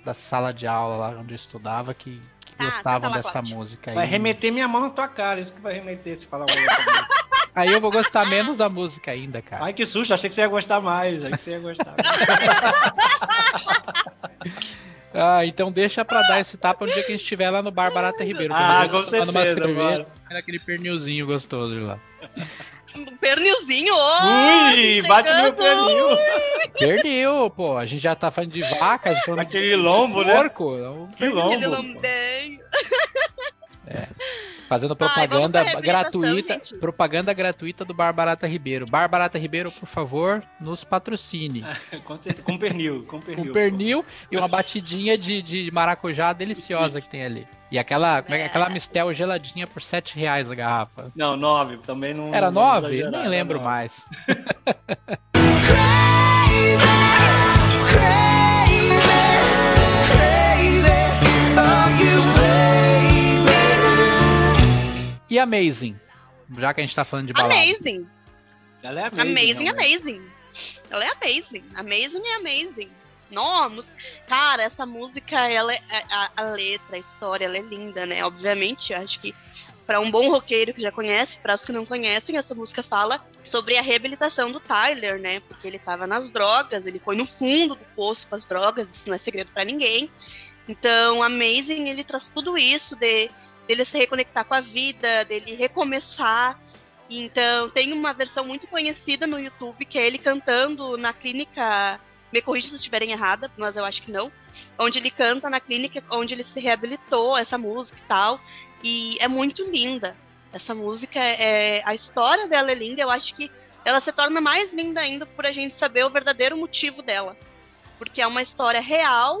da 0.04 0.14
sala 0.14 0.52
de 0.52 0.66
aula, 0.66 0.96
lá 0.96 1.08
onde 1.18 1.32
eu 1.32 1.36
estudava, 1.36 1.92
que, 1.94 2.20
que 2.44 2.54
Ah, 2.58 2.64
gostavam 2.64 3.10
Tata 3.10 3.22
dessa 3.22 3.42
música 3.42 3.90
aí. 3.90 3.94
Vai 3.94 4.06
remeter 4.06 4.52
minha 4.52 4.68
mão 4.68 4.82
na 4.82 4.90
tua 4.90 5.08
cara, 5.08 5.40
isso 5.40 5.52
que 5.52 5.60
vai 5.60 5.74
remeter 5.74 6.16
se 6.16 6.26
falar 6.26 6.46
uma 6.46 6.54
dessa 6.54 6.82
música. 6.82 7.22
Aí 7.54 7.70
eu 7.70 7.82
vou 7.82 7.90
gostar 7.90 8.24
menos 8.24 8.56
da 8.56 8.70
música 8.70 9.10
ainda, 9.10 9.42
cara. 9.42 9.62
Ai, 9.66 9.74
que 9.74 9.84
susto, 9.84 10.14
achei 10.14 10.30
que 10.30 10.34
você 10.34 10.40
ia 10.40 10.48
gostar 10.48 10.80
mais. 10.80 11.22
Achei 11.22 11.36
que 11.36 11.42
você 11.44 11.50
ia 11.50 11.58
gostar 11.58 11.94
Ah, 15.14 15.44
então 15.44 15.70
deixa 15.70 16.02
pra 16.02 16.22
dar 16.22 16.40
esse 16.40 16.56
tapa 16.56 16.86
no 16.86 16.92
dia 16.94 17.02
que 17.02 17.12
a 17.12 17.16
gente 17.16 17.22
estiver 17.22 17.50
lá 17.50 17.62
no 17.62 17.70
Bar 17.70 17.92
Barata 17.92 18.24
Ribeiro. 18.24 18.54
Ah, 18.56 18.88
com 18.90 19.02
tô 19.04 19.10
tomando 19.10 19.28
uma 19.28 19.44
certeza, 19.44 19.66
cerveja, 19.66 19.90
bora. 19.90 20.06
comendo 20.22 20.38
aquele 20.38 20.58
pernilzinho 20.58 21.26
gostoso 21.26 21.74
de 21.74 21.80
lá. 21.80 21.98
Um 22.96 23.16
Pernilzinho, 23.16 23.94
ó! 23.94 24.70
Ui, 24.72 25.02
bate 25.02 25.32
no 25.32 25.42
meu 25.42 25.52
pernil. 25.54 26.06
Pernil, 26.78 27.50
pô. 27.50 27.76
A 27.76 27.86
gente 27.86 28.02
já 28.02 28.14
tá 28.14 28.30
falando 28.30 28.50
de 28.50 28.62
vaca, 28.62 29.10
a 29.10 29.12
gente 29.14 29.20
tá 29.20 29.26
falando 29.26 29.40
Aquele 29.40 29.76
lombo, 29.76 30.22
né? 30.24 30.34
porco. 30.34 30.76
é 30.78 30.90
um 30.90 31.06
Que 31.08 31.18
pernil, 31.18 31.42
Aquele 31.46 31.66
lombo. 31.66 32.00
Lambenho. 33.86 34.08
Fazendo 34.68 34.96
propaganda 34.96 35.62
gratuita, 35.80 36.54
gente. 36.54 36.74
propaganda 36.78 37.32
gratuita 37.34 37.84
do 37.84 37.92
Bar 37.92 38.12
Barata 38.12 38.46
Ribeiro. 38.46 38.86
Bar 38.90 39.06
Barata 39.06 39.38
Ribeiro, 39.38 39.70
por 39.70 39.86
favor, 39.86 40.42
nos 40.58 40.82
patrocine. 40.82 41.62
Com, 42.04 42.14
certeza, 42.14 42.42
com 42.42 42.56
pernil, 42.56 43.04
com 43.04 43.20
pernil. 43.20 43.46
Com 43.46 43.52
pernil 43.52 44.04
e 44.30 44.36
uma 44.36 44.48
batidinha 44.48 45.18
de, 45.18 45.42
de 45.42 45.70
maracujá 45.70 46.32
deliciosa 46.32 47.02
que 47.02 47.10
tem 47.10 47.22
ali. 47.22 47.46
E 47.70 47.78
aquela, 47.78 48.24
é 48.28 48.38
é? 48.38 48.46
aquela 48.46 48.70
mistel 48.70 49.12
geladinha 49.12 49.66
por 49.66 49.82
7 49.82 50.18
reais 50.18 50.50
a 50.50 50.54
garrafa. 50.54 51.12
Não, 51.14 51.36
nove, 51.36 51.76
também 51.78 52.14
não. 52.14 52.34
Era 52.34 52.50
não 52.50 52.62
nove? 52.62 52.86
exagerar, 52.86 53.10
Nem 53.10 53.20
era 53.20 53.28
lembro 53.28 53.60
mais. 53.60 54.06
E 65.32 65.38
Amazing? 65.38 65.98
Já 66.58 66.74
que 66.74 66.82
a 66.82 66.84
gente 66.84 66.94
tá 66.94 67.06
falando 67.06 67.28
de 67.28 67.32
balada. 67.32 67.54
Amazing. 67.54 68.06
Ela 68.82 69.00
é 69.00 69.04
amazing. 69.04 69.30
Amazing, 69.30 69.62
realmente. 69.64 69.96
amazing. 69.96 70.22
Ela 70.90 71.04
é 71.04 71.08
amazing. 71.08 71.64
Amazing 71.74 72.26
é 72.26 72.34
amazing. 72.34 72.90
Nossa, 73.30 73.88
cara, 74.26 74.62
essa 74.62 74.84
música, 74.84 75.48
ela 75.48 75.72
é, 75.72 75.80
a, 75.88 76.30
a 76.36 76.42
letra, 76.42 76.96
a 76.96 76.98
história, 76.98 77.46
ela 77.46 77.56
é 77.56 77.62
linda, 77.62 78.04
né? 78.04 78.22
Obviamente, 78.22 78.92
eu 78.92 78.98
acho 78.98 79.18
que 79.20 79.34
para 79.86 80.00
um 80.00 80.10
bom 80.10 80.28
roqueiro 80.28 80.74
que 80.74 80.82
já 80.82 80.92
conhece, 80.92 81.38
para 81.38 81.54
os 81.54 81.64
que 81.64 81.72
não 81.72 81.86
conhecem, 81.86 82.36
essa 82.36 82.54
música 82.54 82.82
fala 82.82 83.18
sobre 83.42 83.78
a 83.78 83.82
reabilitação 83.82 84.52
do 84.52 84.60
Tyler, 84.60 85.18
né? 85.18 85.40
Porque 85.48 85.66
ele 85.66 85.78
tava 85.78 86.06
nas 86.06 86.28
drogas, 86.28 86.84
ele 86.84 86.98
foi 86.98 87.16
no 87.16 87.24
fundo 87.24 87.74
do 87.74 87.84
poço 87.96 88.26
com 88.28 88.34
as 88.34 88.44
drogas, 88.44 88.94
isso 88.94 89.08
não 89.08 89.14
é 89.14 89.18
segredo 89.18 89.50
para 89.50 89.64
ninguém. 89.64 90.10
Então, 90.68 91.22
Amazing, 91.22 91.88
ele 91.88 92.04
traz 92.04 92.28
tudo 92.28 92.58
isso 92.58 92.94
de 92.94 93.30
dele 93.72 93.84
se 93.86 93.96
reconectar 93.96 94.44
com 94.44 94.54
a 94.54 94.60
vida, 94.60 95.24
dele 95.24 95.54
recomeçar. 95.54 96.58
Então, 97.08 97.70
tem 97.70 97.92
uma 97.92 98.12
versão 98.12 98.44
muito 98.44 98.66
conhecida 98.66 99.26
no 99.26 99.38
YouTube 99.38 99.84
que 99.84 99.98
é 99.98 100.06
ele 100.06 100.18
cantando 100.18 100.96
na 100.96 101.12
clínica. 101.12 101.98
Me 102.30 102.40
corrija 102.40 102.68
se 102.68 102.76
estiverem 102.76 103.12
errada, 103.12 103.50
mas 103.56 103.76
eu 103.76 103.84
acho 103.84 104.02
que 104.02 104.12
não. 104.12 104.30
Onde 104.78 104.98
ele 104.98 105.10
canta 105.10 105.50
na 105.50 105.60
clínica 105.60 106.02
onde 106.10 106.34
ele 106.34 106.44
se 106.44 106.60
reabilitou, 106.60 107.36
essa 107.36 107.58
música 107.58 107.98
e 107.98 108.08
tal. 108.08 108.40
E 108.82 109.16
é 109.20 109.28
muito 109.28 109.64
linda. 109.64 110.16
Essa 110.52 110.74
música 110.74 111.18
é. 111.18 111.82
A 111.84 111.94
história 111.94 112.46
dela 112.46 112.70
é 112.70 112.74
linda, 112.74 113.00
eu 113.00 113.10
acho 113.10 113.34
que 113.34 113.50
ela 113.84 114.00
se 114.00 114.12
torna 114.12 114.40
mais 114.40 114.72
linda 114.72 115.00
ainda 115.00 115.26
por 115.26 115.46
a 115.46 115.50
gente 115.50 115.74
saber 115.74 116.04
o 116.04 116.10
verdadeiro 116.10 116.56
motivo 116.56 117.02
dela. 117.02 117.36
Porque 117.98 118.20
é 118.20 118.26
uma 118.26 118.42
história 118.42 118.80
real 118.80 119.40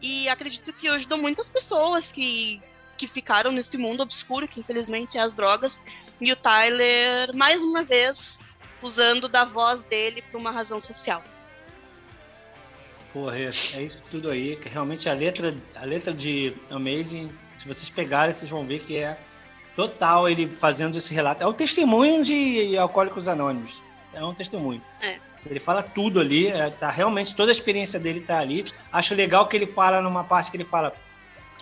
e 0.00 0.28
acredito 0.28 0.72
que 0.72 0.88
ajudou 0.88 1.18
muitas 1.18 1.48
pessoas 1.48 2.10
que, 2.10 2.60
que 2.94 3.06
ficaram 3.06 3.52
nesse 3.52 3.76
mundo 3.76 4.02
obscuro, 4.02 4.48
que 4.48 4.60
infelizmente 4.60 5.18
é 5.18 5.20
as 5.20 5.34
drogas. 5.34 5.80
E 6.20 6.32
o 6.32 6.36
Tyler, 6.36 7.34
mais 7.34 7.60
uma 7.62 7.82
vez, 7.82 8.38
usando 8.82 9.28
da 9.28 9.44
voz 9.44 9.84
dele 9.84 10.22
para 10.22 10.38
uma 10.38 10.50
razão 10.50 10.80
social. 10.80 11.22
Porra, 13.12 13.38
é, 13.38 13.50
é 13.74 13.82
isso 13.82 14.02
tudo 14.10 14.30
aí. 14.30 14.56
Que 14.56 14.68
realmente 14.68 15.08
a 15.08 15.12
letra, 15.12 15.54
a 15.74 15.84
letra 15.84 16.12
de 16.12 16.54
Amazing, 16.70 17.30
se 17.56 17.66
vocês 17.66 17.88
pegarem, 17.88 18.34
vocês 18.34 18.50
vão 18.50 18.66
ver 18.66 18.80
que 18.80 18.96
é 18.96 19.16
total 19.76 20.28
ele 20.28 20.48
fazendo 20.48 20.98
esse 20.98 21.14
relato. 21.14 21.42
É 21.42 21.46
um 21.46 21.52
testemunho 21.52 22.24
de 22.24 22.76
Alcoólicos 22.76 23.28
Anônimos. 23.28 23.82
É 24.12 24.24
um 24.24 24.34
testemunho. 24.34 24.82
É. 25.00 25.18
Ele 25.46 25.60
fala 25.60 25.82
tudo 25.82 26.20
ali, 26.20 26.46
é, 26.46 26.70
tá 26.70 26.90
realmente 26.90 27.36
toda 27.36 27.50
a 27.50 27.52
experiência 27.52 28.00
dele 28.00 28.20
tá 28.20 28.38
ali. 28.38 28.64
Acho 28.92 29.14
legal 29.14 29.46
que 29.46 29.56
ele 29.56 29.66
fala 29.66 30.00
numa 30.00 30.24
parte 30.24 30.50
que 30.50 30.56
ele 30.56 30.64
fala 30.64 30.94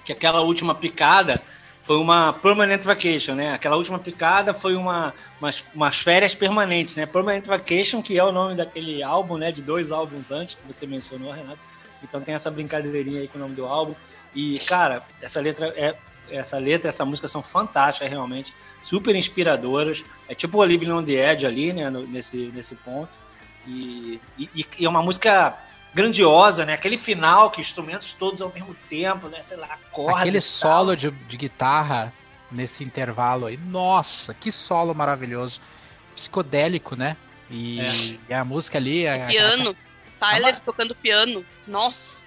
que 0.05 0.13
aquela 0.13 0.41
última 0.41 0.75
picada 0.75 1.41
foi 1.83 1.97
uma 1.97 2.33
permanent 2.33 2.83
vacation, 2.83 3.35
né? 3.35 3.53
Aquela 3.55 3.77
última 3.77 3.99
picada 3.99 4.55
foi 4.55 4.75
uma 4.77 5.13
umas, 5.41 5.71
umas 5.75 5.97
férias 5.97 6.35
permanentes, 6.35 6.95
né? 6.95 7.05
Permanent 7.07 7.45
Vacation, 7.47 8.01
que 8.01 8.17
é 8.17 8.23
o 8.25 8.31
nome 8.31 8.55
daquele 8.55 9.03
álbum, 9.03 9.37
né? 9.37 9.51
De 9.51 9.61
dois 9.61 9.91
álbuns 9.91 10.31
antes 10.31 10.55
que 10.55 10.65
você 10.67 10.87
mencionou, 10.87 11.33
Renato. 11.33 11.59
Então 12.03 12.21
tem 12.21 12.35
essa 12.35 12.51
brincadeirinha 12.51 13.21
aí 13.21 13.29
com 13.29 13.39
o 13.39 13.41
nome 13.41 13.55
do 13.57 13.67
álbum. 13.67 13.95
E 14.35 14.59
cara, 14.61 15.03
essa 15.21 15.41
letra 15.41 15.73
é 15.77 15.97
essa 16.31 16.57
letra, 16.59 16.89
essa 16.89 17.05
música 17.05 17.29
são 17.29 17.43
fantásticas 17.43 18.09
realmente, 18.09 18.55
super 18.83 19.15
inspiradoras. 19.15 20.05
É 20.29 20.35
tipo 20.35 20.59
o 20.59 20.65
Living 20.65 20.91
on 20.91 21.05
the 21.05 21.13
Edge 21.33 21.45
ali, 21.45 21.73
né? 21.73 21.91
no- 21.91 22.07
nesse 22.07 22.51
nesse 22.55 22.77
ponto. 22.77 23.11
E, 23.67 24.21
e, 24.39 24.67
e 24.79 24.85
é 24.85 24.89
uma 24.89 25.03
música 25.03 25.57
grandiosa, 25.95 26.65
né? 26.65 26.75
Aquele 26.75 26.97
final, 26.99 27.51
que 27.51 27.61
instrumentos 27.61 28.13
todos 28.13 28.41
ao 28.43 28.51
mesmo 28.53 28.75
tempo, 28.89 29.29
né? 29.29 29.43
Sei 29.43 29.57
lá, 29.57 29.67
acordes. 29.67 30.21
Aquele 30.21 30.39
e 30.39 30.41
solo 30.41 30.97
de, 30.97 31.11
de 31.11 31.37
guitarra 31.37 32.13
nesse 32.51 32.83
intervalo 32.85 33.47
aí. 33.47 33.57
Nossa, 33.57 34.35
que 34.35 34.51
solo 34.53 34.95
maravilhoso. 34.95 35.61
Psicodélico, 36.15 36.95
né? 36.97 37.17
E, 37.51 37.81
É. 37.81 38.19
e 38.31 38.35
a 38.35 38.45
música 38.45 38.79
ali. 38.79 39.07
a- 39.07 39.25
a- 39.25 39.27
Piano. 39.29 39.77
Tyler 40.21 40.61
tocando 40.61 40.95
piano. 40.95 41.45
Nossa. 41.67 42.23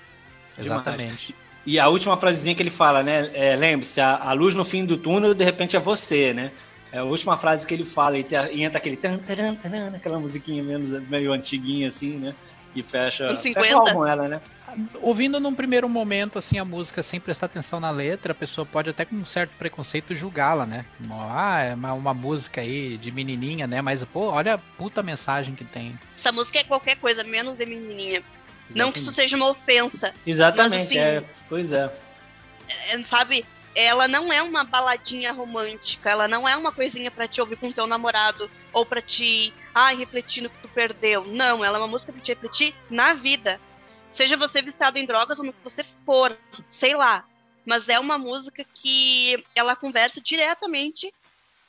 exatamente. 0.58 1.36
E 1.66 1.80
a 1.80 1.88
última 1.88 2.16
frasezinha 2.18 2.54
que 2.56 2.62
ele 2.62 2.70
fala, 2.70 3.02
né? 3.02 3.32
É, 3.34 3.56
Lembre-se, 3.56 4.00
a, 4.00 4.16
a 4.18 4.34
luz 4.34 4.54
no 4.54 4.64
fim 4.64 4.86
do 4.86 4.98
túnel, 4.98 5.34
de 5.34 5.44
repente 5.44 5.76
é 5.76 5.80
você, 5.80 6.34
né? 6.34 6.52
É 6.92 7.00
a 7.00 7.04
última 7.04 7.36
frase 7.38 7.66
que 7.66 7.74
ele 7.74 7.84
fala 7.84 8.18
e, 8.20 8.24
te- 8.24 8.36
e 8.54 8.64
entra 8.64 8.78
aquele 8.78 8.96
tan, 8.96 9.18
taran, 9.18 9.56
taran, 9.56 9.94
aquela 9.96 10.20
musiquinha 10.20 10.62
menos, 10.64 10.90
meio 11.10 11.34
antiguinha 11.34 11.88
assim, 11.88 12.12
né? 12.18 12.36
E 12.76 12.84
fecha, 12.84 13.28
fecha 13.38 13.40
o 13.40 13.42
50. 13.42 13.76
álbum 13.76 14.06
ela, 14.06 14.28
né? 14.28 14.42
Ouvindo 15.02 15.40
num 15.40 15.56
primeiro 15.56 15.88
momento 15.88 16.38
assim 16.38 16.60
a 16.60 16.66
música 16.66 17.02
sem 17.02 17.20
prestar 17.20 17.46
atenção 17.46 17.80
na 17.80 17.90
letra, 17.90 18.34
a 18.34 18.36
pessoa 18.36 18.66
pode 18.66 18.90
até 18.90 19.06
com 19.06 19.16
um 19.16 19.26
certo 19.26 19.52
preconceito 19.58 20.14
julgá-la, 20.14 20.66
né? 20.66 20.86
Ah, 21.10 21.62
é 21.62 21.74
uma, 21.74 21.94
uma 21.94 22.14
música 22.14 22.60
aí 22.60 22.98
de 22.98 23.10
menininha, 23.12 23.66
né? 23.66 23.82
Mas 23.82 24.04
pô, 24.04 24.26
olha 24.32 24.56
a 24.56 24.58
puta 24.58 25.02
mensagem 25.02 25.56
que 25.56 25.64
tem. 25.64 25.98
Essa 26.18 26.32
música 26.32 26.60
é 26.60 26.64
qualquer 26.66 26.98
coisa, 26.98 27.24
menos 27.24 27.58
de 27.58 27.66
menininha. 27.66 28.22
Não 28.70 28.92
que 28.92 29.00
isso 29.00 29.10
Exatamente. 29.10 29.30
seja 29.30 29.36
uma 29.38 29.50
ofensa. 29.50 30.14
Exatamente, 30.26 30.96
Mas, 30.96 30.98
assim, 30.98 30.98
é, 30.98 31.24
pois 31.48 31.72
é. 31.72 31.92
é, 32.90 33.04
sabe? 33.04 33.46
Ela 33.76 34.08
não 34.08 34.32
é 34.32 34.42
uma 34.42 34.64
baladinha 34.64 35.32
romântica, 35.32 36.10
ela 36.10 36.28
não 36.28 36.48
é 36.48 36.56
uma 36.56 36.72
coisinha 36.72 37.12
pra 37.12 37.28
te 37.28 37.40
ouvir 37.42 37.58
com 37.58 37.72
teu 37.72 37.86
namorado 37.86 38.50
ou 38.74 38.86
pra 38.86 39.02
te, 39.02 39.54
ai, 39.76 39.98
refletir 39.98 40.42
no 40.42 40.50
que 40.50 40.58
tu 40.60 40.70
perdeu. 40.70 41.26
Não, 41.26 41.64
ela 41.64 41.78
é 41.78 41.82
uma 41.82 41.88
música 41.88 42.14
pra 42.14 42.22
te 42.22 42.34
refletir 42.34 42.74
na 42.90 43.14
vida. 43.14 43.60
Seja 44.14 44.38
você 44.38 44.62
viciado 44.62 44.98
em 44.98 45.06
drogas 45.06 45.38
ou 45.38 45.46
no 45.46 45.52
que 45.52 45.62
você 45.62 45.84
for, 46.06 46.36
sei 46.66 46.96
lá. 46.96 47.28
Mas 47.66 47.90
é 47.90 48.00
uma 48.00 48.18
música 48.18 48.64
que 48.64 49.36
ela 49.54 49.76
conversa 49.76 50.22
diretamente 50.22 51.14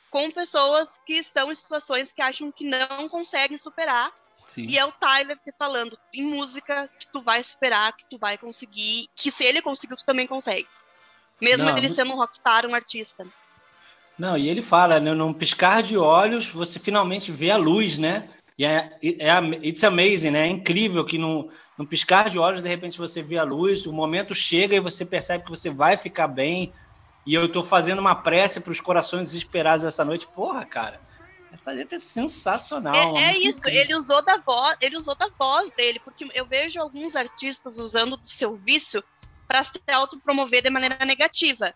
com 0.09 0.31
pessoas 0.31 0.97
que 1.05 1.15
estão 1.15 1.51
em 1.51 1.55
situações 1.55 2.13
que 2.13 2.21
acham 2.21 2.49
que 2.49 2.63
não 2.63 3.09
conseguem 3.09 3.57
superar 3.57 4.13
Sim. 4.47 4.65
e 4.67 4.77
é 4.77 4.85
o 4.85 4.91
Tyler 4.93 5.37
te 5.39 5.51
falando 5.57 5.99
em 6.13 6.23
música 6.23 6.89
que 6.97 7.07
tu 7.11 7.21
vai 7.21 7.43
superar, 7.43 7.91
que 7.91 8.05
tu 8.05 8.17
vai 8.17 8.37
conseguir, 8.37 9.09
que 9.15 9.29
se 9.29 9.43
ele 9.43 9.61
conseguiu, 9.61 9.97
tu 9.97 10.05
também 10.05 10.25
consegue. 10.25 10.67
Mesmo 11.41 11.65
Não, 11.65 11.77
ele 11.77 11.89
sendo 11.89 12.13
um 12.13 12.15
rockstar, 12.15 12.65
um 12.65 12.73
artista. 12.73 13.27
Não, 14.17 14.37
e 14.37 14.49
ele 14.49 14.61
fala, 14.61 14.99
né, 14.99 15.13
num 15.13 15.33
piscar 15.33 15.83
de 15.83 15.97
olhos, 15.97 16.49
você 16.49 16.79
finalmente 16.79 17.31
vê 17.31 17.51
a 17.51 17.57
luz, 17.57 17.97
né? 17.97 18.29
E 18.57 18.65
é, 18.65 18.97
é, 19.01 19.67
it's 19.67 19.83
amazing, 19.83 20.31
né? 20.31 20.47
É 20.47 20.47
incrível 20.47 21.05
que 21.05 21.17
num, 21.17 21.49
num 21.77 21.85
piscar 21.85 22.29
de 22.29 22.39
olhos, 22.39 22.61
de 22.61 22.67
repente 22.67 22.97
você 22.97 23.21
vê 23.21 23.37
a 23.37 23.43
luz, 23.43 23.85
o 23.85 23.93
momento 23.93 24.33
chega 24.33 24.75
e 24.75 24.79
você 24.79 25.05
percebe 25.05 25.43
que 25.43 25.51
você 25.51 25.69
vai 25.69 25.95
ficar 25.95 26.27
bem. 26.27 26.73
E 27.25 27.33
eu 27.33 27.51
tô 27.51 27.61
fazendo 27.61 27.99
uma 27.99 28.15
prece 28.15 28.59
para 28.59 28.71
os 28.71 28.81
corações 28.81 29.25
desesperados 29.25 29.85
essa 29.85 30.03
noite. 30.03 30.25
Porra, 30.27 30.65
cara, 30.65 30.99
essa 31.51 31.71
letra 31.71 31.97
é 31.97 31.99
sensacional. 31.99 33.15
É, 33.17 33.25
é 33.25 33.31
isso, 33.37 33.67
ele 33.67 33.93
usou 33.93 34.23
da 34.23 34.37
voz, 34.37 34.77
ele 34.81 34.97
usou 34.97 35.13
da 35.13 35.29
voz 35.37 35.69
dele, 35.71 35.99
porque 35.99 36.27
eu 36.33 36.45
vejo 36.45 36.79
alguns 36.79 37.15
artistas 37.15 37.77
usando 37.77 38.17
do 38.17 38.29
seu 38.29 38.55
vício 38.55 39.03
para 39.47 39.63
se 39.63 39.79
autopromover 39.87 40.63
de 40.63 40.69
maneira 40.69 41.05
negativa. 41.05 41.73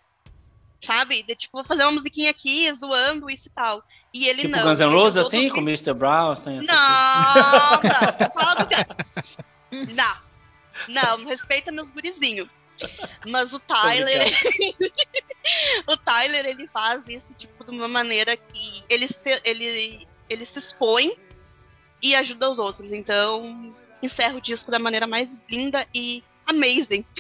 Sabe? 0.84 1.24
De, 1.24 1.36
tipo, 1.36 1.58
vou 1.58 1.64
fazer 1.64 1.84
uma 1.84 1.92
musiquinha 1.92 2.32
aqui, 2.32 2.74
zoando 2.74 3.30
isso 3.30 3.48
e 3.48 3.52
tal. 3.52 3.84
E 4.14 4.28
ele 4.28 4.42
Tipo 4.42 4.58
não. 4.58 4.64
Guns 4.64 4.80
N' 4.80 4.92
Roses, 4.92 5.26
assim, 5.26 5.50
com 5.50 5.60
Mr. 5.62 5.94
Brown, 5.94 6.34
essas 6.34 6.66
Não, 6.66 6.76
não, 6.76 8.32
fala 8.34 8.56
do 8.56 8.68
Guns. 8.68 9.96
Não, 9.96 10.16
não, 10.88 11.26
respeita 11.26 11.72
meus 11.72 11.90
gurizinhos. 11.92 12.50
Mas 13.28 13.54
o 13.54 13.60
Tyler, 13.60 14.24
o 15.88 15.96
Tyler, 15.98 16.46
ele 16.46 16.68
faz 16.68 17.08
isso, 17.08 17.34
tipo, 17.36 17.64
de 17.64 17.72
uma 17.72 17.88
maneira 17.88 18.36
que 18.36 18.84
ele 18.90 19.08
se, 19.08 19.40
ele, 19.44 20.08
ele 20.28 20.46
se 20.46 20.58
expõe 20.58 21.16
e 22.02 22.16
ajuda 22.16 22.50
os 22.50 22.58
outros. 22.58 22.92
Então, 22.92 23.76
encerra 24.02 24.38
o 24.38 24.42
disco 24.42 24.72
da 24.72 24.80
maneira 24.80 25.06
mais 25.06 25.44
linda 25.48 25.88
e 25.94 26.24
amazing. 26.48 27.06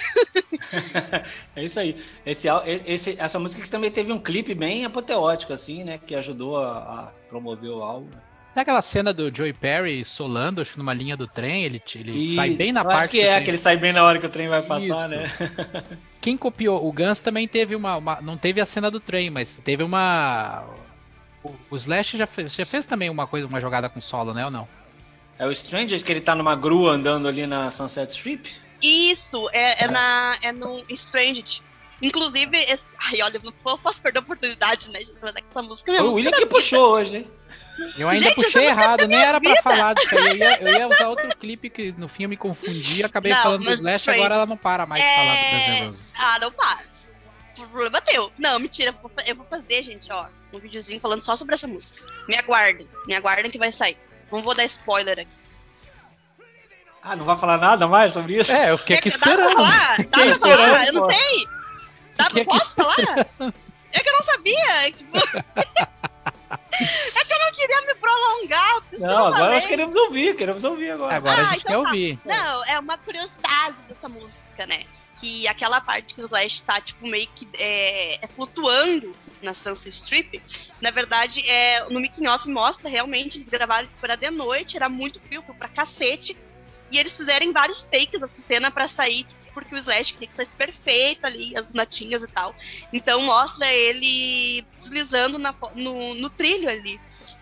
É 1.56 1.64
isso 1.64 1.80
aí. 1.80 2.02
Esse, 2.26 2.48
esse, 2.86 3.16
essa 3.20 3.40
música 3.40 3.62
que 3.62 3.70
também 3.70 3.92
teve 3.92 4.12
um 4.12 4.20
clipe 4.20 4.54
bem 4.54 4.86
apoteótico, 4.86 5.54
assim, 5.54 5.84
né? 5.84 5.98
Que 6.06 6.16
ajudou 6.16 6.58
a, 6.58 6.78
a 6.78 7.04
promover 7.30 7.72
o 7.72 7.82
álbum. 7.82 8.10
Naquela 8.56 8.82
cena 8.82 9.14
do 9.14 9.34
Joey 9.34 9.54
Perry 9.54 10.04
solando, 10.04 10.62
acho 10.62 10.74
que 10.74 10.78
numa 10.78 10.94
linha 10.94 11.16
do 11.16 11.26
trem, 11.26 11.64
ele, 11.64 11.82
ele 11.96 12.34
E 12.34 12.36
sai 12.36 12.50
bem 12.52 12.72
na 12.74 12.82
eu 12.82 12.86
parte. 12.86 13.00
Acho 13.04 13.10
que 13.12 13.22
do 13.22 13.26
é, 13.26 13.32
trem. 13.34 13.44
que 13.46 13.50
ele 13.52 13.58
sai 13.58 13.78
bem 13.78 13.94
na 13.94 14.04
hora 14.04 14.20
que 14.20 14.26
o 14.26 14.30
trem 14.30 14.48
vai 14.50 14.62
passar, 14.62 15.06
Isso. 15.08 15.16
né? 15.16 15.32
Quem 16.20 16.36
copiou? 16.38 16.86
O 16.86 16.92
Guns 16.92 17.22
também 17.22 17.48
teve 17.48 17.76
uma, 17.76 17.96
uma- 17.98 18.22
Não 18.22 18.38
teve 18.38 18.60
a 18.62 18.66
cena 18.66 18.92
do 18.92 19.00
trem, 19.00 19.30
mas 19.30 19.56
teve 19.56 19.84
uma. 19.84 20.66
O, 21.44 21.54
o 21.72 21.76
Slash 21.76 22.18
já 22.18 22.28
fez, 22.28 22.54
já 22.54 22.66
fez 22.66 22.86
também 22.86 23.10
uma 23.10 23.26
coisa, 23.26 23.48
uma 23.48 23.60
jogada 23.62 23.90
com 23.90 24.00
solo, 24.02 24.34
né? 24.34 24.46
Ou 24.46 24.52
não? 24.52 24.68
É 25.40 25.48
o 25.48 25.56
Stranger 25.56 26.04
que 26.04 26.12
ele 26.12 26.22
tá 26.22 26.36
numa 26.36 26.56
grua 26.56 26.92
andando 26.92 27.28
ali 27.28 27.48
na 27.48 27.72
Sunset 27.72 28.12
Strip. 28.12 28.52
Isso, 28.82 29.50
é, 29.52 29.84
é, 29.86 29.88
na, 29.88 30.38
é 30.42 30.52
no 30.52 30.84
Stranged. 30.90 31.62
Inclusive, 32.02 32.58
esse, 32.58 32.84
ai, 33.00 33.22
olha, 33.22 33.38
eu 33.38 33.42
não 33.44 33.78
posso 33.78 34.02
perder 34.02 34.20
a 34.20 34.22
oportunidade, 34.22 34.90
né, 34.90 35.00
de 35.00 35.14
fazer 35.20 35.44
essa 35.50 35.62
música. 35.62 35.92
minha 35.92 36.02
Foi 36.04 36.12
o 36.12 36.16
William 36.16 36.32
que 36.32 36.38
vida. 36.40 36.50
puxou 36.50 36.94
hoje, 36.94 37.18
hein? 37.18 37.32
Eu 37.98 38.10
ainda 38.10 38.26
Gente, 38.26 38.36
puxei 38.36 38.66
errado, 38.66 39.08
nem 39.08 39.18
era 39.20 39.40
pra 39.40 39.50
vida. 39.52 39.62
falar 39.64 39.94
disso 39.94 40.18
aí. 40.18 40.28
Eu 40.30 40.36
ia, 40.36 40.62
eu 40.62 40.78
ia 40.78 40.88
usar 40.88 41.08
outro 41.10 41.28
clipe 41.38 41.70
que 41.70 41.92
no 41.94 42.08
fim 42.08 42.24
eu 42.24 42.30
me 42.30 42.38
confundi, 42.38 43.04
acabei 43.04 43.32
Não, 43.34 43.42
falando 43.44 43.60
do 43.60 43.66
mas 43.66 43.80
Slash, 43.80 43.96
Strange- 43.98 44.20
agora 44.20 44.36
ela 44.36 44.46
não 44.46 44.58
para 44.58 44.86
mais 44.86 45.04
de 45.04 45.10
falar 45.16 45.34
do 45.34 45.40
É... 45.46 45.86
Roses. 45.86 46.14
Ah, 46.18 46.40
não 46.40 46.52
para. 46.52 46.84
O 47.58 47.68
problema 47.68 47.98
é 48.00 48.02
teu. 48.02 48.32
Não, 48.38 48.60
mentira. 48.60 48.90
Eu 48.92 48.94
vou, 49.02 49.10
fa- 49.10 49.24
eu 49.28 49.36
vou 49.36 49.46
fazer, 49.46 49.84
gente, 49.84 50.12
ó, 50.12 50.26
um 50.52 50.60
videozinho 50.60 51.00
falando 51.00 51.22
só 51.22 51.36
sobre 51.36 51.54
essa 51.56 51.68
música. 51.68 52.02
Me 52.28 52.36
aguardem. 52.36 52.88
Me 53.06 53.14
aguardem 53.16 53.52
que 53.52 53.58
vai 53.58 53.72
sair. 53.72 53.98
Não 54.32 54.42
vou 54.42 54.56
dar 54.56 54.66
spoiler 54.66 55.20
aqui. 55.20 55.41
Ah, 57.04 57.16
não 57.16 57.26
vai 57.26 57.36
falar 57.38 57.58
nada 57.58 57.88
mais 57.88 58.14
sobre 58.14 58.38
isso? 58.39 58.52
É, 58.52 58.70
eu 58.72 58.78
fiquei 58.78 58.97
aqui 58.97 59.10
Dá 59.10 59.18
pra 59.18 59.32
esperando. 59.32 59.56
falar? 59.56 59.97
Dá 59.97 60.04
pra 60.06 60.26
esperando, 60.28 60.60
falar? 60.72 60.86
Eu 60.88 60.93
não 60.93 61.10
sei. 61.10 61.47
Dá, 62.16 62.26
aqui 62.28 62.45
posso 62.45 62.76
falar? 62.76 63.28
É 63.91 63.99
que 63.99 64.10
eu 64.10 64.14
não 64.14 64.22
sabia. 64.22 64.88
é 64.88 64.91
Tipo... 64.91 65.18
é 65.18 67.26
que 67.26 67.34
eu 67.34 67.39
não 67.39 67.52
queria 67.54 67.82
me 67.82 67.95
prolongar. 67.95 68.82
por 68.82 68.99
Não, 68.99 69.10
agora 69.18 69.34
falei. 69.34 69.54
nós 69.56 69.66
queremos 69.66 69.95
ouvir, 69.95 70.36
queremos 70.36 70.64
ouvir 70.64 70.91
agora. 70.91 71.16
Agora 71.16 71.41
a 71.41 71.41
Ah, 71.41 71.45
gente 71.54 71.62
então 71.62 71.66
quer 71.66 71.74
tá. 71.84 71.89
ouvir. 71.89 72.20
Não, 72.24 72.66
é 72.66 72.80
uma 72.80 72.97
curiosidade 72.97 73.76
dessa 73.89 74.08
música, 74.08 74.66
né? 74.68 74.84
Que 75.20 75.47
aquela 75.47 75.82
parte 75.82 76.14
que 76.14 76.22
o 76.22 76.26
Slash 76.26 76.62
tá, 76.64 76.80
tipo, 76.82 77.08
meio 77.08 77.28
que 77.36 77.47
é, 77.58 78.20
é 78.24 78.28
flutuando 78.28 79.16
na 79.41 79.56
Sunset 79.56 79.89
Strip, 79.89 80.39
na 80.80 80.91
verdade, 80.91 81.41
é, 81.49 81.84
no 81.89 81.99
making 81.99 82.28
off 82.28 82.47
mostra 82.47 82.88
realmente, 82.89 83.38
eles 83.39 83.49
gravaram 83.49 83.88
tipo, 83.88 84.06
era 84.06 84.16
de 84.16 84.30
noite, 84.30 84.78
era 84.78 84.88
muito 84.88 85.20
frio, 85.20 85.41
frio 85.41 85.56
pra 85.56 85.68
cacete, 85.68 86.38
e 86.92 86.98
eles 86.98 87.16
fizeram 87.16 87.52
vários 87.54 87.84
takes 87.86 88.22
essa 88.22 88.42
cena 88.48 88.72
pra 88.72 88.88
sair, 88.88 89.26
porque 89.54 89.76
o 89.76 89.78
Slash 89.78 90.14
queria 90.14 90.28
que 90.28 90.36
saísse 90.36 90.54
perfeito 90.56 91.26
ali, 91.26 91.56
as 91.58 91.72
notinhas 91.74 92.24
e 92.24 92.28
tal. 92.28 92.56
Então 92.94 93.22
mostra 93.22 93.72
ele 93.74 94.68
deslizando 94.80 95.38
na 95.39 95.56
no, 95.76 96.14
no 96.16 96.30
trilho 96.30 96.70
ali. 96.70 97.02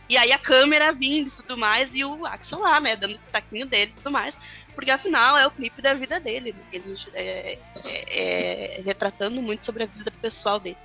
E 0.09 0.17
aí 0.17 0.31
a 0.31 0.39
câmera 0.39 0.91
vindo 0.93 1.29
e 1.29 1.31
tudo 1.31 1.57
mais, 1.57 1.93
e 1.93 2.03
o 2.03 2.25
Axel 2.25 2.59
lá, 2.59 2.79
né, 2.79 2.95
dando 2.95 3.15
o 3.15 3.19
taquinho 3.31 3.67
dele 3.67 3.91
e 3.91 3.95
tudo 3.95 4.11
mais. 4.11 4.35
Porque 4.75 4.91
afinal 4.91 5.37
é 5.37 5.45
o 5.45 5.51
clipe 5.51 5.81
da 5.81 5.93
vida 5.93 6.19
dele, 6.19 6.53
né? 6.53 6.65
Ele 6.71 6.95
é, 7.13 7.59
é- 7.85 8.79
é 8.79 8.81
retratando 8.81 9.41
muito 9.41 9.65
sobre 9.65 9.83
a 9.83 9.87
vida 9.87 10.11
pessoal 10.21 10.59
dele. 10.59 10.79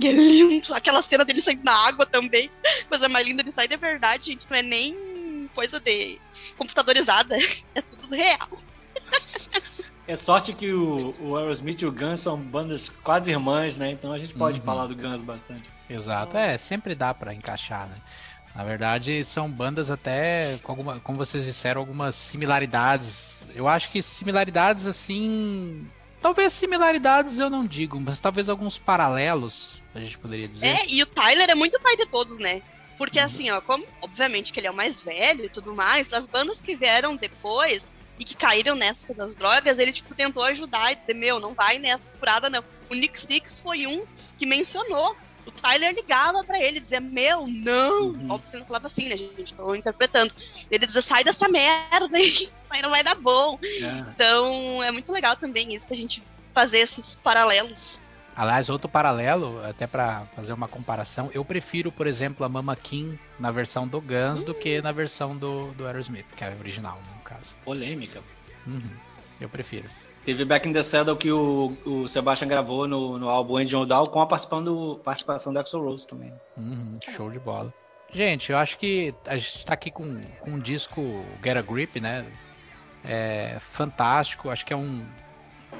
E 0.00 0.08
é 0.08 0.12
lindo, 0.12 0.72
aquela 0.74 1.02
cena 1.02 1.24
dele 1.24 1.42
saindo 1.42 1.62
na 1.64 1.74
água 1.86 2.06
também. 2.06 2.50
Coisa 2.88 3.08
mais 3.08 3.26
linda, 3.26 3.42
ele 3.42 3.52
sai 3.52 3.68
de 3.68 3.76
verdade, 3.76 4.26
gente. 4.26 4.46
Não 4.50 4.56
é 4.56 4.62
nem 4.62 5.48
coisa 5.54 5.80
de 5.80 6.22
computadorizada, 6.56 7.36
é 7.74 7.82
tudo 7.82 8.14
real. 8.14 8.48
É 10.06 10.16
sorte 10.16 10.52
que 10.52 10.70
o, 10.72 11.14
o 11.20 11.36
Aerosmith 11.36 11.80
e 11.80 11.86
o 11.86 11.92
Guns 11.92 12.20
são 12.20 12.36
bandas 12.38 12.90
quase 13.02 13.30
irmãs, 13.30 13.76
né? 13.76 13.90
Então 13.90 14.12
a 14.12 14.18
gente 14.18 14.34
pode 14.34 14.58
Uhum. 14.58 14.64
falar 14.64 14.86
do 14.86 14.94
Guns 14.94 15.20
bastante. 15.22 15.70
Exato, 15.88 16.36
é, 16.36 16.58
sempre 16.58 16.94
dá 16.94 17.14
pra 17.14 17.32
encaixar, 17.32 17.86
né? 17.88 17.96
Na 18.54 18.62
verdade, 18.62 19.24
são 19.24 19.50
bandas 19.50 19.90
até, 19.90 20.58
com 20.62 20.70
alguma, 20.72 21.00
como 21.00 21.18
vocês 21.18 21.44
disseram, 21.44 21.80
algumas 21.80 22.14
similaridades. 22.14 23.48
Eu 23.54 23.66
acho 23.66 23.90
que 23.90 24.00
similaridades 24.02 24.86
assim. 24.86 25.88
Talvez 26.22 26.52
similaridades 26.52 27.38
eu 27.40 27.50
não 27.50 27.66
digo, 27.66 28.00
mas 28.00 28.20
talvez 28.20 28.48
alguns 28.48 28.78
paralelos, 28.78 29.82
a 29.94 30.00
gente 30.00 30.16
poderia 30.18 30.46
dizer. 30.48 30.68
É, 30.68 30.86
e 30.88 31.02
o 31.02 31.06
Tyler 31.06 31.50
é 31.50 31.54
muito 31.54 31.80
pai 31.80 31.96
de 31.96 32.06
todos, 32.06 32.38
né? 32.38 32.62
Porque 32.96 33.18
Uhum. 33.18 33.24
assim, 33.24 33.50
ó, 33.50 33.60
como 33.60 33.84
obviamente 34.02 34.52
que 34.52 34.60
ele 34.60 34.66
é 34.66 34.70
o 34.70 34.76
mais 34.76 35.00
velho 35.00 35.44
e 35.44 35.48
tudo 35.48 35.74
mais, 35.74 36.12
as 36.12 36.26
bandas 36.26 36.60
que 36.60 36.76
vieram 36.76 37.16
depois 37.16 37.82
e 38.18 38.24
que 38.24 38.34
caíram 38.34 38.76
nessa 38.76 39.12
das 39.14 39.34
drogas, 39.34 39.78
ele 39.78 39.92
tipo 39.92 40.14
tentou 40.14 40.44
ajudar 40.44 40.92
e 40.92 40.96
dizer, 40.96 41.14
meu, 41.14 41.40
não 41.40 41.54
vai 41.54 41.78
nessa 41.78 42.04
furada 42.18 42.48
não. 42.48 42.62
O 42.88 42.94
Nick 42.94 43.20
Six 43.20 43.60
foi 43.60 43.86
um 43.86 44.04
que 44.38 44.46
mencionou. 44.46 45.16
O 45.46 45.50
Tyler 45.50 45.92
ligava 45.94 46.42
pra 46.44 46.58
ele, 46.58 46.80
dizia, 46.80 47.00
meu, 47.00 47.46
não. 47.46 48.06
Uhum. 48.06 48.30
Óbvio 48.30 48.50
que 48.50 48.56
não 48.58 48.66
falava 48.66 48.86
assim, 48.86 49.08
né, 49.08 49.16
gente? 49.16 49.52
Tô 49.54 49.74
interpretando. 49.74 50.32
Ele 50.70 50.86
dizia, 50.86 51.02
sai 51.02 51.22
dessa 51.22 51.48
merda 51.48 52.16
aí 52.16 52.48
não 52.82 52.90
vai 52.90 53.02
dar 53.02 53.14
bom. 53.14 53.58
É. 53.62 54.10
Então, 54.10 54.82
é 54.82 54.90
muito 54.90 55.12
legal 55.12 55.36
também 55.36 55.74
isso, 55.74 55.86
a 55.90 55.94
gente 55.94 56.22
fazer 56.54 56.78
esses 56.78 57.16
paralelos. 57.16 58.00
Aliás, 58.36 58.68
outro 58.68 58.88
paralelo, 58.88 59.64
até 59.64 59.86
pra 59.86 60.26
fazer 60.34 60.52
uma 60.52 60.66
comparação, 60.66 61.30
eu 61.32 61.44
prefiro, 61.44 61.92
por 61.92 62.06
exemplo, 62.06 62.44
a 62.44 62.48
Mama 62.48 62.74
King 62.74 63.18
na 63.38 63.50
versão 63.50 63.86
do 63.86 64.00
Guns 64.00 64.42
do 64.42 64.52
que 64.52 64.82
na 64.82 64.90
versão 64.90 65.36
do, 65.36 65.72
do 65.72 65.86
Aerosmith, 65.86 66.26
que 66.36 66.42
é 66.42 66.48
a 66.48 66.56
original, 66.58 66.98
no 67.16 67.22
caso. 67.22 67.54
Polêmica. 67.64 68.20
Uhum, 68.66 68.90
eu 69.40 69.48
prefiro. 69.48 69.88
Teve 70.24 70.44
Back 70.44 70.68
in 70.68 70.72
the 70.72 70.82
Saddle 70.82 71.16
que 71.16 71.30
o, 71.30 71.76
o 71.84 72.08
Sebastian 72.08 72.48
gravou 72.48 72.88
no, 72.88 73.18
no 73.18 73.28
álbum 73.28 73.58
Angel 73.58 73.84
Down 73.84 74.06
com 74.06 74.20
a 74.20 74.26
participação 74.26 74.64
do, 74.64 75.00
participação 75.04 75.52
do 75.52 75.58
Axl 75.58 75.78
Rose 75.78 76.06
também. 76.06 76.32
Uhum, 76.56 76.98
show 77.10 77.30
de 77.30 77.38
bola. 77.38 77.72
Gente, 78.10 78.50
eu 78.50 78.58
acho 78.58 78.78
que 78.78 79.14
a 79.26 79.36
gente 79.36 79.64
tá 79.66 79.74
aqui 79.74 79.90
com, 79.90 80.16
com 80.40 80.50
um 80.52 80.58
disco 80.58 81.24
Get 81.42 81.56
a 81.56 81.62
Grip, 81.62 82.00
né? 82.00 82.24
É 83.04 83.58
fantástico, 83.60 84.48
acho 84.48 84.64
que 84.64 84.72
é 84.72 84.76
um, 84.76 85.04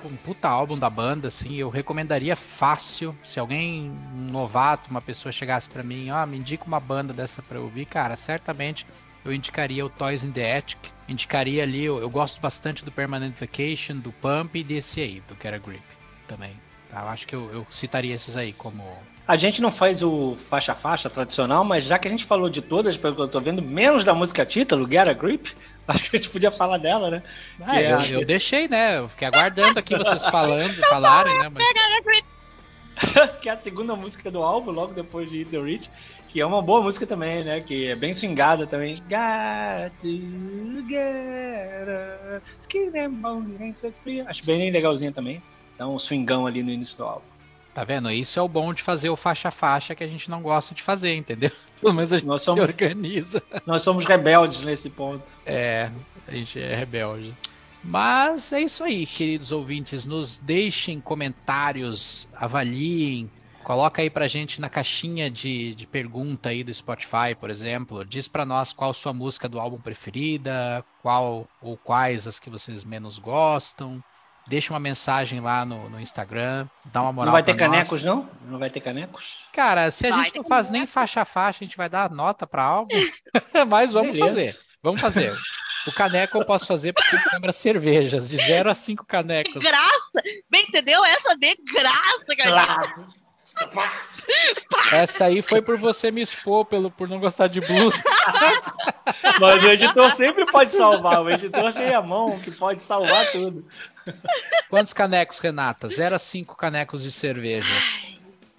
um 0.09 0.17
puta 0.17 0.49
álbum 0.49 0.79
da 0.79 0.89
banda, 0.89 1.29
assim. 1.29 1.55
Eu 1.55 1.69
recomendaria 1.71 2.37
fácil. 2.37 3.17
Se 3.25 3.39
alguém, 3.39 3.91
um 4.15 4.31
novato, 4.31 4.91
uma 4.91 5.01
pessoa 5.01 5.33
chegasse 5.33 5.69
pra 5.69 5.83
mim, 5.83 6.11
ó, 6.11 6.25
me 6.27 6.39
indica 6.39 6.65
uma 6.65 6.81
banda 6.81 7.13
dessa 7.13 7.43
pra 7.43 7.59
eu 7.59 7.65
ouvir, 7.65 7.87
cara, 7.87 8.17
certamente 8.17 8.87
eu 9.25 9.33
indicaria 9.33 9.85
o 9.85 9.89
Toys 9.89 10.23
in 10.23 10.33
the 10.33 10.57
Attic. 10.57 10.79
Indicaria 11.09 11.63
ali, 11.63 11.85
eu, 11.85 11.99
eu 11.99 12.11
gosto 12.11 12.41
bastante 12.41 12.85
do 12.85 12.93
Permanent 12.93 13.35
Vacation, 13.35 13.97
do 13.97 14.13
Pump 14.13 14.59
e 14.59 14.63
desse 14.63 15.01
aí, 15.01 15.23
do 15.27 15.35
Get 15.35 15.55
a 15.55 15.59
Grip 15.59 15.83
também. 16.29 16.53
Tá? 16.91 17.01
Eu 17.01 17.09
acho 17.09 17.27
que 17.27 17.35
eu, 17.35 17.51
eu 17.51 17.67
citaria 17.71 18.15
esses 18.15 18.37
aí 18.37 18.53
como 18.53 18.83
A 19.27 19.37
gente 19.37 19.63
não 19.63 19.73
faz 19.73 20.03
o 20.03 20.35
faixa-faixa 20.37 21.09
tradicional, 21.09 21.65
mas 21.65 21.85
já 21.85 21.99
que 21.99 22.07
a 22.07 22.11
gente 22.11 22.25
falou 22.27 22.51
de 22.51 22.61
todas, 22.61 22.95
pelo 22.97 23.15
que 23.17 23.23
eu 23.23 23.29
tô 23.29 23.41
vendo, 23.41 23.63
menos 23.63 24.05
da 24.05 24.13
música 24.15 24.45
título, 24.45 24.87
Get 24.91 25.09
a 25.09 25.13
Grip, 25.15 25.53
acho 25.89 26.11
que 26.11 26.17
a 26.17 26.19
gente 26.19 26.31
podia 26.31 26.51
falar 26.51 26.77
dela, 26.77 27.11
né? 27.11 27.23
Ah, 27.61 27.71
Que 27.71 27.77
é- 27.79 27.93
eu, 27.93 28.01
eu 28.21 28.27
deixei, 28.27 28.69
né? 28.69 28.99
Eu 28.99 29.09
fiquei 29.09 29.27
aguardando 29.27 29.79
aqui 29.79 29.97
vocês 29.97 30.27
falando, 30.27 30.75
falarem, 30.89 31.39
né? 31.39 31.49
Mas 31.49 31.65
que 33.41 33.49
é 33.49 33.53
a 33.53 33.57
segunda 33.57 33.97
música 33.97 34.31
do 34.31 34.43
álbum, 34.43 34.71
logo 34.71 34.93
depois 34.93 35.29
de 35.31 35.45
the 35.47 35.59
Rich, 35.59 35.91
que 36.29 36.41
é 36.41 36.47
uma 36.47 36.61
boa 36.63 36.83
música 36.83 37.07
também, 37.07 37.43
né? 37.45 37.61
Que 37.61 37.89
é 37.89 37.97
bem 37.97 38.15
swingada 38.15 38.67
também. 38.67 38.97
Got 39.09 39.91
together, 40.95 42.43
skin 42.61 42.93
and 42.99 43.11
bones, 43.15 43.49
such 43.81 43.95
free. 44.03 44.21
Acho 44.21 44.45
bem 44.45 44.71
legalzinha 44.71 45.11
também. 45.11 45.43
Dá 45.79 45.89
um 45.89 45.99
swingão 45.99 46.47
ali 46.47 46.63
no 46.63 46.71
início 46.71 46.97
do 46.99 47.05
álbum. 47.05 47.34
Tá 47.75 47.83
vendo? 47.83 48.11
Isso 48.11 48.39
é 48.39 48.43
o 48.43 48.49
bom 48.49 48.73
de 48.73 48.83
fazer 48.83 49.11
o 49.11 49.17
faixa-faixa 49.17 49.95
que 49.95 50.05
a 50.05 50.09
gente 50.09 50.31
não 50.31 50.41
gosta 50.41 50.75
de 50.75 50.83
fazer, 50.83 51.15
entendeu? 51.17 51.51
Pelo 51.81 51.93
menos 51.93 52.13
a 52.13 52.17
gente 52.17 52.27
Nós 52.27 52.41
se 52.43 52.45
somos- 52.47 52.63
organiza. 52.63 53.43
Nós 53.67 53.83
somos 53.83 54.05
rebeldes 54.07 54.63
nesse 54.63 54.91
ponto. 54.91 55.31
É, 55.45 55.91
a 56.29 56.31
gente 56.33 56.59
é 56.61 56.75
rebelde. 56.77 57.35
Mas 57.83 58.53
é 58.53 58.61
isso 58.63 58.83
aí, 58.85 59.05
queridos 59.05 59.51
ouvintes. 59.53 60.07
Nos 60.07 60.39
deixem 60.39 61.01
comentários, 61.01 62.29
avaliem. 62.35 63.29
Coloca 63.63 64.01
aí 64.03 64.09
pra 64.11 64.29
gente 64.29 64.61
na 64.61 64.69
caixinha 64.69 65.31
de, 65.31 65.75
de 65.75 65.87
pergunta 65.87 66.51
aí 66.51 66.63
do 66.63 66.73
Spotify, 66.73 67.35
por 67.39 67.51
exemplo. 67.51 68.05
Diz 68.05 68.29
pra 68.29 68.45
nós 68.47 68.73
qual 68.73 68.95
sua 68.95 69.13
música 69.13 69.49
do 69.49 69.59
álbum 69.59 69.79
preferida, 69.79 70.85
qual 71.03 71.49
ou 71.61 71.77
quais 71.77 72.27
as 72.27 72.39
que 72.39 72.49
vocês 72.51 72.85
menos 72.85 73.19
gostam. 73.19 74.03
Deixa 74.47 74.73
uma 74.73 74.81
mensagem 74.81 75.41
lá 75.41 75.65
no, 75.65 75.89
no 75.89 75.99
Instagram, 75.99 76.67
dá 76.85 77.01
uma 77.03 77.13
moral 77.13 77.27
Não 77.27 77.33
vai 77.33 77.43
ter 77.43 77.55
pra 77.55 77.67
nós. 77.67 77.77
canecos, 77.77 78.03
não? 78.05 78.29
Não 78.47 78.59
vai 78.59 78.69
ter 78.69 78.81
canecos? 78.81 79.39
Cara, 79.53 79.91
se 79.91 80.07
a 80.07 80.11
Vai 80.11 80.25
gente 80.27 80.37
não 80.37 80.45
faz 80.45 80.69
nem 80.69 80.87
faixa 80.87 81.23
a 81.23 81.25
faixa, 81.25 81.59
a 81.63 81.67
gente 81.67 81.77
vai 81.77 81.89
dar 81.89 82.11
nota 82.11 82.47
pra 82.47 82.63
álbum. 82.63 82.95
Mas 83.69 83.93
vamos 83.93 84.13
Beleza. 84.13 84.27
fazer. 84.29 84.61
Vamos 84.83 85.01
fazer. 85.01 85.35
O 85.87 85.93
caneco 85.93 86.39
eu 86.39 86.45
posso 86.45 86.67
fazer 86.67 86.93
porque 86.93 87.17
lembra 87.33 87.53
cervejas, 87.53 88.29
de 88.29 88.37
0 88.37 88.71
a 88.71 88.75
5 88.75 89.03
De 89.03 89.09
canecos. 89.09 89.63
graça! 89.63 90.23
Bem, 90.51 90.65
entendeu? 90.69 91.03
Essa 91.05 91.35
de 91.37 91.57
graça, 91.73 92.35
galera. 92.37 93.07
Essa 94.93 95.27
aí 95.27 95.43
foi 95.43 95.63
por 95.63 95.79
você 95.79 96.11
me 96.11 96.21
expor 96.23 96.65
pelo, 96.65 96.91
por 96.91 97.09
não 97.09 97.21
gostar 97.21 97.47
de 97.49 97.61
blues. 97.61 97.95
Mas 99.41 99.63
o 99.63 99.69
editor 99.69 100.11
sempre 100.15 100.45
pode 100.47 100.73
salvar. 100.73 101.23
O 101.23 101.31
editor 101.31 101.73
tem 101.73 101.95
a 101.95 102.03
mão 102.03 102.39
que 102.41 102.51
pode 102.51 102.83
salvar 102.83 103.31
tudo. 103.33 103.67
Quantos 104.69 104.93
canecos, 104.93 105.39
Renata? 105.39 105.89
0 105.89 106.17
a 106.17 106.19
5 106.19 106.55
canecos 106.57 107.03
de 107.03 107.13
cerveja. 107.13 107.73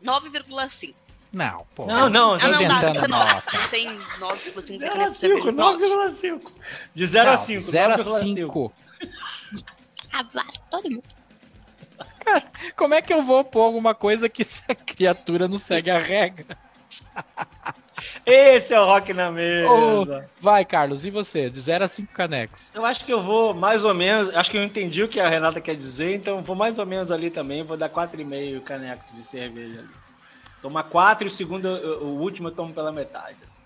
9,5. 0.03 0.93
Não, 1.31 1.65
pô. 1.75 1.85
Não, 1.85 2.09
não, 2.09 2.33
Ah, 2.35 2.47
não, 2.47 2.61
inventando 2.61 2.99
Você 2.99 3.07
não, 3.07 3.19
nota. 3.19 3.57
não 3.57 3.67
tem 3.67 3.95
9,5 3.95 4.77
0 4.77 4.91
a 4.91 4.93
canecos 4.93 5.13
de 5.13 5.19
cerveja. 5.19 5.43
5, 5.43 5.51
Nove. 5.51 5.85
9,5. 5.85 6.51
De 6.93 7.05
0 7.05 7.31
a 7.31 7.37
5. 7.37 7.59
0 7.61 7.93
a 7.93 7.97
9,5. 7.97 8.25
5. 8.25 8.73
Ah, 10.13 10.23
todo 10.69 10.89
mundo. 10.89 11.03
Como 12.75 12.93
é 12.93 13.01
que 13.01 13.13
eu 13.13 13.21
vou 13.21 13.43
pôr 13.43 13.61
alguma 13.61 13.93
coisa 13.93 14.27
que 14.29 14.43
se 14.43 14.63
a 14.67 14.75
criatura 14.75 15.47
não 15.47 15.57
segue 15.57 15.91
a 15.91 15.99
regra? 15.99 16.57
Esse 18.25 18.73
é 18.73 18.79
o 18.79 18.85
rock 18.85 19.13
na 19.13 19.31
mesa. 19.31 19.69
Ô, 19.69 20.23
vai, 20.39 20.65
Carlos, 20.65 21.05
e 21.05 21.09
você? 21.09 21.49
De 21.49 21.59
0 21.59 21.85
a 21.85 21.87
5 21.87 22.11
canecos. 22.13 22.71
Eu 22.73 22.85
acho 22.85 23.05
que 23.05 23.13
eu 23.13 23.21
vou 23.21 23.53
mais 23.53 23.85
ou 23.85 23.93
menos. 23.93 24.33
Acho 24.35 24.51
que 24.51 24.57
eu 24.57 24.63
entendi 24.63 25.03
o 25.03 25.07
que 25.07 25.19
a 25.19 25.29
Renata 25.29 25.61
quer 25.61 25.75
dizer, 25.75 26.13
então 26.13 26.41
vou 26.43 26.55
mais 26.55 26.77
ou 26.77 26.85
menos 26.85 27.11
ali 27.11 27.29
também. 27.29 27.63
Vou 27.63 27.77
dar 27.77 27.89
4,5 27.89 28.61
canecos 28.61 29.15
de 29.15 29.23
cerveja 29.23 29.79
ali. 29.79 29.89
Toma 30.61 30.83
4 30.83 31.25
e 31.25 31.27
o 31.27 31.31
segundo, 31.31 31.67
o 31.67 32.19
último 32.19 32.47
eu 32.47 32.51
tomo 32.51 32.73
pela 32.73 32.91
metade. 32.91 33.37
assim. 33.43 33.59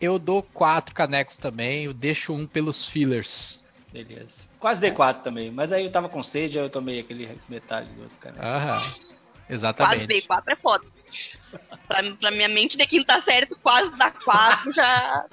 Eu 0.00 0.18
dou 0.18 0.42
4 0.42 0.94
canecos 0.94 1.36
também, 1.36 1.84
eu 1.84 1.92
deixo 1.92 2.32
um 2.32 2.46
pelos 2.46 2.86
fillers. 2.86 3.62
Beleza. 3.92 4.42
Quase 4.58 4.80
dei 4.80 4.92
4 4.92 5.22
também, 5.22 5.50
mas 5.50 5.72
aí 5.72 5.84
eu 5.84 5.90
tava 5.90 6.08
com 6.08 6.22
sede, 6.22 6.58
aí 6.58 6.64
eu 6.64 6.70
tomei 6.70 7.00
aquele 7.00 7.38
metade 7.48 7.88
do 7.90 8.02
outro 8.02 8.18
caneco. 8.18 8.42
Aham. 8.42 8.78
Quase 8.80 9.16
Exatamente. 9.48 10.06
dei 10.06 10.22
4 10.22 10.52
é 10.52 10.56
foda. 10.56 10.84
Pra, 11.86 12.02
pra 12.20 12.30
minha 12.30 12.48
mente 12.48 12.76
de 12.76 12.86
quinta 12.86 13.20
série, 13.20 13.46
tu 13.46 13.58
quase 13.58 13.96
dá 13.96 14.10
4, 14.10 14.72
já 14.72 15.26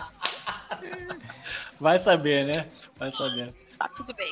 Vai 1.80 2.00
saber, 2.00 2.46
né? 2.46 2.68
Vai 2.98 3.12
saber. 3.12 3.54
tá 3.78 3.88
tudo 3.90 4.14
bem. 4.14 4.32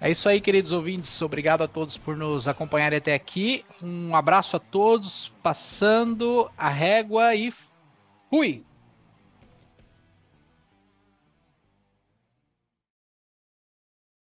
É 0.00 0.10
isso 0.10 0.28
aí, 0.28 0.40
queridos 0.40 0.72
ouvintes. 0.72 1.22
Obrigado 1.22 1.62
a 1.62 1.68
todos 1.68 1.96
por 1.96 2.16
nos 2.16 2.46
acompanharem 2.46 2.98
até 2.98 3.14
aqui. 3.14 3.64
Um 3.82 4.14
abraço 4.14 4.56
a 4.56 4.60
todos, 4.60 5.32
passando 5.42 6.50
a 6.56 6.68
régua 6.68 7.34
e 7.34 7.52
fui! 8.28 8.64